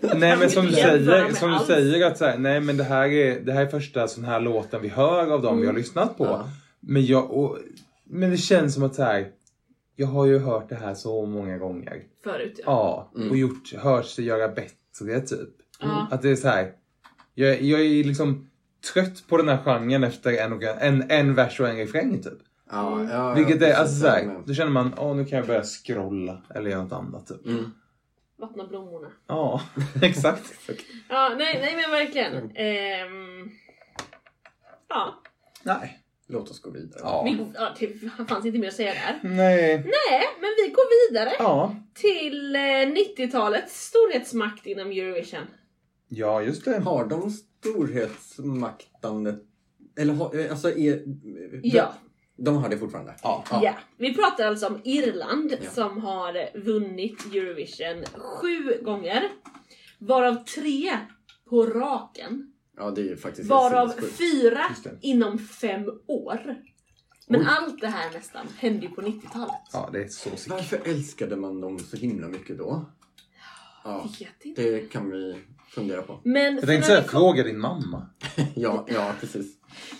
Nej 0.16 0.37
men 0.39 0.51
som 0.51 0.66
du 0.66 0.72
säger, 0.72 1.32
som 1.34 1.51
du 1.51 1.59
säger 1.66 2.07
att 2.07 2.18
så 2.18 2.24
här, 2.24 2.39
nej 2.39 2.61
men 2.61 2.76
det 2.76 2.84
här 2.84 3.09
är, 3.09 3.41
det 3.41 3.53
här 3.53 3.62
är 3.62 3.66
första 3.66 4.09
sån 4.09 4.24
här 4.24 4.41
låten 4.41 4.82
vi 4.82 4.89
hör 4.89 5.32
av 5.32 5.43
dem 5.43 5.61
vi 5.61 5.66
har 5.66 5.74
lyssnat 5.74 6.16
på. 6.18 6.24
Ja. 6.24 6.49
Men, 6.80 7.07
jag, 7.07 7.30
och, 7.30 7.59
men 8.05 8.30
det 8.30 8.37
känns 8.37 8.74
som 8.74 8.82
att 8.82 8.95
så 8.95 9.03
här, 9.03 9.28
jag 9.97 10.07
har 10.07 10.26
ju 10.26 10.39
hört 10.39 10.68
det 10.68 10.74
här 10.74 10.95
så 10.95 11.26
många 11.26 11.59
gånger. 11.59 12.03
Förut 12.24 12.61
ja. 12.64 13.11
Ja, 13.14 13.22
och 13.30 13.37
gjort, 13.37 13.74
hört 13.74 14.07
sig 14.07 14.24
göra 14.24 14.49
bättre 14.49 15.20
typ. 15.20 15.49
Ja. 15.80 16.09
Att 16.11 16.22
det 16.22 16.30
är 16.30 16.37
så 16.37 16.49
här, 16.49 16.72
jag, 17.34 17.62
jag 17.62 17.80
är 17.80 18.05
liksom 18.05 18.51
trött 18.93 19.26
på 19.28 19.37
den 19.37 19.49
här 19.49 19.59
genren 19.64 20.05
efter 20.05 20.32
en, 20.45 20.53
och 20.53 20.62
en, 20.62 21.11
en, 21.11 21.34
vers 21.34 21.61
och 21.61 21.68
en 21.68 21.76
refräng 21.76 22.22
typ. 22.22 22.39
Ja, 22.70 23.05
ja, 23.05 23.34
Vilket 23.34 23.62
är, 23.62 23.74
alltså 23.74 24.01
så 24.01 24.07
jag 24.07 24.12
här, 24.12 24.24
med. 24.24 24.43
då 24.47 24.55
känner 24.55 24.70
man, 24.70 24.95
åh 24.99 25.16
nu 25.16 25.24
kan 25.24 25.39
jag 25.39 25.47
börja 25.47 25.62
scrolla 25.62 26.43
eller 26.55 26.70
göra 26.70 26.82
något 26.82 26.93
annat 26.93 27.26
typ. 27.26 27.47
Mm. 27.47 27.70
Vattna 28.39 28.66
blommorna. 28.66 29.09
Ja, 29.26 29.61
exakt. 30.03 30.43
Ja, 31.09 31.34
nej, 31.39 31.59
nej 31.61 31.76
men 31.76 31.91
verkligen. 31.91 32.51
Ehm, 32.57 33.51
ja, 34.89 35.22
Nej. 35.62 36.03
Låt 36.28 36.51
oss 36.51 36.61
gå 36.62 36.70
vidare. 36.70 37.01
Ja. 37.03 37.22
vi, 37.24 37.47
ja, 37.55 37.74
det 38.18 38.24
fanns 38.28 38.47
inte 38.47 38.59
mer 38.59 38.68
att 38.68 38.74
säga 38.74 38.93
där. 38.93 39.28
Nej. 39.28 39.76
Nej, 39.76 40.22
men 40.41 40.51
vi 40.64 40.72
går 40.72 41.11
vidare 41.11 41.30
Ja. 41.39 41.76
till 41.95 42.57
eh, 42.57 42.61
90-talets 42.61 43.87
storhetsmakt 43.87 44.66
inom 44.66 44.91
Eurovision. 44.91 45.47
Ja, 46.09 46.43
just 46.43 46.64
det. 46.64 46.78
Har 46.78 47.05
de 47.05 47.30
storhetsmaktandet? 47.72 49.42
Eller 49.98 50.14
har, 50.14 50.38
eh, 50.38 50.50
alltså 50.50 50.70
är... 50.78 51.02
Ja. 51.62 51.94
De 52.36 52.56
har 52.56 52.68
det 52.68 52.78
fortfarande? 52.78 53.14
Ja. 53.22 53.44
Ja. 53.62 53.74
Vi 53.96 54.14
pratar 54.14 54.46
alltså 54.46 54.66
om 54.66 54.80
Irland 54.84 55.54
Ja. 55.62 55.70
som 55.70 56.00
har 56.00 56.58
vunnit 56.58 57.24
Eurovision 57.34 58.04
sju 58.14 58.80
gånger. 58.84 59.28
Varav 59.98 60.34
tre 60.44 60.98
på 61.50 61.66
raken. 61.66 62.52
Ja, 62.76 62.90
det 62.90 63.10
är 63.10 63.16
faktiskt 63.16 63.50
Varav 63.50 63.92
fyra 64.18 64.64
inom 65.00 65.38
fem 65.38 65.90
år. 66.06 66.56
Men 67.28 67.46
allt 67.46 67.80
det 67.80 67.86
här 67.88 68.12
nästan 68.12 68.46
hände 68.58 68.86
ju 68.86 68.92
på 68.92 69.00
90-talet. 69.02 69.50
Ja, 69.72 69.88
det 69.92 70.02
är 70.04 70.08
så 70.08 70.36
sick. 70.36 70.52
Varför 70.52 70.80
älskade 70.84 71.36
man 71.36 71.60
dem 71.60 71.78
så 71.78 71.96
himla 71.96 72.28
mycket 72.28 72.58
då? 72.58 72.84
Ja, 73.84 74.08
Vet 74.20 74.44
inte. 74.44 74.62
det 74.62 74.92
kan 74.92 75.10
vi 75.10 75.36
fundera 75.76 76.02
på. 76.02 76.20
Men 76.24 76.54
Jag 76.56 76.66
tänkte 76.66 76.86
säga, 76.86 77.00
kom, 77.00 77.08
fråga 77.08 77.42
din 77.42 77.58
mamma. 77.58 78.06
Ja, 78.54 78.86
ja 78.88 79.12
precis. 79.20 79.46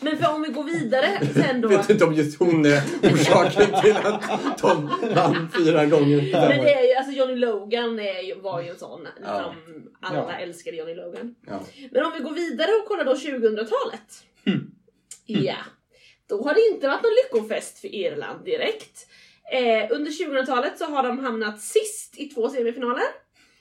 men 0.01 0.19
för 0.19 0.35
om 0.35 0.43
vi 0.43 0.49
går 0.49 0.65
vidare 0.65 1.21
sen 1.35 1.61
då. 1.61 1.69
Vet 1.77 1.91
inte 1.91 2.05
om 2.05 2.15
just 2.15 2.39
hon 2.39 2.67
är 2.67 2.83
orsaken 3.03 3.81
till 3.83 3.97
att 3.97 4.59
de 4.61 4.87
vann 5.15 5.49
fyra 5.59 5.87
gånger. 5.87 6.23
Men 6.33 6.65
det 6.65 6.75
är 6.75 6.87
ju, 6.89 6.95
alltså 6.95 7.13
Johnny 7.13 7.35
Logan 7.37 7.99
är 7.99 8.21
ju, 8.23 8.35
var 8.41 8.63
ju 8.63 8.69
en 8.69 8.79
sån. 8.79 9.09
Ja. 9.25 9.37
Liksom, 9.37 9.93
alla 10.01 10.33
Ja. 10.33 10.39
älskade 10.39 10.77
Johnny 10.77 10.95
Logan. 10.95 11.35
Ja. 11.47 11.61
Men 11.91 12.05
om 12.05 12.13
vi 12.19 12.21
går 12.25 12.33
vidare 12.35 12.71
och 12.83 12.89
kollar 12.89 13.05
då 13.05 13.15
2000-talet. 13.15 14.25
Hmm. 14.47 14.71
Ja. 15.27 15.57
Då 16.29 16.43
har 16.45 16.55
det 16.55 16.61
inte 16.75 16.89
varit 16.89 17.03
någon 17.03 17.13
lyckofest 17.25 17.79
för 17.79 17.89
Irland 17.95 18.45
direkt. 18.45 19.07
Eh, 19.53 19.91
under 19.97 20.11
2000-talet 20.11 20.79
så 20.79 20.85
har 20.85 21.03
de 21.03 21.19
hamnat 21.19 21.61
sist 21.61 22.15
i 22.19 22.25
två 22.29 22.49
semifinaler. 22.49 23.05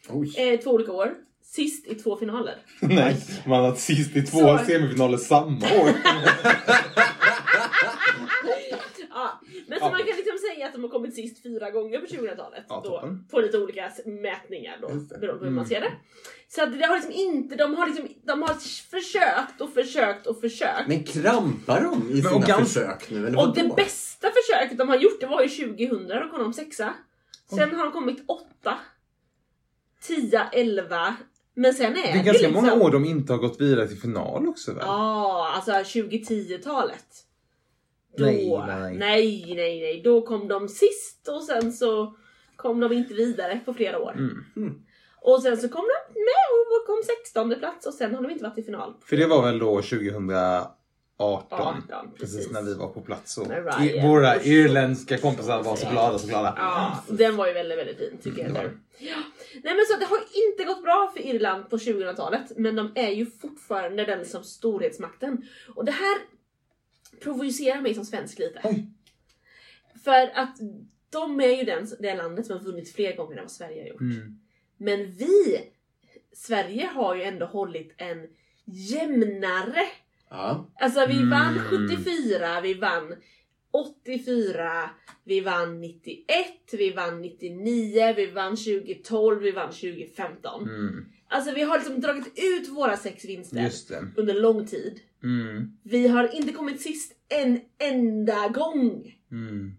Oj. 0.09 0.33
Eh, 0.37 0.59
två 0.59 0.71
olika 0.71 0.91
år. 0.91 1.13
Sist 1.55 1.87
i 1.87 1.95
två 1.95 2.17
finaler. 2.17 2.55
Nej, 2.79 3.17
man 3.45 3.63
har 3.63 3.75
sist 3.75 4.15
i 4.15 4.21
två 4.21 4.37
Så- 4.39 4.57
semifinaler 4.65 5.17
samma 5.17 5.65
år. 5.65 5.89
Ja, 9.09 9.39
men 9.67 9.79
så 9.79 9.85
Ja. 9.85 9.89
man 9.89 9.97
kan 9.99 10.07
liksom 10.17 10.37
säga 10.53 10.65
att 10.67 10.73
de 10.73 10.83
har 10.83 10.89
kommit 10.89 11.15
sist 11.15 11.43
fyra 11.43 11.71
gånger 11.71 11.99
på 11.99 12.05
2000-talet. 12.05 12.63
Ja, 12.69 12.81
då, 12.85 13.17
på 13.31 13.39
lite 13.39 13.57
olika 13.57 13.91
mätningar 14.05 14.77
då, 14.81 14.87
beroende 14.87 15.39
på 15.39 15.45
hur 15.45 15.51
man 15.51 15.65
Mm. 15.65 15.65
ser 15.65 15.81
det. 15.81 15.91
Så 16.47 16.63
att 16.63 16.79
det 16.79 16.85
har 16.85 16.95
liksom 16.95 17.11
inte, 17.11 17.55
de 17.55 17.75
har 17.75 17.87
liksom, 17.87 18.07
de 18.23 18.41
har 18.41 18.53
försökt 18.91 19.61
och 19.61 19.73
försökt 19.73 20.27
och 20.27 20.41
försökt. 20.41 20.87
Men 20.87 21.03
krampar 21.03 21.81
de 21.81 22.01
i 22.09 22.13
Men 22.13 22.21
sina 22.23 22.35
och 22.35 22.41
gans- 22.43 22.73
försök 22.73 23.09
nu? 23.11 23.27
Eller 23.27 23.39
och 23.39 23.55
det 23.55 23.75
bästa 23.75 24.27
försöket 24.31 24.77
de 24.77 24.89
har 24.89 24.95
gjort 24.97 25.19
det 25.19 25.25
var 25.27 25.41
ju 25.43 25.49
2000, 25.49 26.07
då 26.07 26.27
kom 26.29 26.39
de 26.39 26.53
sexa. 26.53 26.93
Sen 27.49 27.75
har 27.75 27.83
de 27.83 27.91
kommit 27.91 28.23
åtta, 28.27 28.77
10, 30.01 30.43
11. 30.51 31.15
Men 31.55 31.73
sen 31.73 31.85
är 31.85 31.95
Det 31.95 32.01
det, 32.01 32.07
är 32.09 32.13
ganska 32.23 32.31
liksom... 32.31 32.53
många 32.53 32.73
år 32.73 32.91
de 32.91 33.05
inte 33.05 33.33
har 33.33 33.37
gått 33.37 33.61
vidare 33.61 33.87
till 33.87 33.97
final 33.97 34.47
också 34.47 34.71
väl? 34.73 34.83
Ja, 34.87 35.51
alltså 35.55 35.71
2010-talet. 35.71 37.05
Då, 38.17 38.25
Nej, 38.25 38.49
nej, 38.67 38.97
nej. 38.97 39.53
nej, 39.55 39.81
nej. 39.81 40.01
Då 40.03 40.21
kom 40.21 40.47
de 40.47 40.67
sist 40.69 41.27
och 41.27 41.43
sen 41.43 41.73
så 41.73 42.15
kom 42.55 42.79
de 42.79 42.93
inte 42.93 43.13
vidare 43.13 43.59
på 43.65 43.73
flera 43.73 43.99
år. 43.99 44.11
Mm. 44.55 44.81
Och 45.21 45.41
sen 45.43 45.57
så 45.57 45.69
kom 45.69 45.81
de 45.81 46.13
med 46.19 46.79
och 46.81 46.85
kom 46.87 47.01
16 47.23 47.55
plats 47.59 47.85
och 47.87 47.93
sen 47.93 48.15
har 48.15 48.21
de 48.21 48.31
inte 48.31 48.43
varit 48.43 48.57
i 48.57 48.63
final. 48.63 48.93
För 49.05 49.17
det 49.17 49.25
var 49.25 49.41
väl 49.45 49.59
då 49.59 49.81
2018? 49.81 50.69
18, 51.17 51.83
precis. 52.17 52.35
precis. 52.35 52.51
när 52.51 52.61
vi 52.61 52.73
var 52.73 52.87
på 52.87 53.01
plats 53.01 53.37
och 53.37 53.47
Ryan. 53.49 54.07
våra 54.09 54.35
Och- 54.35 54.45
irländska 54.45 55.17
kompisar 55.17 55.63
var 55.63 55.75
så 55.75 55.89
glada, 55.91 56.17
så 56.19 56.27
glada. 56.27 56.53
Ja, 56.57 57.03
den 57.07 57.35
var 57.35 57.47
ju 57.47 57.53
väldigt, 57.53 57.77
väldigt 57.77 57.97
fin 57.97 58.17
tycker 58.23 58.41
jag. 58.41 58.49
Det 58.49 58.53
var 58.53 58.63
Den. 58.63 58.81
Ja. 58.99 59.15
Nej 59.63 59.75
men 59.75 59.85
så 59.89 59.97
det 59.99 60.05
har 60.05 60.17
inte 60.17 60.63
gått 60.63 60.83
bra 60.83 61.11
för 61.13 61.25
Irland 61.25 61.69
på 61.69 61.77
2000-talet, 61.77 62.57
men 62.57 62.75
de 62.75 62.91
är 62.95 63.09
ju 63.11 63.25
fortfarande 63.25 64.05
den 64.05 64.25
som 64.25 64.43
storhetsmakten. 64.43 65.47
Och 65.75 65.85
det 65.85 65.91
här 65.91 66.17
provocerar 67.21 67.81
mig 67.81 67.93
som 67.93 68.05
svensk 68.05 68.39
lite. 68.39 68.61
Oj. 68.63 68.85
För 70.03 70.31
att 70.35 70.57
de 71.09 71.41
är 71.41 71.57
ju 71.57 71.63
den, 71.63 71.87
det 71.99 72.15
landet 72.15 72.45
som 72.45 72.57
har 72.57 72.63
vunnit 72.65 72.93
fler 72.95 73.15
gånger 73.15 73.37
än 73.37 73.43
vad 73.43 73.51
Sverige 73.51 73.81
har 73.81 73.87
gjort. 73.87 74.01
Mm. 74.01 74.39
Men 74.77 75.11
vi, 75.11 75.61
Sverige 76.33 76.85
har 76.85 77.15
ju 77.15 77.23
ändå 77.23 77.45
hållit 77.45 77.93
en 77.97 78.27
jämnare 78.65 79.85
Ja. 80.29 80.69
Alltså 80.79 81.05
vi 81.05 81.13
Mm. 81.17 81.29
vann 81.29 81.59
74, 81.59 82.61
vi 82.61 82.73
vann 82.73 83.15
84, 83.75 84.89
vi 85.23 85.41
vann 85.41 85.81
91, 85.81 86.27
vi 86.71 86.93
vann 86.93 87.21
99, 87.21 88.13
vi 88.15 88.25
vann 88.25 88.55
2012, 88.55 89.41
vi 89.41 89.51
vann 89.51 89.71
2015. 89.71 90.63
Mm. 90.63 91.05
Alltså 91.27 91.51
vi 91.51 91.61
har 91.61 91.77
liksom 91.77 92.01
dragit 92.01 92.27
ut 92.35 92.69
våra 92.69 92.97
sex 92.97 93.25
vinster 93.25 93.71
under 94.15 94.33
lång 94.33 94.67
tid. 94.67 94.99
Mm. 95.23 95.77
Vi 95.83 96.07
har 96.07 96.35
inte 96.35 96.53
kommit 96.53 96.81
sist 96.81 97.13
en 97.29 97.61
enda 97.77 98.47
gång. 98.47 99.15
Mm. 99.31 99.71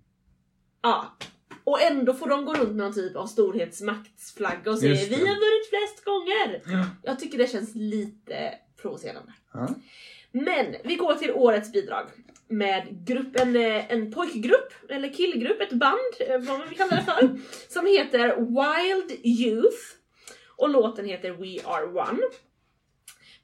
Ja. 0.82 1.16
Och 1.64 1.82
ändå 1.82 2.14
får 2.14 2.28
de 2.28 2.44
gå 2.44 2.54
runt 2.54 2.68
med 2.68 2.76
någon 2.76 2.94
typ 2.94 3.16
av 3.16 3.26
storhetsmaktsflagga 3.26 4.70
och 4.70 4.78
säga 4.78 4.94
vi 4.94 5.14
har 5.14 5.34
vunnit 5.34 5.68
flest 5.68 6.04
gånger. 6.04 6.62
Ja. 6.66 6.86
Jag 7.02 7.18
tycker 7.18 7.38
det 7.38 7.50
känns 7.50 7.74
lite 7.74 8.54
provocerande. 8.82 9.32
Ja. 9.52 9.74
Men 10.32 10.74
vi 10.84 10.96
går 10.96 11.14
till 11.14 11.32
årets 11.32 11.72
bidrag. 11.72 12.06
Med 12.48 13.06
grupp, 13.06 13.40
en, 13.40 13.56
eh, 13.56 13.92
en 13.92 14.12
pojkgrupp, 14.12 14.72
eller 14.88 15.08
killgrupp, 15.08 15.60
ett 15.60 15.72
band, 15.72 16.14
eh, 16.20 16.38
vad 16.38 16.58
man 16.58 16.68
vill 16.68 16.78
kalla 16.78 16.96
det 16.96 17.02
för. 17.02 17.38
som 17.72 17.86
heter 17.86 18.36
Wild 18.36 19.26
Youth. 19.26 19.82
Och 20.56 20.68
låten 20.68 21.04
heter 21.04 21.30
We 21.30 21.64
Are 21.64 21.86
One. 21.86 22.22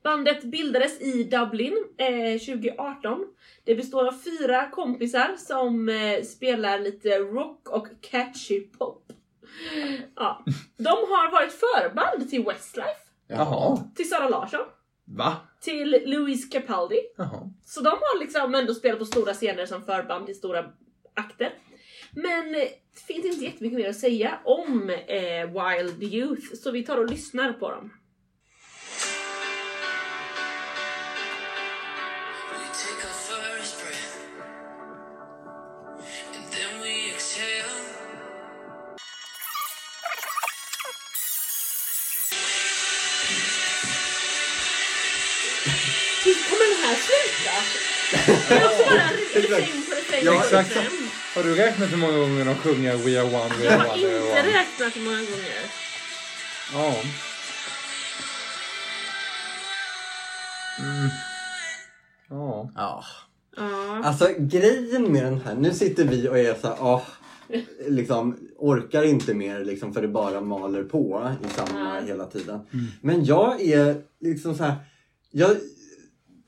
Bandet 0.02 0.44
bildades 0.44 1.00
i 1.00 1.24
Dublin 1.24 1.84
eh, 1.98 2.38
2018. 2.40 3.26
Det 3.64 3.74
består 3.74 4.06
av 4.06 4.12
fyra 4.24 4.70
kompisar 4.70 5.34
som 5.38 5.88
eh, 5.88 6.22
spelar 6.22 6.78
lite 6.78 7.18
rock 7.18 7.68
och 7.68 7.88
catchy 8.00 8.60
pop. 8.60 9.12
Ja. 10.16 10.44
De 10.76 10.88
har 10.88 11.32
varit 11.32 11.52
förband 11.52 12.30
till 12.30 12.44
Westlife, 12.44 13.00
Jaha. 13.26 13.78
till 13.96 14.08
Sara 14.08 14.28
Larsson, 14.28 14.60
Va? 15.04 15.36
Till 15.62 16.02
Louise 16.06 16.48
Capaldi. 16.48 17.00
Jaha. 17.16 17.50
Så 17.64 17.80
de 17.80 17.88
har 17.90 18.20
liksom 18.20 18.54
ändå 18.54 18.74
spelat 18.74 18.98
på 18.98 19.04
stora 19.04 19.34
scener 19.34 19.66
som 19.66 19.82
förband 19.82 20.28
i 20.28 20.34
stora 20.34 20.64
akter. 21.14 21.52
Men 22.10 22.54
eh, 22.54 22.68
det 22.94 23.00
finns 23.06 23.26
inte 23.26 23.44
jättemycket 23.44 23.78
mer 23.78 23.88
att 23.88 23.96
säga 23.96 24.38
om 24.44 24.90
eh, 24.90 25.46
Wild 25.46 26.02
Youth, 26.02 26.54
så 26.54 26.70
vi 26.70 26.84
tar 26.84 26.98
och 26.98 27.10
lyssnar 27.10 27.52
på 27.52 27.70
dem. 27.70 27.90
Det 48.12 48.54
är 48.54 48.64
också 48.64 48.84
bara 48.90 49.08
på 49.08 49.38
refräng 49.40 50.24
Ja, 50.24 50.32
på 50.32 50.38
exakt. 50.44 50.76
refräng. 50.76 51.08
Har 51.34 51.42
du 51.42 51.54
räknat 51.54 51.92
hur 51.92 51.96
många 51.96 52.18
gånger 52.18 52.44
de 52.44 52.54
sjunger 52.54 52.96
We 52.96 53.20
are 53.20 53.26
one, 53.26 53.54
we 53.58 53.64
Jag 53.64 53.72
are 53.72 53.78
har 53.88 53.94
one, 53.94 54.02
we 54.06 54.16
inte 54.16 54.32
are 54.34 54.40
one? 54.42 54.58
räknat 54.58 54.96
hur 54.96 55.02
många 55.02 55.16
gånger. 55.16 55.62
Ja. 56.72 56.94
Mm. 60.78 61.08
Ja. 62.30 62.70
Ja. 62.76 63.04
Alltså 64.04 64.28
grejen 64.38 65.12
med 65.12 65.24
den 65.24 65.40
här, 65.40 65.54
nu 65.54 65.74
sitter 65.74 66.04
vi 66.04 66.28
och 66.28 66.38
är 66.38 66.54
så 66.54 66.66
här, 66.66 66.76
ah, 66.80 67.02
liksom 67.88 68.36
orkar 68.58 69.02
inte 69.02 69.34
mer 69.34 69.64
liksom 69.64 69.94
för 69.94 70.02
det 70.02 70.08
bara 70.08 70.40
maler 70.40 70.84
på 70.84 71.30
i 71.44 71.54
samma 71.54 72.00
hela 72.00 72.26
tiden. 72.26 72.60
Men 73.00 73.24
jag 73.24 73.60
är 73.60 73.96
liksom 74.20 74.54
så 74.56 74.64
här, 74.64 74.74
jag 75.30 75.56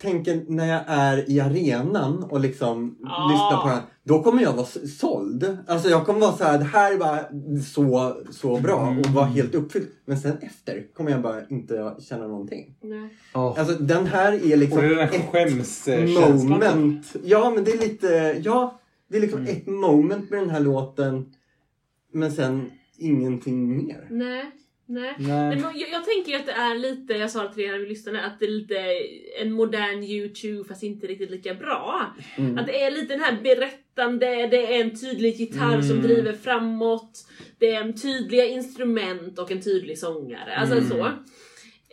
tänker 0.05 0.45
när 0.49 0.67
jag 0.69 0.83
är 0.87 1.31
i 1.31 1.41
arenan 1.41 2.23
och 2.25 2.41
liksom 2.41 2.99
Ja. 3.03 3.29
lyssnar 3.33 3.63
på 3.63 3.69
den, 3.69 3.79
då 4.05 4.23
kommer 4.23 4.43
jag 4.43 4.53
vara 4.53 4.67
såld. 5.01 5.57
Alltså 5.67 5.89
jag 5.89 6.07
kommer 6.07 6.21
vara 6.21 6.33
så 6.37 6.45
här, 6.45 6.59
det 6.59 6.65
här 6.65 6.93
är 6.95 6.99
bara 6.99 7.21
så, 7.65 8.17
så 8.31 8.61
bra 8.61 8.97
och 9.07 9.07
vara 9.15 9.25
helt 9.27 9.55
uppfylld. 9.55 9.87
Men 10.05 10.19
sen 10.19 10.39
efter 10.41 10.87
kommer 10.95 11.11
jag 11.11 11.23
bara 11.23 11.47
inte 11.49 11.95
känna 12.01 12.27
någonting. 12.27 12.75
Nej. 12.81 13.09
Oh. 13.35 13.59
Alltså 13.61 13.75
den 13.75 14.07
här 14.07 14.33
är 14.53 14.57
liksom 14.57 14.79
Och 14.79 14.85
det 14.85 14.91
är 14.95 14.97
den 14.97 15.09
ett- 15.09 15.15
här 15.15 15.31
skämskänslan. 15.33 16.49
moment. 16.49 17.13
Ja, 17.25 17.51
men 17.55 17.65
det 17.65 17.71
är 17.73 17.79
lite, 17.79 18.41
ja, 18.45 18.81
det 19.11 19.17
är 19.17 19.21
liksom 19.21 19.41
Mm. 19.41 19.53
ett 19.57 19.67
moment 19.67 20.31
med 20.31 20.39
den 20.41 20.51
här 20.51 20.61
låten. 20.61 21.27
Men 22.13 22.33
sen 22.33 22.71
ingenting 22.99 23.77
mer. 23.77 24.07
Nej. 24.11 24.45
Nej. 24.87 25.15
Nej, 25.19 25.57
men 25.57 25.61
jag, 25.61 25.89
jag 25.93 26.05
tänker 26.05 26.37
att 26.37 26.47
det 26.47 26.53
är 26.53 26.75
lite, 26.79 27.13
jag 27.15 27.31
sa 27.31 27.43
det 27.43 27.55
till 27.55 27.65
er 27.65 27.73
när 27.73 27.79
vi 27.79 27.87
lyssnade, 27.87 28.23
att 28.25 28.39
det 28.41 28.47
är 28.47 28.51
lite 28.51 28.79
en 29.41 29.53
modern 29.53 30.03
YouTube 30.03 30.69
fast 30.69 30.83
inte 30.83 31.07
riktigt 31.07 31.31
lika 31.31 31.55
bra. 31.55 32.15
Mm. 32.37 32.59
Att 32.59 32.67
det 32.67 32.83
är 32.83 32.91
lite 32.91 33.15
den 33.15 33.21
här 33.21 33.39
berättande, 33.43 34.27
det 34.47 34.77
är 34.77 34.81
en 34.85 35.01
tydlig 35.01 35.35
gitarr 35.37 35.81
som 35.83 35.91
Mm. 35.99 36.03
driver 36.03 36.33
framåt, 36.33 37.27
det 37.59 37.71
är 37.75 37.81
en 37.81 37.95
tydliga 38.01 38.45
instrument 38.45 39.39
och 39.39 39.51
en 39.51 39.63
tydlig 39.63 39.99
sångare. 39.99 40.57
Alltså 40.57 40.77
Mm. 40.77 40.89
så. 40.89 41.09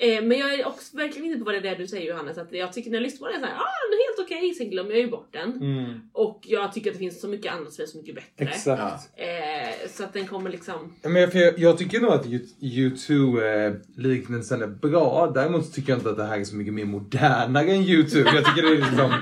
Eh, 0.01 0.23
men 0.23 0.37
jag 0.37 0.53
är 0.53 0.67
också 0.67 0.97
verkligen 0.97 1.27
inne 1.27 1.37
på 1.37 1.43
vad 1.45 1.63
det 1.63 1.69
är 1.69 1.75
du 1.75 1.87
säger 1.87 2.09
Johannes, 2.09 2.37
att 2.37 2.51
jag 2.51 2.73
tycker 2.73 2.89
när 2.91 2.97
jag 2.97 3.03
lyssnar 3.03 3.27
på 3.27 3.31
den, 3.33 3.41
så 3.41 3.47
här, 3.47 3.55
ah, 3.55 3.81
den 3.89 3.99
är 3.99 4.07
helt 4.07 4.19
okej, 4.27 4.53
sen 4.53 4.69
glömmer 4.69 4.91
jag 4.91 4.99
ju 4.99 5.09
bort 5.09 5.29
den. 5.31 5.51
Mm. 5.61 5.99
Och 6.13 6.39
jag 6.43 6.73
tycker 6.73 6.89
att 6.89 6.93
det 6.95 6.99
finns 6.99 7.21
så 7.21 7.27
mycket 7.27 7.53
annat 7.53 7.73
som 7.73 7.83
är 7.83 7.87
så 7.87 7.97
mycket 7.97 8.15
bättre. 8.15 8.45
Exakt. 8.45 9.09
Eh, 9.15 9.89
så 9.89 10.03
att 10.03 10.13
den 10.13 10.27
kommer 10.27 10.49
liksom... 10.49 10.93
Men 11.01 11.15
jag, 11.15 11.31
för 11.31 11.39
jag, 11.39 11.59
jag 11.59 11.77
tycker 11.77 11.99
nog 11.99 12.11
att 12.11 12.25
U2-liknelsen 12.61 14.61
är 14.61 14.67
bra. 14.67 15.31
Däremot 15.35 15.73
tycker 15.73 15.89
jag 15.91 15.99
inte 15.99 16.09
att 16.09 16.17
det 16.17 16.25
här 16.25 16.39
är 16.39 16.43
så 16.43 16.55
mycket 16.55 16.73
mer 16.73 16.85
modernare 16.85 17.71
än 17.71 17.83
U2. 17.83 18.17
Jag 18.17 18.45
tycker 18.45 18.61
det 18.61 18.67
är 18.67 18.77
liksom... 18.77 19.13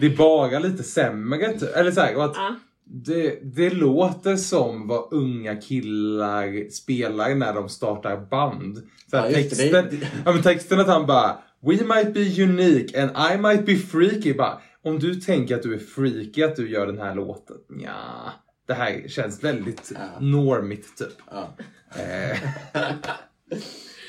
Det 0.00 0.06
är 0.06 0.16
bara 0.16 0.58
lite 0.58 0.82
sämre. 0.82 1.58
typ. 1.58 1.76
Eller 1.76 1.90
så 1.90 2.00
här, 2.00 2.16
och 2.16 2.24
att 2.24 2.36
Ja. 2.36 2.54
Det, 2.86 3.38
det 3.56 3.70
låter 3.70 4.36
som 4.36 4.86
vad 4.88 5.08
unga 5.12 5.56
killar 5.56 6.70
spelar 6.70 7.34
när 7.34 7.54
de 7.54 7.68
startar 7.68 8.16
band. 8.16 8.76
Så 9.10 9.16
Ja, 9.16 9.22
texten, 9.30 10.00
ja, 10.24 10.32
men 10.32 10.42
texten 10.42 10.80
att 10.80 10.86
han 10.86 11.06
bara 11.06 11.38
We 11.60 11.84
might 11.84 12.14
be 12.14 12.42
unique 12.42 13.02
and 13.02 13.10
I 13.34 13.38
might 13.38 13.66
be 13.66 13.76
freaky. 13.76 14.34
Bara, 14.34 14.60
om 14.82 14.98
du 14.98 15.14
tänker 15.14 15.54
att 15.56 15.62
du 15.62 15.74
är 15.74 15.78
freaky 15.78 16.42
att 16.42 16.56
du 16.56 16.70
gör 16.70 16.86
den 16.86 16.98
här 16.98 17.14
låten. 17.14 17.56
Ja, 17.80 18.32
det 18.66 18.74
här 18.74 19.08
känns 19.08 19.44
väldigt 19.44 19.92
Ja. 19.94 20.20
normigt 20.20 20.98
typ. 20.98 21.16
Ja. 21.30 21.48
Eh, 21.96 22.38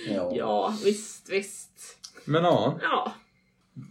Ja. 0.09 0.31
Ja, 0.35 0.73
visst, 0.83 1.29
visst. 1.29 1.69
men 2.25 2.43
ja, 2.43 2.79
Ja. 2.81 3.13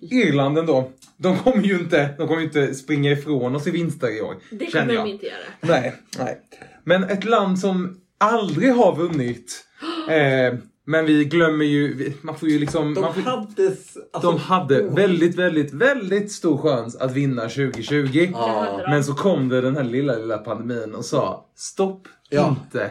Irland 0.00 0.58
ändå. 0.58 0.90
De 1.16 1.38
kommer 1.38 1.62
ju 1.62 1.74
inte, 1.78 2.14
de 2.18 2.28
kommer 2.28 2.42
inte 2.42 2.74
springa 2.74 3.10
ifrån 3.12 3.56
oss 3.56 3.66
i 3.66 3.70
vinster 3.70 4.18
i 4.18 4.20
år. 4.20 4.36
Det 4.50 4.70
känner 4.70 4.80
kommer 4.86 4.94
jag. 4.94 5.06
de 5.06 5.10
inte 5.10 5.26
göra. 5.26 5.36
Nej, 5.60 5.94
nej. 6.18 6.40
Men 6.84 7.04
ett 7.04 7.24
land 7.24 7.58
som 7.58 8.00
aldrig 8.18 8.72
har 8.72 8.96
vunnit. 8.96 9.60
Eh, 10.10 10.54
men 10.86 11.06
vi 11.06 11.24
glömmer 11.24 11.64
ju, 11.64 12.12
man 12.22 12.38
får 12.38 12.48
ju 12.48 12.58
liksom... 12.58 12.94
De 12.94 13.00
man 13.00 13.14
får, 13.14 13.20
hade... 13.20 13.66
Alltså, 13.66 14.00
de 14.30 14.38
hade 14.38 14.84
åh. 14.84 14.94
väldigt, 14.94 15.36
väldigt, 15.36 15.72
väldigt 15.72 16.32
stor 16.32 16.58
chans 16.58 16.96
att 16.96 17.12
vinna 17.12 17.42
2020. 17.42 18.06
Det 18.12 18.36
hade 18.36 18.82
de. 18.82 18.90
Men 18.90 19.04
så 19.04 19.14
kom 19.14 19.48
det 19.48 19.60
den 19.60 19.76
här 19.76 19.84
lilla, 19.84 20.16
lilla 20.16 20.38
pandemin 20.38 20.94
och 20.94 21.04
sa 21.04 21.46
stopp 21.56 22.08
Ja. 22.30 22.48
inte 22.48 22.90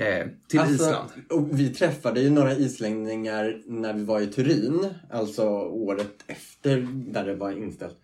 eh, 0.00 0.26
till 0.48 0.60
Alltså, 0.60 0.74
Island. 0.84 1.10
Och 1.30 1.60
vi 1.60 1.68
träffade 1.68 2.20
ju 2.20 2.30
några 2.30 2.52
islänningar 2.54 3.62
när 3.66 3.92
vi 3.92 4.04
var 4.04 4.20
i 4.20 4.26
Turin. 4.26 4.86
Alltså 5.10 5.48
året 5.60 6.14
efter 6.26 6.86
där 7.12 7.24
det 7.24 7.34
var 7.34 7.50
inställt. 7.50 7.96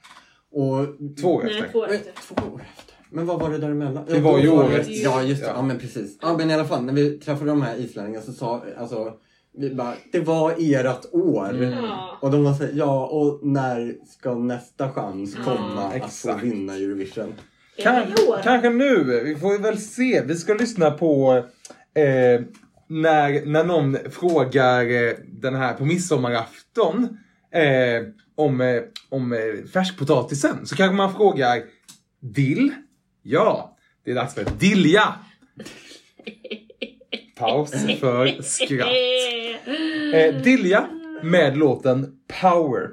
Och... 0.52 0.86
Två 1.20 1.28
år 1.34 1.42
Nej, 1.44 1.58
efter. 1.58 1.72
två 1.72 1.84
efter. 1.84 2.12
två 2.28 2.34
år 2.54 2.62
efter. 2.78 2.94
Men 3.10 3.26
vad 3.26 3.40
var 3.40 3.50
det 3.50 3.58
däremellan? 3.58 4.04
Det 4.08 4.20
var 4.20 4.38
ju 4.38 4.48
året. 4.48 4.86
Ja, 4.88 5.22
just 5.22 5.40
det. 5.42 5.46
Ja. 5.48 5.52
Ja. 5.56 5.62
men 5.62 5.78
precis. 5.78 6.18
Ja, 6.22 6.36
men 6.38 6.50
i 6.50 6.54
alla 6.54 6.64
fall. 6.64 6.84
När 6.84 6.92
vi 6.92 7.18
träffade 7.18 7.50
de 7.50 7.62
här 7.62 7.76
islänningarna 7.76 8.24
så 8.24 8.32
sa 8.32 8.64
alltså, 8.78 9.12
vi 9.58 9.74
bara, 9.74 9.94
det 10.12 10.20
var 10.20 10.54
ert 10.58 11.04
år. 11.12 11.50
Mm. 11.50 11.72
Ja. 11.72 12.18
Och 12.20 12.30
de 12.30 12.44
var 12.44 12.54
såhär, 12.54 12.72
ja 12.74 13.06
och 13.06 13.46
när 13.46 13.94
ska 14.08 14.34
nästa 14.34 14.92
chans 14.92 15.34
komma 15.44 15.82
att 15.84 15.92
få 15.92 15.96
exakt. 16.06 16.44
vinna 16.44 16.74
Eurovision? 16.74 17.34
Kan, 17.78 17.94
Är 17.94 18.06
det 18.06 18.22
i 18.22 18.26
år? 18.28 18.40
kanske 18.42 18.70
nu, 18.70 19.22
vi 19.24 19.36
får 19.36 19.58
väl 19.58 19.78
se. 19.78 20.22
Vi 20.26 20.34
ska 20.34 20.54
lyssna 20.54 20.90
på 20.90 21.42
eh, 21.96 22.40
när, 22.88 23.46
när 23.46 23.64
någon 23.64 23.98
frågar 24.10 24.84
eh, 24.90 25.12
den 25.26 25.54
här 25.54 25.74
på 25.74 25.84
midsommarafton 25.84 27.18
eh, 27.54 28.08
om, 28.34 28.60
eh, 28.60 28.82
om 29.08 29.32
eh, 29.32 29.68
färskpotatisen. 29.72 30.66
Så 30.66 30.76
kanske 30.76 30.96
man 30.96 31.14
frågar 31.14 31.62
dill? 32.20 32.74
Ja, 33.22 33.76
det 34.04 34.10
är 34.10 34.14
dags 34.14 34.34
för 34.34 34.44
dilja. 34.58 35.14
Paus 37.36 37.70
för 38.00 38.42
skratt. 38.42 38.88
Eh, 40.14 40.42
Dilja 40.42 40.88
med 41.22 41.56
låten 41.58 42.18
Power. 42.40 42.88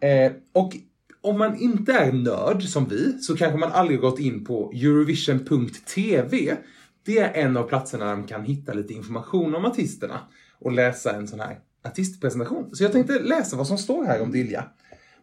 Eh, 0.00 0.32
och 0.52 0.72
om 1.20 1.38
man 1.38 1.60
inte 1.60 1.92
är 1.92 2.12
nörd 2.12 2.62
som 2.62 2.88
vi 2.88 3.18
så 3.20 3.36
kanske 3.36 3.58
man 3.58 3.72
aldrig 3.72 4.00
gått 4.00 4.18
in 4.18 4.44
på 4.44 4.72
Eurovision.tv. 4.74 6.56
Det 7.04 7.18
är 7.18 7.32
en 7.32 7.56
av 7.56 7.62
platserna 7.68 8.04
där 8.04 8.16
man 8.16 8.26
kan 8.26 8.44
hitta 8.44 8.72
lite 8.72 8.92
information 8.92 9.54
om 9.54 9.64
artisterna 9.64 10.20
och 10.58 10.72
läsa 10.72 11.12
en 11.16 11.28
sån 11.28 11.40
här 11.40 11.58
artistpresentation. 11.84 12.76
Så 12.76 12.84
jag 12.84 12.92
tänkte 12.92 13.18
läsa 13.18 13.56
vad 13.56 13.66
som 13.66 13.78
står 13.78 14.04
här 14.04 14.22
om 14.22 14.32
Dilja. 14.32 14.64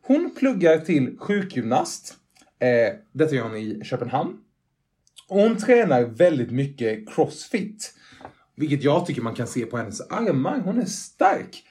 Hon 0.01 0.35
pluggar 0.39 0.77
till 0.77 1.17
sjukgymnast. 1.19 2.13
Eh, 2.59 2.95
detta 3.11 3.35
gör 3.35 3.43
hon 3.43 3.57
i 3.57 3.81
Köpenhamn. 3.83 4.37
Och 5.27 5.39
hon 5.39 5.57
tränar 5.57 6.01
väldigt 6.01 6.51
mycket 6.51 7.15
crossfit. 7.15 7.93
Vilket 8.55 8.83
jag 8.83 9.05
tycker 9.05 9.21
man 9.21 9.35
kan 9.35 9.47
se 9.47 9.65
på 9.65 9.77
hennes 9.77 10.01
armar. 10.01 10.59
Hon 10.59 10.79
är 10.81 10.85
stark. 10.85 11.63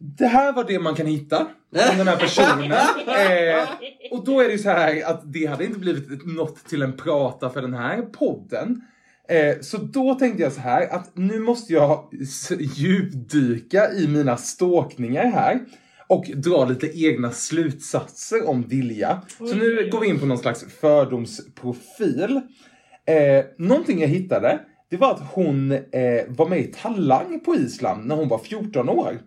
Det 0.00 0.26
här 0.26 0.52
var 0.52 0.64
det 0.64 0.78
man 0.78 0.94
kan 0.94 1.06
hitta 1.06 1.40
om 1.40 1.98
den 1.98 2.08
här 2.08 2.16
personen. 2.16 2.72
Eh, 2.72 3.68
och 4.10 4.24
då 4.24 4.40
är 4.40 4.44
det 4.44 4.52
ju 4.52 4.58
så 4.58 4.68
här 4.68 5.10
att 5.10 5.32
det 5.32 5.46
hade 5.46 5.64
inte 5.64 5.78
blivit 5.78 6.26
något 6.26 6.64
till 6.64 6.82
en 6.82 6.96
prata 6.96 7.50
för 7.50 7.62
den 7.62 7.74
här 7.74 8.02
podden. 8.02 8.80
Eh, 9.28 9.60
så 9.60 9.76
då 9.76 10.14
tänkte 10.14 10.42
jag 10.42 10.52
så 10.52 10.60
här 10.60 10.88
att 10.88 11.16
nu 11.16 11.38
måste 11.38 11.72
jag 11.72 12.08
djupdyka 12.58 13.92
i 13.92 14.08
mina 14.08 14.36
stalkningar 14.36 15.24
här. 15.24 15.60
Och 16.06 16.24
dra 16.34 16.64
lite 16.64 17.00
egna 17.00 17.30
slutsatser 17.30 18.48
om 18.48 18.68
Dilja. 18.68 19.22
Så 19.38 19.54
nu 19.54 19.88
går 19.92 20.00
vi 20.00 20.08
in 20.08 20.20
på 20.20 20.26
någon 20.26 20.38
slags 20.38 20.64
fördomsprofil. 20.80 22.40
Eh, 23.06 23.44
någonting 23.58 24.00
jag 24.00 24.08
hittade, 24.08 24.60
det 24.90 24.96
var 24.96 25.10
att 25.10 25.22
hon 25.32 25.72
eh, 25.72 25.80
var 26.28 26.48
med 26.48 26.60
i 26.60 26.64
Talang 26.64 27.40
på 27.40 27.54
Island 27.54 28.06
när 28.06 28.16
hon 28.16 28.28
var 28.28 28.38
14 28.38 28.88
år. 28.88 29.18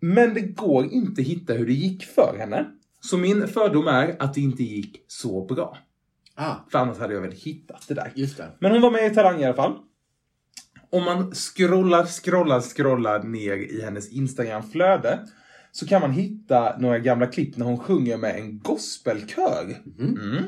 Men 0.00 0.34
det 0.34 0.40
går 0.40 0.92
inte 0.92 1.20
att 1.20 1.26
hitta 1.26 1.52
hur 1.52 1.66
det 1.66 1.72
gick 1.72 2.04
för 2.04 2.36
henne. 2.38 2.66
Så 3.00 3.18
min 3.18 3.48
fördom 3.48 3.86
är 3.86 4.16
att 4.18 4.34
det 4.34 4.40
inte 4.40 4.62
gick 4.62 5.04
så 5.06 5.44
bra. 5.44 5.78
Ah, 6.34 6.54
För 6.70 6.78
annars 6.78 6.98
hade 6.98 7.14
jag 7.14 7.20
väl 7.20 7.32
hittat 7.32 7.88
det 7.88 7.94
där. 7.94 8.12
just 8.14 8.36
det. 8.36 8.48
Men 8.58 8.72
hon 8.72 8.80
var 8.80 8.90
med 8.90 9.12
i 9.12 9.14
Talang 9.14 9.40
i 9.40 9.44
alla 9.44 9.54
fall. 9.54 9.78
Om 10.90 11.04
man 11.04 11.34
scrollar, 11.34 12.06
scrollar, 12.06 12.60
scrollar 12.60 13.22
ner 13.22 13.56
i 13.56 13.82
hennes 13.82 14.12
Instagram-flöde 14.12 15.18
så 15.72 15.86
kan 15.86 16.00
man 16.00 16.10
hitta 16.10 16.78
några 16.78 16.98
gamla 16.98 17.26
klipp 17.26 17.56
när 17.56 17.66
hon 17.66 17.78
sjunger 17.78 18.16
med 18.16 18.36
en 18.36 18.58
gospelkör. 18.58 19.76
Mm. 19.98 20.44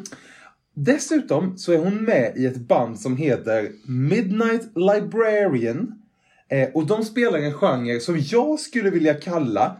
Dessutom 0.75 1.59
så 1.59 1.73
är 1.73 1.79
hon 1.79 2.05
med 2.05 2.33
i 2.37 2.47
ett 2.47 2.57
band 2.57 3.01
som 3.01 3.17
heter 3.17 3.71
Midnight 3.87 4.63
Librarian. 4.77 6.01
Eh, 6.49 6.69
och 6.75 6.87
de 6.87 7.05
spelar 7.05 7.39
en 7.39 7.53
genre 7.55 8.01
som 8.01 8.19
jag 8.21 8.61
skulle 8.61 8.91
vilja 8.91 9.15
kalla 9.15 9.77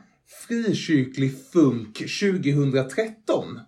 frikyrklig 0.49 1.33
funk 1.53 1.99
2013. 1.99 3.61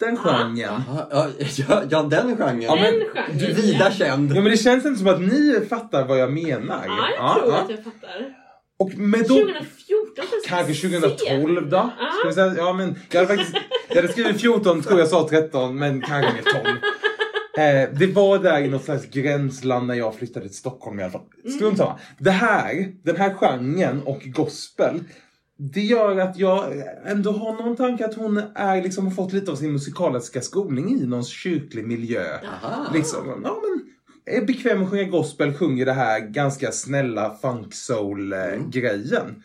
Den 0.00 0.16
genren. 0.16 0.82
Ja, 1.10 1.82
ja, 1.90 2.02
den 2.02 2.36
genren. 2.36 2.62
Ja, 2.62 2.74
men- 2.74 2.84
Den 2.98 3.00
genren. 3.14 3.38
Du 3.38 3.52
vida 3.52 3.90
känd. 3.90 4.30
Ja 4.36 4.40
men 4.40 4.50
det 4.50 4.56
känns 4.56 4.84
inte 4.86 4.98
som 4.98 5.08
att 5.08 5.20
ni 5.20 5.60
fattar 5.70 6.06
vad 6.06 6.18
jag 6.18 6.32
menar. 6.32 6.84
Ja, 6.86 7.08
jag 7.18 7.42
tror 7.42 7.54
att 7.54 7.70
jag 7.70 7.84
fattar. 7.84 8.34
Och 8.78 8.94
med 8.98 9.20
då... 9.20 9.34
2014 9.34 9.64
känns 10.16 10.46
Kanske 10.46 10.74
sent. 10.74 11.02
2012 11.18 11.70
då? 11.70 11.76
Ja. 11.76 11.90
Ska 12.18 12.28
vi 12.28 12.34
säga, 12.34 12.54
ja 12.56 12.72
men 12.72 12.94
jag 13.10 13.20
hade 13.24 13.36
faktiskt... 13.36 13.56
Jag 13.88 13.96
hade 13.96 14.08
skrivit 14.08 14.40
14, 14.40 14.82
tror 14.82 14.98
jag 14.98 15.08
sa 15.08 15.28
13, 15.28 15.78
men 15.78 16.00
kanske 16.00 16.32
mer 16.32 16.42
12. 16.42 16.76
Eh, 17.58 17.88
det 17.92 18.06
var 18.06 18.38
där 18.38 18.60
i 18.60 18.68
något 18.68 18.84
slags 18.84 19.06
gränsland 19.06 19.86
när 19.86 19.94
jag 19.94 20.14
flyttade 20.14 20.46
till 20.48 20.56
Stockholm 20.56 21.00
i 21.00 21.02
alla 21.02 21.12
fall. 21.12 21.22
Strunt 21.56 21.78
samma. 21.78 21.98
Det 22.18 22.30
här, 22.30 22.92
den 23.04 23.16
här 23.16 23.34
genren 23.34 24.02
och 24.02 24.20
gospel, 24.24 25.00
det 25.58 25.80
gör 25.80 26.18
att 26.18 26.38
jag 26.38 26.82
ändå 27.04 27.32
har 27.32 27.52
någon 27.52 27.76
tanke 27.76 28.06
att 28.06 28.14
hon 28.14 28.42
är 28.54 28.82
liksom 28.82 29.06
har 29.06 29.12
fått 29.12 29.32
lite 29.32 29.50
av 29.50 29.56
sin 29.56 29.72
musikaliska 29.72 30.40
skolning 30.40 31.00
i 31.00 31.06
någon 31.06 31.24
kyrklig 31.24 31.86
miljö. 31.86 32.24
Aha. 32.62 32.90
Liksom, 32.94 33.40
ja 33.44 33.60
men 33.62 33.88
är 34.36 34.46
bekväm 34.46 34.82
att 34.82 34.90
sjunga 34.90 35.04
gospel, 35.04 35.54
sjunger 35.54 35.86
det 35.86 35.92
här 35.92 36.20
ganska 36.20 36.72
snälla 36.72 37.34
funk 37.42 37.74
soul 37.74 38.32
eh, 38.32 38.56
grejen. 38.70 39.42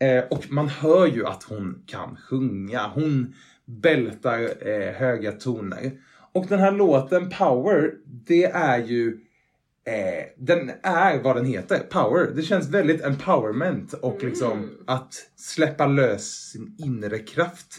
Eh, 0.00 0.24
och 0.30 0.44
man 0.50 0.68
hör 0.68 1.06
ju 1.06 1.26
att 1.26 1.42
hon 1.42 1.82
kan 1.86 2.16
sjunga. 2.16 2.90
Hon 2.94 3.34
bältar 3.64 4.68
eh, 4.68 4.92
höga 4.92 5.32
toner. 5.32 5.92
Och 6.32 6.46
den 6.48 6.58
här 6.58 6.72
låten 6.72 7.30
Power, 7.30 7.92
det 8.04 8.44
är 8.44 8.78
ju 8.78 9.18
eh, 9.88 10.24
den 10.36 10.70
är 10.82 11.22
vad 11.22 11.36
den 11.36 11.44
heter, 11.44 11.78
power. 11.78 12.30
Det 12.34 12.42
känns 12.42 12.68
väldigt 12.68 13.04
empowerment 13.04 13.92
och 13.92 14.24
liksom 14.24 14.70
att 14.86 15.14
släppa 15.36 15.86
lös 15.86 16.50
sin 16.50 16.76
inre 16.78 17.18
kraft. 17.18 17.78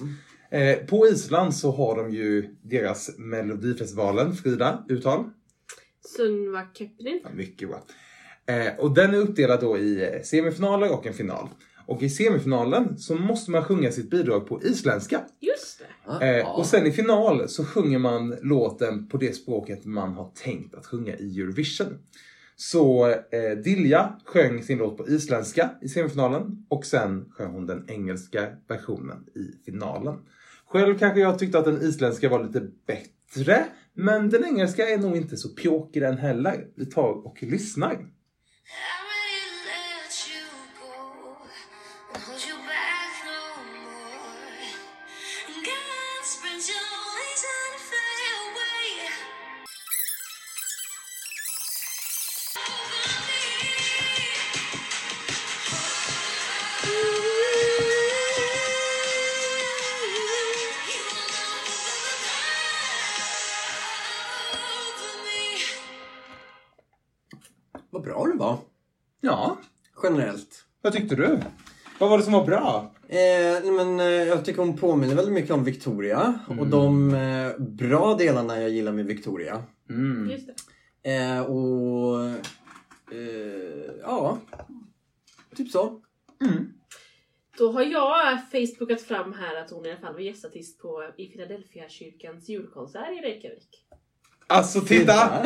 Eh, 0.52 0.78
på 0.78 1.08
Island 1.08 1.56
så 1.56 1.72
har 1.72 1.96
de 1.96 2.12
ju 2.12 2.56
deras 2.62 3.18
Melodifestivalen, 3.18 4.36
Frida, 4.36 4.86
uttal. 4.90 5.30
Sunva 6.18 6.68
Kepnin. 6.74 7.22
Ja, 7.24 7.30
mycket 7.34 7.70
bra. 7.70 7.84
Eh, 8.46 8.80
och 8.80 8.92
den 8.92 9.14
är 9.14 9.18
uppdelad 9.18 9.60
då 9.60 9.78
i 9.78 10.22
semifinaler 10.24 10.94
och 10.94 11.08
en 11.08 11.14
final. 11.14 11.50
Och 11.90 12.04
i 12.04 12.10
semifinalen 12.10 12.98
så 12.98 13.16
måste 13.16 13.52
man 13.52 13.64
sjunga 13.64 13.92
sitt 13.92 14.10
bidrag 14.10 14.48
på 14.48 14.64
isländska. 14.64 15.22
Just 15.40 15.80
det. 15.80 15.86
Ah, 16.12 16.26
Eh, 16.26 16.60
och 16.60 16.66
sen 16.66 16.88
i 16.88 16.92
final 16.92 17.50
så 17.50 17.66
sjunger 17.66 18.00
man 18.00 18.36
låten 18.42 19.08
på 19.08 19.18
det 19.18 19.36
språket 19.36 19.86
man 19.86 20.14
har 20.14 20.32
tänkt 20.44 20.76
att 20.76 20.86
sjunga 20.86 21.16
i 21.16 21.42
Eurovision. 21.42 21.98
Så 22.56 23.10
eh, 23.10 23.58
Dilja 23.64 24.20
sjöng 24.26 24.64
sin 24.64 24.78
låt 24.78 24.98
på 24.98 25.08
isländska 25.08 25.70
i 25.82 25.90
semifinalen 25.90 26.66
och 26.68 26.86
sen 26.86 27.26
sjöng 27.32 27.52
hon 27.52 27.66
den 27.66 27.86
engelska 27.90 28.48
versionen 28.68 29.26
i 29.36 29.66
finalen. 29.66 30.16
Själv 30.66 30.98
kanske 30.98 31.20
jag 31.20 31.40
tyckte 31.40 31.60
att 31.60 31.66
den 31.66 31.82
isländska 31.82 32.30
var 32.30 32.44
lite 32.44 32.68
bättre, 32.88 33.66
men 33.94 34.30
den 34.30 34.46
engelska 34.46 34.90
är 34.90 34.98
nog 34.98 35.18
inte 35.18 35.38
så 35.38 35.50
pjåkig 35.50 36.02
den 36.02 36.18
heller. 36.18 36.68
Vi 36.76 36.86
tar 36.86 37.28
och 37.28 37.44
lyssnar. 37.44 38.06
Vad 67.90 68.02
bra 68.04 68.26
du 68.26 68.38
var. 68.38 68.58
Ja, 69.22 69.58
Generellt. 70.04 70.66
vad 70.82 70.94
tyckte 70.94 71.16
du? 71.16 71.40
Vad 72.00 72.10
var 72.10 72.18
det 72.18 72.24
som 72.24 72.34
var 72.34 72.46
bra? 72.46 72.92
Eh, 73.08 73.72
men, 73.74 74.00
eh, 74.00 74.06
jag 74.06 74.46
tycker 74.46 74.62
hon 74.62 74.78
påminner 74.78 75.16
väldigt 75.16 75.34
mycket 75.34 75.52
om 75.52 75.64
Victoria. 75.64 76.40
Och 76.60 76.68
de 76.68 77.14
eh, 77.14 77.58
bra 77.58 78.16
delarna 78.16 78.62
jag 78.62 78.70
gillar 78.70 78.92
med 78.92 79.06
Victoria. 79.06 79.64
Mm. 79.90 80.30
Just 80.30 80.48
det. 81.04 81.16
Eh, 81.16 81.42
och... 81.42 82.26
Eh, 83.12 83.92
ja. 84.02 84.38
Typ 85.56 85.72
så. 85.72 86.02
Då 87.58 87.72
har 87.72 87.82
jag 87.82 88.40
facebookat 88.52 89.02
fram 89.02 89.34
här 89.34 89.56
att 89.56 89.72
hon 89.72 89.86
i 89.86 89.92
alla 89.92 90.00
fall 90.00 90.14
var 90.14 90.20
gästartist 90.20 90.80
på 90.80 91.04
i 91.18 91.26
Philadelphia 91.26 91.90
kyrkans 91.90 92.50
julkonsert 92.50 93.18
i 93.18 93.22
Reykjavik. 93.22 93.86
Alltså 94.48 94.82
titta! 94.82 95.44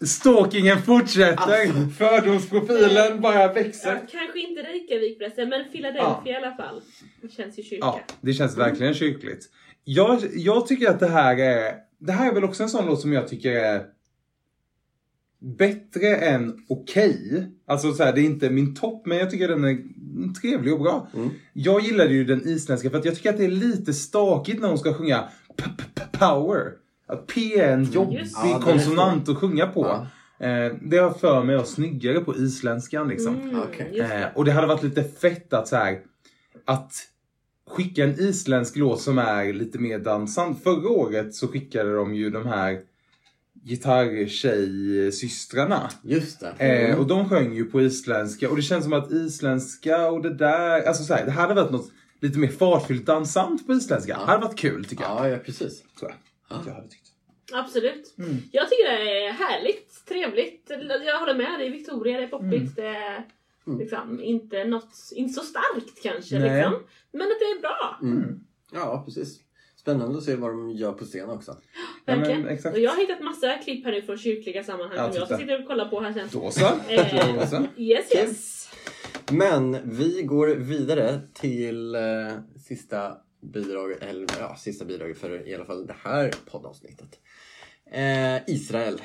Stalkingen 0.00 0.82
fortsätter! 0.82 1.90
Fördomsprofilen 1.90 3.20
bara 3.20 3.42
Ja, 3.42 3.52
växer. 3.52 3.94
kanske 4.12 4.40
inte 4.40 4.62
Reykjavik 4.62 5.18
förresten, 5.18 5.48
men 5.48 5.64
Philadelphia 5.72 6.32
i 6.32 6.36
alla 6.36 6.56
fall. 6.56 6.80
Det 7.22 7.28
känns 7.32 7.58
ju 7.58 7.62
kyrka. 7.62 7.86
Ja, 7.86 8.00
det 8.20 8.32
känns 8.32 8.56
verkligen 8.58 8.94
kyrkligt. 8.94 9.50
Jag, 9.84 10.20
jag 10.34 10.66
tycker 10.66 10.90
att 10.90 11.00
det 11.00 11.08
här 11.08 11.36
är... 11.36 11.74
Det 11.98 12.12
här 12.12 12.30
är 12.30 12.34
väl 12.34 12.44
också 12.44 12.62
en 12.62 12.68
sån 12.68 12.86
låt 12.86 13.00
som 13.00 13.12
jag 13.12 13.28
tycker 13.28 13.50
är 13.52 13.84
bättre 15.38 16.16
än 16.16 16.64
okej. 16.68 17.46
Alltså 17.66 17.92
så 17.92 18.02
här, 18.04 18.12
det 18.12 18.20
är 18.20 18.24
inte 18.24 18.50
min 18.50 18.74
topp, 18.74 19.06
men 19.06 19.18
jag 19.18 19.30
tycker 19.30 19.48
den 19.48 19.64
är 19.64 19.78
trevlig 20.40 20.72
och 20.74 20.80
bra. 20.80 21.08
Jag 21.52 21.80
gillade 21.80 22.14
ju 22.14 22.24
den 22.24 22.48
isländska 22.48 22.90
för 22.90 22.98
att 22.98 23.04
jag 23.04 23.14
tycker 23.16 23.30
att 23.30 23.36
det 23.36 23.44
är 23.44 23.48
lite 23.48 23.92
stakigt 23.94 24.60
när 24.60 24.68
hon 24.68 24.78
ska 24.78 24.94
sjunga 24.94 25.28
p- 25.56 25.64
p- 25.78 25.84
p- 25.94 26.02
power. 26.12 26.72
Att 27.06 27.26
P 27.26 27.60
är 27.60 27.72
en 27.72 27.84
jobbig. 27.84 28.26
Ja, 28.34 28.60
konsonant 28.64 29.28
att 29.28 29.36
sjunga 29.36 29.66
på. 29.66 29.86
Ja. 29.86 30.06
Eh, 30.46 30.72
det 30.82 30.98
har 30.98 31.10
för 31.10 31.42
mig 31.42 31.56
att 31.56 31.68
snyggare 31.68 32.20
på 32.20 32.36
isländskan 32.36 33.08
liksom. 33.08 33.34
Mm, 33.34 33.56
just 33.92 34.08
det. 34.08 34.22
Eh, 34.22 34.26
och 34.34 34.44
det 34.44 34.52
hade 34.52 34.66
varit 34.66 34.82
lite 34.82 35.04
fett 35.04 35.52
att 35.52 35.68
så 35.68 35.76
här, 35.76 36.00
att 36.64 36.92
skicka 37.70 38.04
en 38.04 38.20
isländsk 38.20 38.76
låt 38.76 39.00
som 39.00 39.18
är 39.18 39.52
lite 39.52 39.78
mer 39.78 39.98
dansant. 39.98 40.62
Förra 40.62 40.88
året 40.88 41.34
så 41.34 41.48
skickade 41.48 41.94
de 41.94 42.14
ju 42.14 42.30
de 42.30 42.46
här 42.46 42.80
gitarrtjejsystrarna. 43.64 45.90
Just 46.02 46.44
det. 46.58 46.66
Eh, 46.66 46.98
och 46.98 47.06
de 47.06 47.28
sjöng 47.28 47.54
ju 47.54 47.64
på 47.64 47.82
isländska 47.82 48.50
och 48.50 48.56
det 48.56 48.62
känns 48.62 48.84
som 48.84 48.92
att 48.92 49.12
isländska 49.12 50.08
och 50.08 50.22
det 50.22 50.34
där, 50.34 50.82
alltså 50.82 51.04
så 51.04 51.14
här, 51.14 51.24
det 51.24 51.30
hade 51.30 51.54
varit 51.54 51.70
något 51.70 51.90
lite 52.20 52.38
mer 52.38 52.48
fartfyllt 52.48 53.06
dansant 53.06 53.66
på 53.66 53.72
isländska. 53.72 54.18
Det 54.18 54.24
hade 54.24 54.46
varit 54.46 54.58
kul 54.58 54.84
tycker 54.84 55.04
jag. 55.04 55.12
Ja, 55.12 55.28
ja 55.28 55.38
precis. 55.38 55.82
Tror 55.98 56.10
jag. 56.66 56.74
Hade 56.74 56.88
tyckt. 56.88 57.10
Absolut. 57.52 58.14
Mm. 58.18 58.36
Jag 58.52 58.70
tycker 58.70 58.84
det 58.84 59.26
är 59.26 59.32
härligt, 59.32 60.06
trevligt. 60.08 60.70
Jag 61.06 61.18
håller 61.20 61.34
med 61.34 61.60
dig 61.60 61.70
Victoria, 61.70 62.18
det 62.18 62.24
är 62.24 62.28
poppigt. 62.28 62.78
Mm. 62.78 62.94
Det 63.64 63.72
är 63.72 63.78
liksom 63.78 64.20
inte 64.22 64.64
något, 64.64 64.94
inte 65.14 65.34
så 65.34 65.40
starkt 65.40 66.02
kanske 66.02 66.38
Nej. 66.38 66.56
liksom. 66.56 66.82
Men 67.12 67.22
att 67.22 67.38
det 67.40 67.44
är 67.44 67.60
bra. 67.60 67.98
Mm. 68.02 68.40
Ja, 68.72 69.02
precis. 69.04 69.40
Spännande 69.76 70.18
att 70.18 70.24
se 70.24 70.34
vad 70.36 70.50
de 70.50 70.70
gör 70.70 70.92
på 70.92 71.04
scen 71.04 71.30
också. 71.30 71.56
Ja, 72.04 72.14
Verkligen. 72.14 72.42
men 72.42 72.50
exakt. 72.50 72.76
och 72.76 72.82
jag 72.82 72.90
har 72.90 72.98
hittat 72.98 73.22
massa 73.22 73.58
klipp 73.58 73.84
här 73.84 73.92
nu 73.92 74.02
från 74.02 74.18
kyrkliga 74.18 74.64
sammanhang 74.64 74.96
Ja, 74.96 75.12
som 75.12 75.26
jag 75.28 75.40
sitter 75.40 75.60
och 75.60 75.68
kollar 75.68 75.88
på 75.88 76.00
här 76.00 76.12
sen. 76.12 76.28
Då 76.32 76.50
så. 76.50 76.66
Eh. 76.88 77.62
Yes 77.76 78.14
yes. 78.14 78.70
Men 79.30 79.90
vi 79.98 80.22
går 80.22 80.46
vidare 80.46 81.20
till 81.32 81.94
eh, 81.94 82.00
sista 82.66 83.16
bidraget, 83.44 84.02
eller 84.02 84.26
ja, 84.40 84.56
sista 84.56 84.84
bidraget 84.84 85.18
för 85.18 85.48
i 85.48 85.54
alla 85.54 85.64
fall 85.64 85.86
det 85.86 85.96
här 86.02 86.34
poddavsnittet. 86.50 87.18
Eh, 87.90 88.36
Israel. 88.46 89.00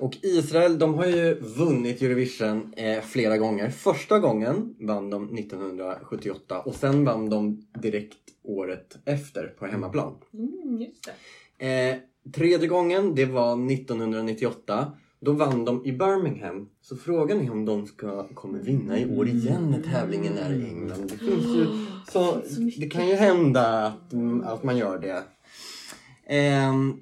Och 0.00 0.16
Israel, 0.22 0.78
de 0.78 0.94
har 0.94 1.06
ju 1.06 1.34
vunnit 1.34 2.02
Eurovision 2.02 2.74
eh, 2.76 3.00
flera 3.00 3.38
gånger. 3.38 3.70
Första 3.70 4.18
gången 4.18 4.76
vann 4.80 5.10
de 5.10 5.38
1978 5.38 6.60
och 6.60 6.74
sen 6.74 7.04
vann 7.04 7.30
de 7.30 7.66
direkt 7.78 8.18
året 8.42 8.96
efter 9.04 9.46
på 9.46 9.66
hemmaplan. 9.66 10.14
Mm, 10.32 10.80
just 10.80 11.08
det. 11.58 11.66
Eh, 11.66 11.96
tredje 12.32 12.68
gången, 12.68 13.14
det 13.14 13.24
var 13.24 13.72
1998. 13.72 14.92
Då 15.24 15.32
vann 15.32 15.64
de 15.64 15.86
i 15.86 15.92
Birmingham. 15.92 16.68
Så 16.80 16.96
frågan 16.96 17.40
är 17.40 17.50
om 17.50 17.64
de 17.64 17.86
ska, 17.86 18.28
kommer 18.28 18.58
vinna 18.58 18.98
i 18.98 19.18
år 19.18 19.28
igen 19.28 19.70
när 19.70 19.92
tävlingen 19.92 20.38
är 20.38 20.52
i 20.52 20.64
England. 20.64 21.08
Det, 21.08 21.16
finns 21.16 21.46
ju, 21.46 21.66
så, 22.12 22.42
det 22.76 22.90
kan 22.90 23.08
ju 23.08 23.14
hända 23.14 23.86
att, 23.86 24.12
mm, 24.12 24.40
att 24.40 24.62
man 24.62 24.76
gör 24.76 24.98
det. 24.98 25.22
Ehm, 26.26 27.00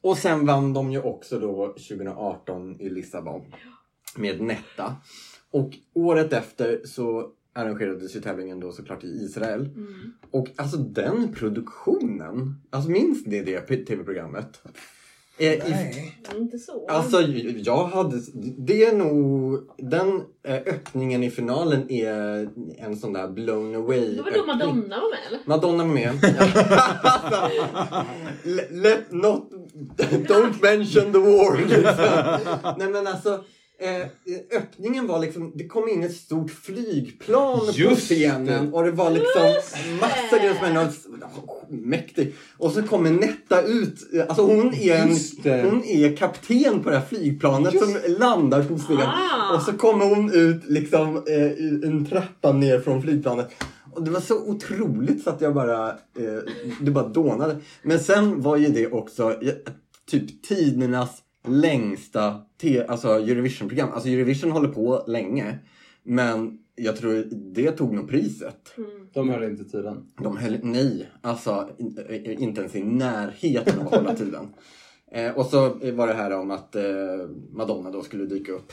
och 0.00 0.18
sen 0.18 0.46
vann 0.46 0.72
de 0.72 0.92
ju 0.92 1.02
också 1.02 1.38
då 1.38 1.66
2018 1.66 2.80
i 2.80 2.90
Lissabon 2.90 3.42
med 4.16 4.40
Netta. 4.40 4.96
Och 5.50 5.70
året 5.92 6.32
efter 6.32 6.80
så 6.84 7.30
arrangerades 7.52 8.16
ju 8.16 8.20
tävlingen 8.20 8.60
då 8.60 8.72
såklart 8.72 9.04
i 9.04 9.08
Israel. 9.08 9.60
Mm. 9.60 10.12
Och 10.30 10.48
alltså 10.56 10.76
den 10.76 11.32
produktionen, 11.32 12.60
alltså 12.70 12.90
minns 12.90 13.26
ni 13.26 13.42
det 13.42 13.60
tv-programmet? 13.60 14.62
Eh, 15.38 15.52
i, 15.52 15.58
Nej. 15.70 16.18
Inte 16.36 16.58
så. 16.58 16.86
alltså 16.88 17.22
jag 17.56 17.84
hade, 17.84 18.20
det 18.58 18.84
är 18.84 18.92
nog, 18.92 19.60
den 19.78 20.22
eh, 20.46 20.54
öppningen 20.54 21.22
i 21.22 21.30
finalen 21.30 21.90
är 21.90 22.48
en 22.78 22.96
sån 22.96 23.12
där 23.12 23.28
blown 23.28 23.74
away 23.74 24.14
det 24.16 24.22
var 24.22 24.30
då. 24.30 24.46
Madonna 24.46 24.96
var 25.00 25.10
med 25.10 25.18
eller? 25.28 25.40
Madonna 25.44 25.84
var 25.84 25.94
med. 25.94 26.10
alltså, 27.02 27.50
let, 28.44 28.72
let 28.72 29.12
not, 29.12 29.50
don't 30.28 30.62
mention 30.62 31.12
the 31.12 31.18
war. 31.18 31.56
Liksom. 31.56 32.74
Nej 32.78 32.88
men 32.88 33.06
alltså, 33.06 33.44
eh, 33.78 34.58
öppningen 34.58 35.06
var 35.06 35.18
liksom, 35.18 35.52
det 35.54 35.66
kom 35.66 35.88
in 35.88 36.04
ett 36.04 36.16
stort 36.16 36.50
flygplan 36.50 37.58
på 37.58 37.72
Just 37.72 38.02
scenen 38.02 38.74
och 38.74 38.84
det 38.84 38.90
var 38.90 39.10
liksom 39.10 39.42
massa 40.00 40.38
grejer 40.38 40.54
som 40.54 40.64
är 40.64 40.92
mäktigt. 41.68 42.36
Och 42.58 42.72
så 42.72 42.82
kommer 42.82 43.10
Netta 43.10 43.62
ut, 43.62 43.98
alltså 44.28 44.46
hon 44.46 44.74
är, 44.74 44.94
en, 44.96 45.08
Just 45.08 45.42
det. 45.42 45.62
hon 45.62 45.84
är 45.84 46.16
kapten 46.16 46.82
på 46.82 46.90
det 46.90 46.98
här 46.98 47.06
flygplanet 47.06 47.78
som 47.78 47.96
landar 48.18 48.62
på 48.62 48.78
scen. 48.78 49.00
Ah. 49.00 49.56
Och 49.56 49.62
så 49.62 49.72
kommer 49.72 50.04
hon 50.14 50.34
ut 50.34 50.62
liksom 50.64 51.16
eh, 51.16 51.88
en 51.88 52.06
trappa 52.06 52.52
ner 52.52 52.80
från 52.80 53.02
flygplanet. 53.02 53.50
Och 53.92 54.02
det 54.02 54.10
var 54.10 54.20
så 54.20 54.48
otroligt 54.48 55.22
så 55.22 55.30
att 55.30 55.40
jag 55.40 55.54
bara, 55.54 55.88
eh, 55.88 56.52
det 56.80 56.90
bara 56.90 57.08
dånade. 57.08 57.56
Men 57.82 58.00
sen 58.00 58.42
var 58.42 58.56
ju 58.56 58.68
det 58.68 58.86
också 58.86 59.30
eh, 59.42 59.54
typ 60.10 60.42
tidernas 60.42 61.23
längsta 61.48 62.40
te- 62.60 62.86
alltså 62.86 63.08
Eurovision-program. 63.08 63.88
Alltså 63.92 64.08
Eurovision 64.08 64.50
håller 64.50 64.68
på 64.68 65.04
länge. 65.06 65.58
Men 66.02 66.58
jag 66.76 66.96
tror 66.96 67.24
det 67.54 67.70
tog 67.72 67.94
nog 67.94 68.08
priset. 68.08 68.74
De 69.14 69.28
höll 69.28 69.44
inte 69.44 69.64
tiden. 69.64 70.06
De 70.22 70.36
höll, 70.36 70.58
nej, 70.62 71.10
alltså 71.22 71.68
eh, 72.08 72.42
inte 72.42 72.60
ens 72.60 72.74
i 72.76 72.82
närheten 72.82 73.80
av 73.80 73.86
att 73.86 73.94
hålla 73.94 74.14
tiden. 74.14 74.48
Eh, 75.12 75.32
och 75.38 75.46
så 75.46 75.68
var 75.92 76.06
det 76.06 76.14
här 76.14 76.30
om 76.32 76.50
att 76.50 76.76
eh, 76.76 76.82
Madonna 77.52 77.90
då 77.90 78.02
skulle 78.02 78.24
dyka 78.24 78.52
upp. 78.52 78.72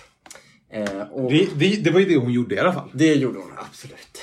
Eh, 0.70 1.02
och 1.12 1.32
Det, 1.32 1.50
det, 1.60 1.84
det 1.84 1.92
var 1.92 2.00
ju 2.00 2.06
det 2.06 2.18
hon 2.18 2.32
gjorde 2.34 2.56
i 2.56 2.60
alla 2.60 2.74
fall. 2.74 2.90
det 2.94 3.14
gjorde 3.16 3.40
hon 3.40 3.52
absolut. 3.58 4.22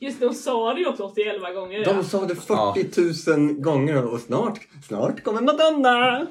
Just 0.00 0.20
det, 0.20 0.26
hon 0.26 0.34
sa 0.34 0.74
det 0.74 0.80
ju 0.80 0.86
också 0.86 1.02
81 1.02 1.54
gånger. 1.54 1.84
De 1.84 1.96
ja. 1.96 2.02
sa 2.02 2.26
det 2.26 2.34
40 2.34 3.36
000 3.36 3.52
gånger 3.60 4.04
och 4.04 4.20
snart, 4.20 4.58
snart 4.88 5.22
kommer 5.22 5.40
Madonna. 5.42 6.26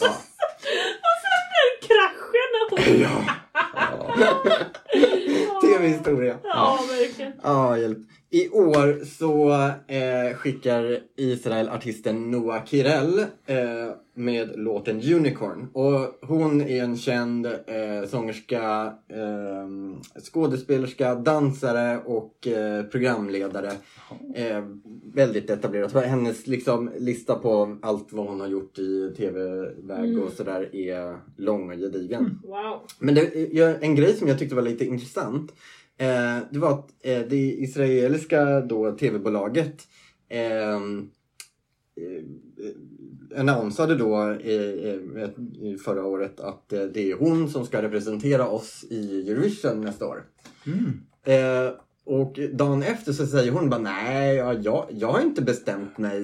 Ja. 0.00 0.16
Hon... 2.90 3.00
ja. 3.00 3.10
TV-historia. 5.60 6.38
Ja, 6.44 6.78
verkligen. 6.88 7.32
Ja, 7.42 7.76
hjälp. 7.76 7.98
I 8.32 8.48
år 8.48 9.04
så 9.04 9.52
eh, 9.94 10.36
skickar 10.36 10.98
Israel 11.16 11.68
artisten 11.68 12.30
Noah 12.30 12.64
Kirel 12.64 13.18
eh, 13.46 13.56
med 14.14 14.58
låten 14.58 14.96
Unicorn. 14.96 15.68
Och 15.72 16.28
hon 16.28 16.60
är 16.60 16.82
en 16.84 16.96
känd 16.96 17.46
eh, 17.46 18.08
sångerska, 18.08 18.92
eh, 19.08 19.68
skådespelerska, 20.22 21.14
dansare 21.14 21.98
och 22.04 22.46
eh, 22.46 22.82
programledare. 22.84 23.72
Eh, 24.34 24.64
väldigt 25.14 25.50
etablerad. 25.50 25.92
Hennes 25.92 26.46
liksom, 26.46 26.90
lista 26.98 27.34
på 27.34 27.76
allt 27.82 28.12
vad 28.12 28.26
hon 28.26 28.40
har 28.40 28.48
gjort 28.48 28.78
i 28.78 29.14
tv-väg 29.16 30.18
och 30.18 30.32
sådär 30.32 30.76
är 30.76 31.16
lång 31.36 31.70
och 31.70 31.78
gedigen. 31.78 32.40
Wow. 32.42 32.80
Men 32.98 33.14
det, 33.14 33.80
en 33.80 33.94
grej 33.94 34.14
som 34.14 34.28
jag 34.28 34.38
tyckte 34.38 34.54
var 34.54 34.62
lite 34.62 34.84
intressant. 34.84 35.52
Eh, 36.00 36.38
det 36.50 36.58
var 36.58 36.70
att 36.72 36.90
eh, 37.00 37.18
det 37.28 37.36
israeliska 37.52 38.60
då, 38.60 38.92
tv-bolaget 38.92 39.74
eh, 40.28 40.74
eh, 40.74 40.78
annonsade 43.36 43.94
då 43.94 44.16
eh, 44.30 44.30
eh, 44.50 45.30
i 45.62 45.76
förra 45.84 46.04
året 46.04 46.40
att 46.40 46.72
eh, 46.72 46.82
det 46.82 47.10
är 47.10 47.16
hon 47.16 47.50
som 47.50 47.66
ska 47.66 47.82
representera 47.82 48.48
oss 48.48 48.84
i 48.90 49.30
Eurovision 49.30 49.80
nästa 49.80 50.06
år. 50.06 50.24
Eh, 51.26 51.72
och 52.04 52.38
dagen 52.52 52.82
efter 52.82 53.12
så 53.12 53.26
säger 53.26 53.52
hon 53.52 53.70
bara 53.70 53.80
nej, 53.80 54.36
ja, 54.36 54.52
jag, 54.54 54.86
jag 54.90 55.08
har 55.12 55.20
inte 55.20 55.42
bestämt 55.42 55.98
mig 55.98 56.20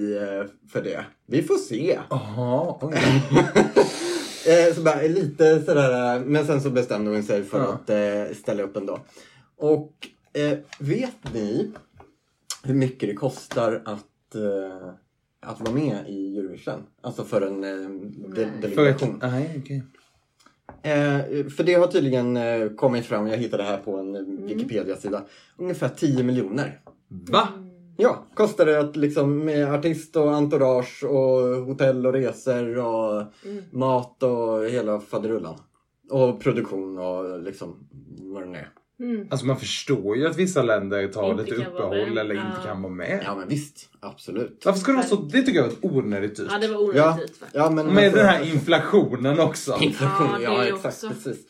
för 0.72 0.82
det. 0.82 1.04
Vi 1.26 1.42
får 1.42 1.56
se. 1.56 1.98
Jaha, 2.10 2.78
oj. 2.80 2.94
Eh, 4.48 4.74
så 4.74 4.80
bara 4.82 5.02
lite 5.02 5.62
sådär, 5.62 6.20
men 6.26 6.46
sen 6.46 6.60
så 6.60 6.70
bestämde 6.70 7.10
hon 7.10 7.22
sig 7.22 7.42
för 7.44 7.58
Ja. 7.58 7.94
att 8.30 8.36
ställa 8.36 8.62
upp 8.62 8.76
ändå. 8.76 9.00
Och 9.57 10.09
eh, 10.32 10.59
vet 10.80 11.34
ni 11.34 11.72
hur 12.64 12.74
mycket 12.74 13.09
det 13.09 13.14
kostar 13.14 13.82
att, 13.84 14.34
eh, 14.34 14.88
att 15.40 15.61
vara 15.61 15.70
med 15.74 16.04
i 16.09 16.38
Eurovision? 16.38 16.82
Alltså 17.00 17.24
för 17.24 17.40
en 17.42 17.64
eh, 17.64 17.90
de- 18.34 18.50
delegation. 18.61 19.18
Nej, 19.22 19.61
okej. 19.64 19.82
Eh, 20.82 21.46
för 21.48 21.62
det 21.64 21.74
har 21.74 21.86
tydligen 21.86 22.36
eh, 22.36 22.68
kommit 22.68 23.07
fram, 23.07 23.26
jag 23.26 23.36
hittade 23.38 23.62
det 23.62 23.68
här 23.68 23.78
på 23.78 23.96
en 23.96 24.14
eh, 24.14 24.20
Mm. 24.20 24.46
Wikipedia-sida, 24.46 25.24
ungefär 25.57 25.88
10 25.88 26.22
miljoner. 26.24 26.80
Va? 27.09 27.48
Ja, 27.96 28.26
kostar 28.34 28.66
det 28.66 28.80
att 28.80 28.96
liksom 28.96 29.38
med 29.44 29.74
artist 29.74 30.16
och 30.16 30.34
entourage 30.34 31.04
och 31.04 31.40
hotell 31.66 32.07
och 32.07 32.12
resor 32.12 32.78
och 32.78 33.22
Mm. 33.44 33.64
mat 33.70 34.22
och 34.22 34.64
hela 34.64 35.00
faderullan. 35.00 35.59
Och 36.11 36.40
produktion 36.40 36.98
och 36.98 37.42
liksom 37.42 37.76
vad 38.20 38.42
det 38.42 38.48
nu 38.48 38.59
är. 38.59 38.70
Mm. 39.01 39.26
Alltså 39.30 39.47
man 39.47 39.61
förstår 39.61 40.16
ju 40.16 40.26
att 40.26 40.36
vissa 40.36 40.62
länder 40.62 41.09
tar 41.09 41.30
Inte 41.30 41.42
lite 41.42 41.55
uppehåll 41.66 42.18
eller 42.18 42.34
inte 42.34 42.47
Ja. 42.57 42.62
kan 42.66 42.82
vara 42.82 42.92
med. 42.92 43.22
Ja 43.24 43.34
men 43.36 43.49
visst, 43.49 43.88
absolut. 44.01 44.62
Varför 44.64 44.80
ska 44.80 44.92
det 44.92 44.97
vara 44.97 45.07
så? 45.07 45.16
Det 45.16 45.42
tycker 45.42 45.55
jag 45.59 45.62
var 45.62 45.70
ett 45.72 45.78
onödigt 45.82 46.36
dyrt. 46.36 46.49
Ja, 46.53 46.59
det 46.59 46.68
var 46.68 46.74
Ja, 46.94 47.11
onödigt 47.12 47.28
dyrt 47.28 47.36
faktiskt. 47.38 47.55
ja 47.55 47.70
men 47.70 47.86
Med 47.94 48.12
den 48.12 48.26
här 48.26 48.44
inflationen 48.44 49.40
också. 49.40 49.78
Inflation, 49.80 50.28
Ja, 50.32 50.38
det 50.38 50.44
ja, 50.44 50.64
är 50.64 50.74
exakt 50.74 50.84
också. 51.05 51.09
precis. 51.09 51.47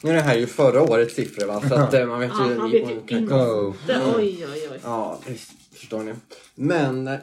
Nu 0.00 0.10
är 0.10 0.14
det 0.14 0.20
här 0.20 0.36
ju 0.36 0.46
förra 0.46 0.82
årets 0.82 1.14
siffror 1.14 1.46
va, 1.46 1.62
så 1.68 1.74
att 1.74 1.94
eh, 1.94 2.06
man 2.06 2.20
vet 2.20 2.30
Ja, 2.38 2.50
ju... 2.50 2.56
man 2.56 2.70
vet 2.70 2.90
ju 2.90 2.94
inte. 2.94 3.34
Oh. 3.34 3.74
Oj, 4.16 4.46
oj, 4.52 4.68
oj. 4.72 4.80
Ja, 4.84 5.20
visst, 5.26 5.50
förstår 5.74 6.02
ni. 6.02 6.14
Men, 6.54 7.06
eh, 7.08 7.16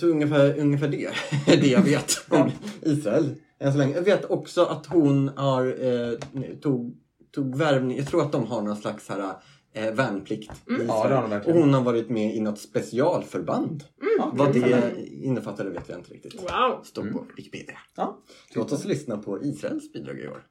så 0.00 0.06
ungefär, 0.06 0.58
ungefär 0.58 0.88
det 0.88 1.10
det 1.60 1.66
jag 1.68 1.82
vet 1.82 2.24
om 2.28 2.50
Israel 2.82 3.34
än 3.60 3.72
så 3.72 3.78
länge. 3.78 3.94
Jag 3.94 4.02
vet 4.02 4.30
också 4.30 4.64
att 4.64 4.86
hon 4.86 5.28
har, 5.28 5.66
eh, 5.66 6.18
tog, 6.62 6.96
tog 7.34 7.56
värvning, 7.58 7.98
jag 7.98 8.06
tror 8.06 8.22
att 8.22 8.32
de 8.32 8.46
har 8.46 8.62
någon 8.62 8.76
slags 8.76 9.08
här 9.08 9.32
eh, 9.74 9.92
värnplikt. 9.94 10.50
i 10.50 10.72
Ja, 10.88 11.08
det 11.08 11.14
har 11.14 11.22
hon 11.22 11.30
verkligen. 11.30 11.56
Och 11.58 11.64
hon 11.64 11.74
har 11.74 11.82
varit 11.82 12.08
med 12.10 12.34
i 12.36 12.40
något 12.40 12.58
specialförband. 12.58 13.84
Ja, 14.18 14.30
Vad 14.34 14.52
det 14.52 14.94
innefattade 15.22 15.70
vet 15.70 15.88
jag 15.88 15.98
inte 15.98 16.10
riktigt. 16.14 16.42
Wow! 16.42 16.82
Står 16.84 17.02
på 17.02 17.26
Wikipedia. 17.36 17.78
Ja. 17.96 18.18
Låt 18.54 18.72
oss 18.72 18.84
lyssna 18.84 19.18
på 19.18 19.44
Israels 19.44 19.92
bidrag 19.92 20.18
i 20.20 20.28
år. 20.28 20.42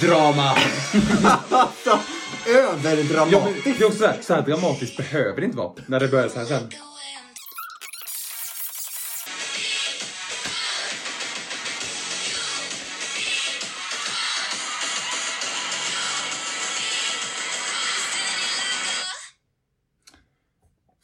Drama! 0.00 0.52
Alltså, 1.50 1.98
Ja, 2.46 2.74
men 2.82 2.92
överdramatiskt! 2.92 3.64
det 3.64 3.84
är 3.84 3.86
också 3.86 3.98
så 3.98 4.06
här, 4.06 4.18
så 4.20 4.34
här 4.34 4.42
dramatiskt 4.42 4.96
behöver 4.96 5.40
det 5.40 5.44
inte 5.44 5.58
vara 5.58 5.72
när 5.86 6.00
det 6.00 6.08
börjar 6.08 6.28
så 6.28 6.38
här 6.38 6.46
sen. 6.46 6.62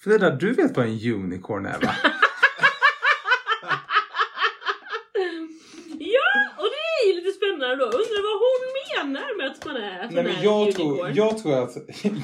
Frida, 0.05 0.31
du 0.31 0.53
vet 0.53 0.77
vad 0.77 0.87
en 0.87 1.13
unicorn 1.15 1.67
är 1.67 1.79
va? 1.81 1.95
Ja, 5.99 6.51
och 6.59 6.65
det 6.65 7.09
är 7.09 7.09
ju 7.15 7.21
lite 7.21 7.37
spännande 7.37 7.77
då. 7.77 7.85
Undrar 7.85 8.23
vad 8.29 8.41
hon 8.45 8.63
menar 9.13 9.39
med 9.39 9.47
att 9.47 9.65
man 9.67 9.77
är, 9.77 10.09
Nej, 10.11 10.25
men 10.25 10.43
jag, 10.43 10.63
unicorn. 10.63 10.97
tror, 10.97 11.11
jag, 11.15 11.39
tror 11.39 11.63
att, 11.63 11.77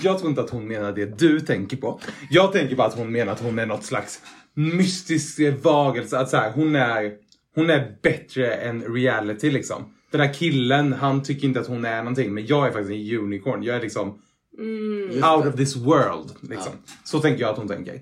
jag 0.03 0.19
tror 0.19 0.29
inte 0.31 0.41
att 0.41 0.51
hon 0.51 0.69
menar 0.69 0.93
det 0.93 1.19
du 1.19 1.41
tänker 1.41 1.77
på. 1.77 2.01
Jag 2.31 2.53
tänker 2.53 2.77
bara 2.77 2.87
att 2.89 2.95
hon 2.99 3.13
menar 3.13 3.33
att 3.33 3.41
hon 3.43 3.59
är 3.59 3.67
något 3.67 3.85
slags 3.85 4.21
mystisk 4.55 5.41
varelse. 5.63 6.19
Att 6.19 6.31
så 6.31 6.37
här, 6.37 6.51
hon, 6.53 6.77
är, 6.77 7.13
hon 7.55 7.71
är 7.71 7.97
bättre 8.03 8.55
än 8.55 8.95
reality 8.95 9.51
liksom. 9.51 9.95
Den 10.11 10.21
här 10.21 10.35
killen, 10.35 10.93
han 10.93 11.23
tycker 11.23 11.49
inte 11.49 11.61
att 11.61 11.67
hon 11.67 11.85
är 11.85 11.97
någonting. 11.99 12.35
Men 12.35 12.47
jag 12.47 12.67
är 12.67 12.71
faktiskt 12.73 12.91
en 12.91 13.19
unicorn. 13.19 13.63
Jag 13.63 13.77
är 13.77 13.81
liksom 13.81 14.23
Just 14.59 15.25
out 15.25 15.47
of 15.47 15.57
this 15.57 15.77
world. 15.77 16.33
Liksom. 16.41 16.73
Så 17.05 17.21
tänker 17.21 17.41
jag 17.41 17.51
att 17.51 17.59
hon 17.59 17.69
tänker. 17.69 17.95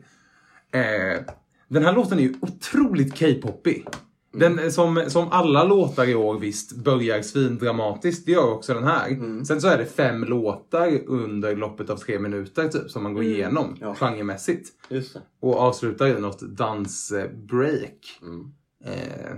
Eh, 0.73 1.21
den 1.69 1.85
här 1.85 1.93
låten 1.93 2.19
är 2.19 2.23
ju 2.23 2.35
otroligt 2.41 3.19
K-poppig. 3.19 3.87
Den, 4.33 4.73
som, 4.73 5.05
som 5.09 5.29
alla 5.33 5.65
låtar 5.65 6.09
i 6.09 6.15
år 6.15 6.39
visst 6.39 6.77
börjar 6.77 7.23
svindramatiskt. 7.23 8.27
Det 8.27 8.33
gör 8.33 8.53
också 8.53 8.75
den 8.75 8.85
här. 8.85 9.09
Sen 9.45 9.61
så 9.61 9.69
är 9.69 9.79
det 9.79 9.87
fem 9.87 10.25
låtar 10.25 10.99
under 11.07 11.57
loppet 11.57 11.91
av 11.91 11.97
tre 11.97 12.19
minuter 12.19 12.69
typ 12.69 12.91
som 12.91 13.03
man 13.03 13.15
går 13.15 13.23
igenom 13.23 13.77
Ja. 13.81 13.95
genremässigt. 13.95 14.69
Just 14.89 15.15
det. 15.15 15.23
Och 15.41 15.57
avslutar 15.57 16.07
i 16.07 16.21
något 16.21 16.41
dansbreak. 16.41 18.19
Mm. 18.23 18.53
Eh, 18.85 19.37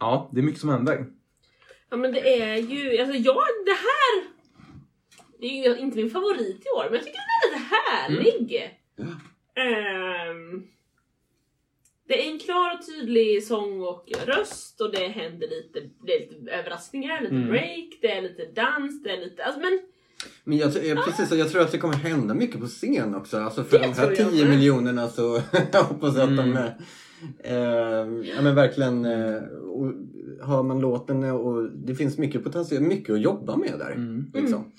ja, 0.00 0.30
det 0.32 0.40
är 0.40 0.44
mycket 0.44 0.60
som 0.60 0.70
händer. 0.70 1.06
Ja 1.90 1.96
men 1.96 2.12
det 2.12 2.42
är 2.42 2.56
ju, 2.56 2.98
alltså 3.00 3.16
jag, 3.16 3.36
det 3.66 3.70
här 3.70 4.25
det 5.40 5.46
är 5.46 5.68
ju 5.68 5.78
inte 5.78 5.96
min 5.96 6.10
favorit 6.10 6.62
i 6.66 6.68
år, 6.78 6.84
men 6.84 6.94
jag 6.94 7.04
tycker 7.04 7.18
den 7.18 7.54
är 7.54 7.58
lite 7.58 7.74
härlig. 7.74 8.70
Ehm, 9.54 10.62
det 12.08 12.26
är 12.26 12.30
en 12.32 12.38
klar 12.38 12.74
och 12.78 12.86
tydlig 12.86 13.44
sång 13.44 13.80
och 13.80 14.08
röst 14.26 14.80
och 14.80 14.92
det 14.92 15.08
händer 15.08 15.48
lite, 15.48 15.80
det 16.06 16.12
är 16.12 16.20
lite 16.20 16.50
överraskningar, 16.52 17.20
lite 17.20 17.34
Mm. 17.34 17.48
break, 17.50 17.88
det 18.00 18.10
är 18.12 18.22
lite 18.22 18.44
dans, 18.54 19.02
det 19.02 19.10
är 19.10 19.16
lite, 19.20 19.44
alltså 19.44 19.60
men 19.60 19.80
Men 20.44 20.58
jag, 20.58 20.84
jag, 20.84 21.04
precis, 21.04 21.32
och 21.32 21.38
jag 21.38 21.50
tror 21.50 21.62
att 21.62 21.72
det 21.72 21.78
kommer 21.78 21.94
hända 21.94 22.34
mycket 22.34 22.60
på 22.60 22.66
scen 22.66 23.14
också. 23.14 23.36
Alltså 23.38 23.64
för 23.64 23.78
Det 23.78 23.84
de 23.84 23.92
här 23.92 24.06
tror 24.06 24.18
jag 24.20 24.30
10 24.32 24.44
med. 24.44 24.50
miljonerna 24.56 25.08
så 25.08 25.42
jag 25.72 25.82
hoppas 25.82 26.16
jag 26.16 26.30
att 26.30 26.36
de 26.36 26.42
Mm. 26.42 26.56
är, 26.56 26.76
eh, 27.44 28.28
ja 28.36 28.42
men 28.42 28.54
verkligen 28.54 29.04
eh, 29.04 29.42
och 29.48 29.92
hör 30.46 30.62
man 30.62 30.80
låten 30.80 31.24
och 31.24 31.70
det 31.72 31.94
finns 31.94 32.18
mycket 32.18 32.44
potential, 32.44 32.82
mycket 32.82 33.14
att 33.14 33.20
jobba 33.20 33.56
med 33.56 33.78
där. 33.78 33.90
Mm. 33.92 34.30
Liksom. 34.34 34.72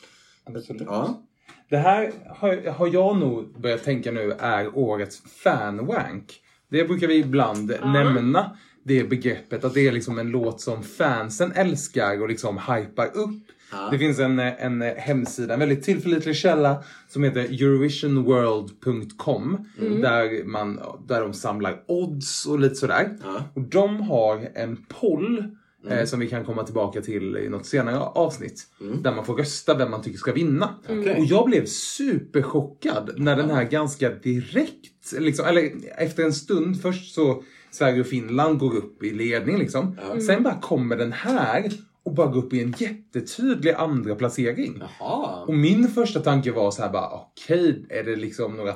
Absolut. 0.55 0.81
Ja. 0.85 1.21
Det 1.69 1.77
här 1.77 2.11
har, 2.29 2.71
har 2.71 2.87
jag 2.93 3.17
nog 3.17 3.59
börjat 3.61 3.83
tänka 3.83 4.11
nu 4.11 4.31
är 4.39 4.77
årets 4.77 5.21
fanwank. 5.43 6.33
Det 6.71 6.83
brukar 6.87 7.07
vi 7.07 7.15
ibland 7.17 7.73
Ja. 7.81 7.91
nämna. 7.93 8.57
Det 8.83 9.03
begreppet 9.09 9.63
att 9.63 9.73
det 9.73 9.87
är 9.87 9.91
liksom 9.91 10.19
en 10.19 10.29
låt 10.29 10.61
som 10.61 10.83
fansen 10.83 11.51
älskar 11.51 12.21
och 12.21 12.29
liksom 12.29 12.57
hypar 12.57 13.05
upp. 13.05 13.43
Ja. 13.71 13.87
Det 13.91 13.99
finns 13.99 14.19
en, 14.19 14.39
en 14.39 14.81
hemsida, 14.81 15.53
en 15.53 15.59
väldigt 15.59 15.83
tillförlitlig 15.83 16.35
källa 16.35 16.83
som 17.07 17.23
heter 17.23 17.39
eurovisionworld.com 17.41 19.57
där, 20.01 20.43
man, 20.45 20.79
där 21.07 21.21
de 21.21 21.33
samlar 21.33 21.83
odds 21.87 22.45
och 22.45 22.59
lite 22.59 22.75
sådär. 22.75 23.17
Ja. 23.23 23.43
Och 23.53 23.61
de 23.61 24.01
har 24.01 24.49
en 24.55 24.85
poll 24.87 25.55
eh, 25.89 26.05
som 26.05 26.19
vi 26.19 26.29
kan 26.29 26.45
komma 26.45 26.63
tillbaka 26.63 27.01
till 27.01 27.37
i 27.37 27.49
något 27.49 27.65
senare 27.65 27.99
avsnitt. 27.99 28.63
Där 29.01 29.15
man 29.15 29.25
får 29.25 29.35
rösta 29.35 29.77
vem 29.77 29.91
man 29.91 30.01
tycker 30.01 30.17
ska 30.17 30.33
vinna. 30.33 30.75
Okej. 30.83 31.15
Och 31.19 31.25
jag 31.25 31.45
blev 31.45 31.65
superchockad 31.65 33.13
när 33.17 33.35
den 33.35 33.49
här 33.49 33.63
ganska 33.63 34.09
direkt, 34.09 35.13
liksom, 35.19 35.45
eller 35.45 35.71
efter 35.97 36.23
en 36.23 36.33
stund, 36.33 36.81
först 36.81 37.13
så 37.13 37.43
Sverige 37.71 38.01
och 38.01 38.07
Finland 38.07 38.59
går 38.59 38.75
upp 38.75 39.03
i 39.03 39.13
ledning 39.13 39.57
liksom. 39.57 39.97
Sen 40.27 40.43
bara 40.43 40.59
kommer 40.61 40.95
den 40.95 41.11
här 41.11 41.71
och 42.03 42.13
bara 42.13 42.27
går 42.27 42.45
upp 42.45 42.53
i 42.53 42.63
en 42.63 42.73
jättetydlig 42.77 43.71
andra 43.71 44.15
placering. 44.15 44.81
Jaha. 44.99 45.43
Och 45.43 45.53
min 45.53 45.87
första 45.87 46.19
tanke 46.19 46.51
var 46.51 46.71
så 46.71 46.81
här 46.81 46.89
bara, 46.89 47.09
okej, 47.09 47.85
är 47.89 48.03
det 48.03 48.15
liksom 48.15 48.55
några 48.55 48.75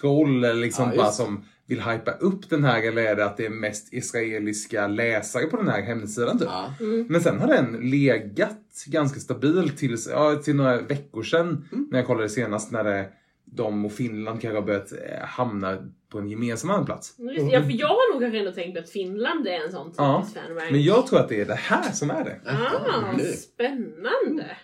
troll 0.00 0.44
eller 0.44 0.60
liksom 0.60 0.84
Ja, 0.84 0.90
just 0.90 1.02
bara 1.02 1.10
som 1.10 1.44
vill 1.70 1.80
hypa 1.80 2.10
upp 2.10 2.50
den 2.50 2.64
här 2.64 2.82
eller 2.82 3.02
är 3.02 3.16
det 3.16 3.24
att 3.24 3.36
det 3.36 3.46
är 3.46 3.50
mest 3.50 3.92
israeliska 3.92 4.86
läsare 4.86 5.46
på 5.46 5.56
den 5.56 5.68
här 5.68 5.82
hemsidan 5.82 6.38
typ? 6.38 6.48
Ja. 6.50 6.74
Men 7.08 7.20
sen 7.20 7.38
har 7.38 7.46
den 7.46 7.90
legat 7.90 8.84
ganska 8.86 9.20
stabilt 9.20 9.78
tills, 9.78 10.08
ja, 10.08 10.34
till 10.36 10.56
några 10.56 10.80
veckor 10.80 11.22
sedan 11.22 11.68
Mm. 11.72 11.88
när 11.90 11.98
jag 11.98 12.06
kollade 12.06 12.28
senast 12.28 12.70
när 12.70 12.84
det, 12.84 13.08
de 13.44 13.84
och 13.86 13.92
Finland 13.92 14.40
kanske 14.40 14.56
har 14.56 14.66
börjat 14.66 14.92
eh, 14.92 15.26
hamna 15.26 15.78
på 16.12 16.18
en 16.18 16.28
gemensam 16.30 16.70
andraplats. 16.70 17.14
just, 17.18 17.52
ja, 17.52 17.62
för 17.62 17.72
jag 17.80 17.88
har 17.88 18.12
nog 18.12 18.22
kanske 18.22 18.38
ändå 18.38 18.52
tänkt 18.52 18.78
att 18.78 18.90
Finland 18.90 19.46
är 19.46 19.64
en 19.64 19.72
sån 19.72 19.86
typisk 19.86 20.00
Ja, 20.00 20.26
fanrank. 20.34 20.70
Men 20.70 20.82
jag 20.82 21.06
tror 21.06 21.18
att 21.20 21.28
det 21.28 21.40
är 21.40 21.44
det 21.46 21.54
här 21.54 21.92
som 21.92 22.10
är 22.10 22.24
det. 22.24 22.40
Ah, 22.46 23.12
okej. 23.14 23.26
spännande! 23.36 24.56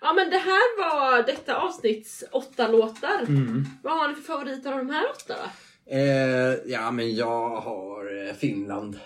Ja 0.00 0.12
men 0.12 0.30
det 0.30 0.38
här 0.38 0.78
var 0.78 1.22
detta 1.26 1.56
avsnitts 1.56 2.24
åtta 2.32 2.68
låtar. 2.68 3.22
Mm. 3.28 3.64
Vad 3.82 3.98
har 3.98 4.08
ni 4.08 4.14
för 4.14 4.22
favoriter 4.22 4.72
av 4.72 4.78
de 4.78 4.90
här 4.90 5.04
åtta 5.10 5.34
då? 5.42 5.50
Eh, 5.90 6.54
ja 6.66 6.90
men 6.90 7.14
jag 7.14 7.60
har 7.60 8.28
eh, 8.28 8.34
Finland. 8.34 8.98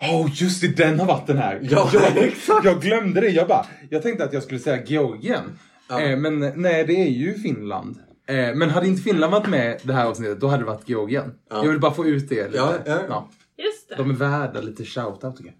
Åh, 0.00 0.26
oh, 0.26 0.30
just 0.34 0.60
det, 0.60 0.76
den 0.76 1.00
har 1.00 1.06
varit 1.06 1.26
den 1.26 1.38
här. 1.38 1.60
Ja, 1.62 1.90
jag, 1.92 2.16
exakt. 2.16 2.64
jag 2.64 2.80
glömde 2.80 3.20
det. 3.20 3.28
Jag 3.28 3.48
bara, 3.48 3.66
jag 3.90 4.02
tänkte 4.02 4.24
att 4.24 4.32
jag 4.32 4.42
skulle 4.42 4.60
säga 4.60 4.84
Georgien. 4.84 5.58
Ja. 5.88 6.00
Eh, 6.00 6.16
men 6.16 6.52
nej, 6.62 6.84
det 6.84 6.92
är 6.92 7.08
ju 7.08 7.34
Finland. 7.34 7.98
Eh, 8.28 8.54
men 8.54 8.70
hade 8.70 8.86
inte 8.86 9.02
Finland 9.02 9.32
varit 9.32 9.48
med 9.48 9.80
det 9.82 9.92
här 9.92 10.06
avsnittet, 10.06 10.40
då 10.40 10.46
hade 10.46 10.62
det 10.62 10.66
varit 10.66 10.88
Georgien. 10.88 11.38
Ja. 11.50 11.56
Jag 11.56 11.70
vill 11.70 11.80
bara 11.80 11.94
få 11.94 12.06
ut 12.06 12.28
det 12.28 12.46
lite. 12.46 12.58
Ja, 12.86 12.98
ja. 13.08 13.30
Just 13.56 13.88
det. 13.88 13.94
De 13.94 14.10
är 14.10 14.14
värda 14.14 14.60
lite 14.60 14.84
shoutout 14.84 15.36
tycker 15.36 15.50
jag. 15.50 15.58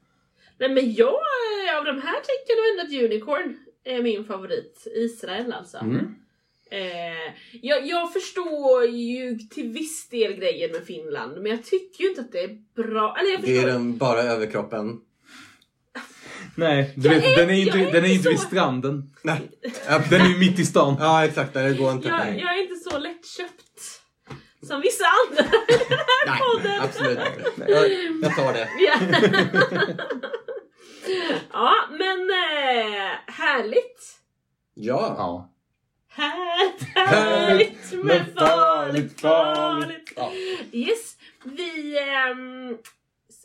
Nej 0.59 0.68
men 0.74 0.95
jag, 0.95 1.09
eh, 1.09 1.79
av 1.79 1.85
de 1.85 1.91
här 1.91 2.14
tänker 2.14 2.49
jag 2.49 2.57
nog 2.57 2.66
ändå 2.70 2.83
att 2.83 3.11
Unicorn 3.11 3.57
är 3.85 4.03
min 4.03 4.24
favorit. 4.24 4.87
Israel 4.95 5.53
alltså. 5.53 5.79
Mm. 5.79 6.14
Eh, 6.70 7.34
jag, 7.62 7.86
jag 7.86 8.12
förstår 8.12 8.84
ju 8.84 9.38
till 9.38 9.68
viss 9.72 10.08
del 10.08 10.32
grejen 10.32 10.72
med 10.72 10.84
Finland, 10.86 11.42
men 11.42 11.46
jag 11.52 11.64
tycker 11.64 12.02
ju 12.04 12.08
inte 12.10 12.20
att 12.20 12.32
det 12.32 12.40
är 12.40 12.82
bra. 12.82 13.16
Eller 13.20 13.30
jag 13.32 13.40
Det 13.40 13.50
är 13.50 13.54
förstår. 13.54 13.68
den 13.72 13.98
bara 13.98 14.22
överkroppen. 14.22 15.00
Nej, 16.56 16.92
du 16.96 17.08
vet, 17.08 17.24
är- 17.24 17.36
den 17.36 17.50
är 17.50 17.54
inte, 17.54 17.78
är 17.78 17.92
den 17.92 18.04
är 18.04 18.08
inte 18.08 18.10
inte 18.10 18.28
vid 18.28 18.38
så- 18.40 18.46
stranden. 18.46 19.02
Nej. 19.22 19.50
Den 20.10 20.20
är 20.20 20.28
ju 20.28 20.38
mitt 20.38 20.58
i 20.58 20.66
stan. 20.66 20.96
Ja 21.00 21.24
exakt, 21.24 21.54
det 21.54 21.74
går 21.78 21.92
inte. 21.92 22.08
jag, 22.08 22.38
jag 22.40 22.58
är 22.58 22.62
inte 22.62 22.90
så 22.90 22.98
lättköpt 22.98 23.80
som 24.62 24.80
vissa 24.80 25.04
andra. 25.28 25.44
Nej, 26.26 26.38
podden. 26.40 26.80
absolut 26.82 27.18
inte. 27.18 27.52
Jag, 27.72 27.90
jag 28.22 28.36
tar 28.36 28.52
det. 28.52 28.68
Ja. 28.78 28.98
ja, 31.52 31.74
men 31.90 32.20
eh, 32.30 33.10
härligt. 33.26 34.18
Ja. 34.74 35.14
Ja. 35.18 35.54
Härligt, 36.18 36.82
härligt 36.94 38.04
men 38.04 38.26
farligt, 38.34 39.20
farligt. 39.20 40.12
Ja. 40.16 40.32
Yes, 40.72 41.16
vi 41.44 41.98
ehm, 41.98 42.78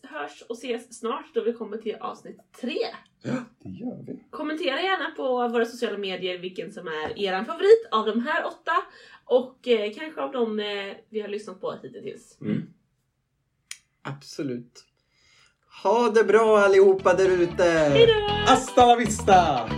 hörs 0.04 0.44
och 0.50 0.58
ses 0.58 1.00
snart 1.00 1.26
då 1.34 1.44
vi 1.44 1.54
kommer 1.54 1.78
till 1.78 1.96
avsnitt 1.96 2.40
tre. 2.62 2.78
Det 3.24 3.70
gör 3.70 4.04
vi. 4.08 4.24
Kommentera 4.30 4.82
gärna 4.82 5.12
på 5.16 5.48
våra 5.48 5.66
sociala 5.66 5.98
medier 5.98 6.38
vilken 6.38 6.72
som 6.72 6.88
är 6.88 7.20
er 7.20 7.44
favorit 7.44 7.88
av 7.92 8.06
de 8.06 8.22
här 8.22 8.46
åtta 8.46 8.84
och 9.26 9.68
eh, 9.68 9.94
kanske 9.94 10.22
av 10.22 10.32
de 10.32 10.60
eh, 10.60 10.96
vi 11.10 11.22
har 11.22 11.28
lyssnat 11.28 11.62
på 11.62 11.80
hittills. 11.84 12.38
Absolut. 14.02 14.84
Ha 15.84 16.10
det 16.10 16.24
bra 16.24 16.60
allihopa 16.60 17.14
där 17.14 17.30
ute! 17.30 17.64
Hasta 18.46 18.86
la 18.86 18.96
vista! 18.96 19.70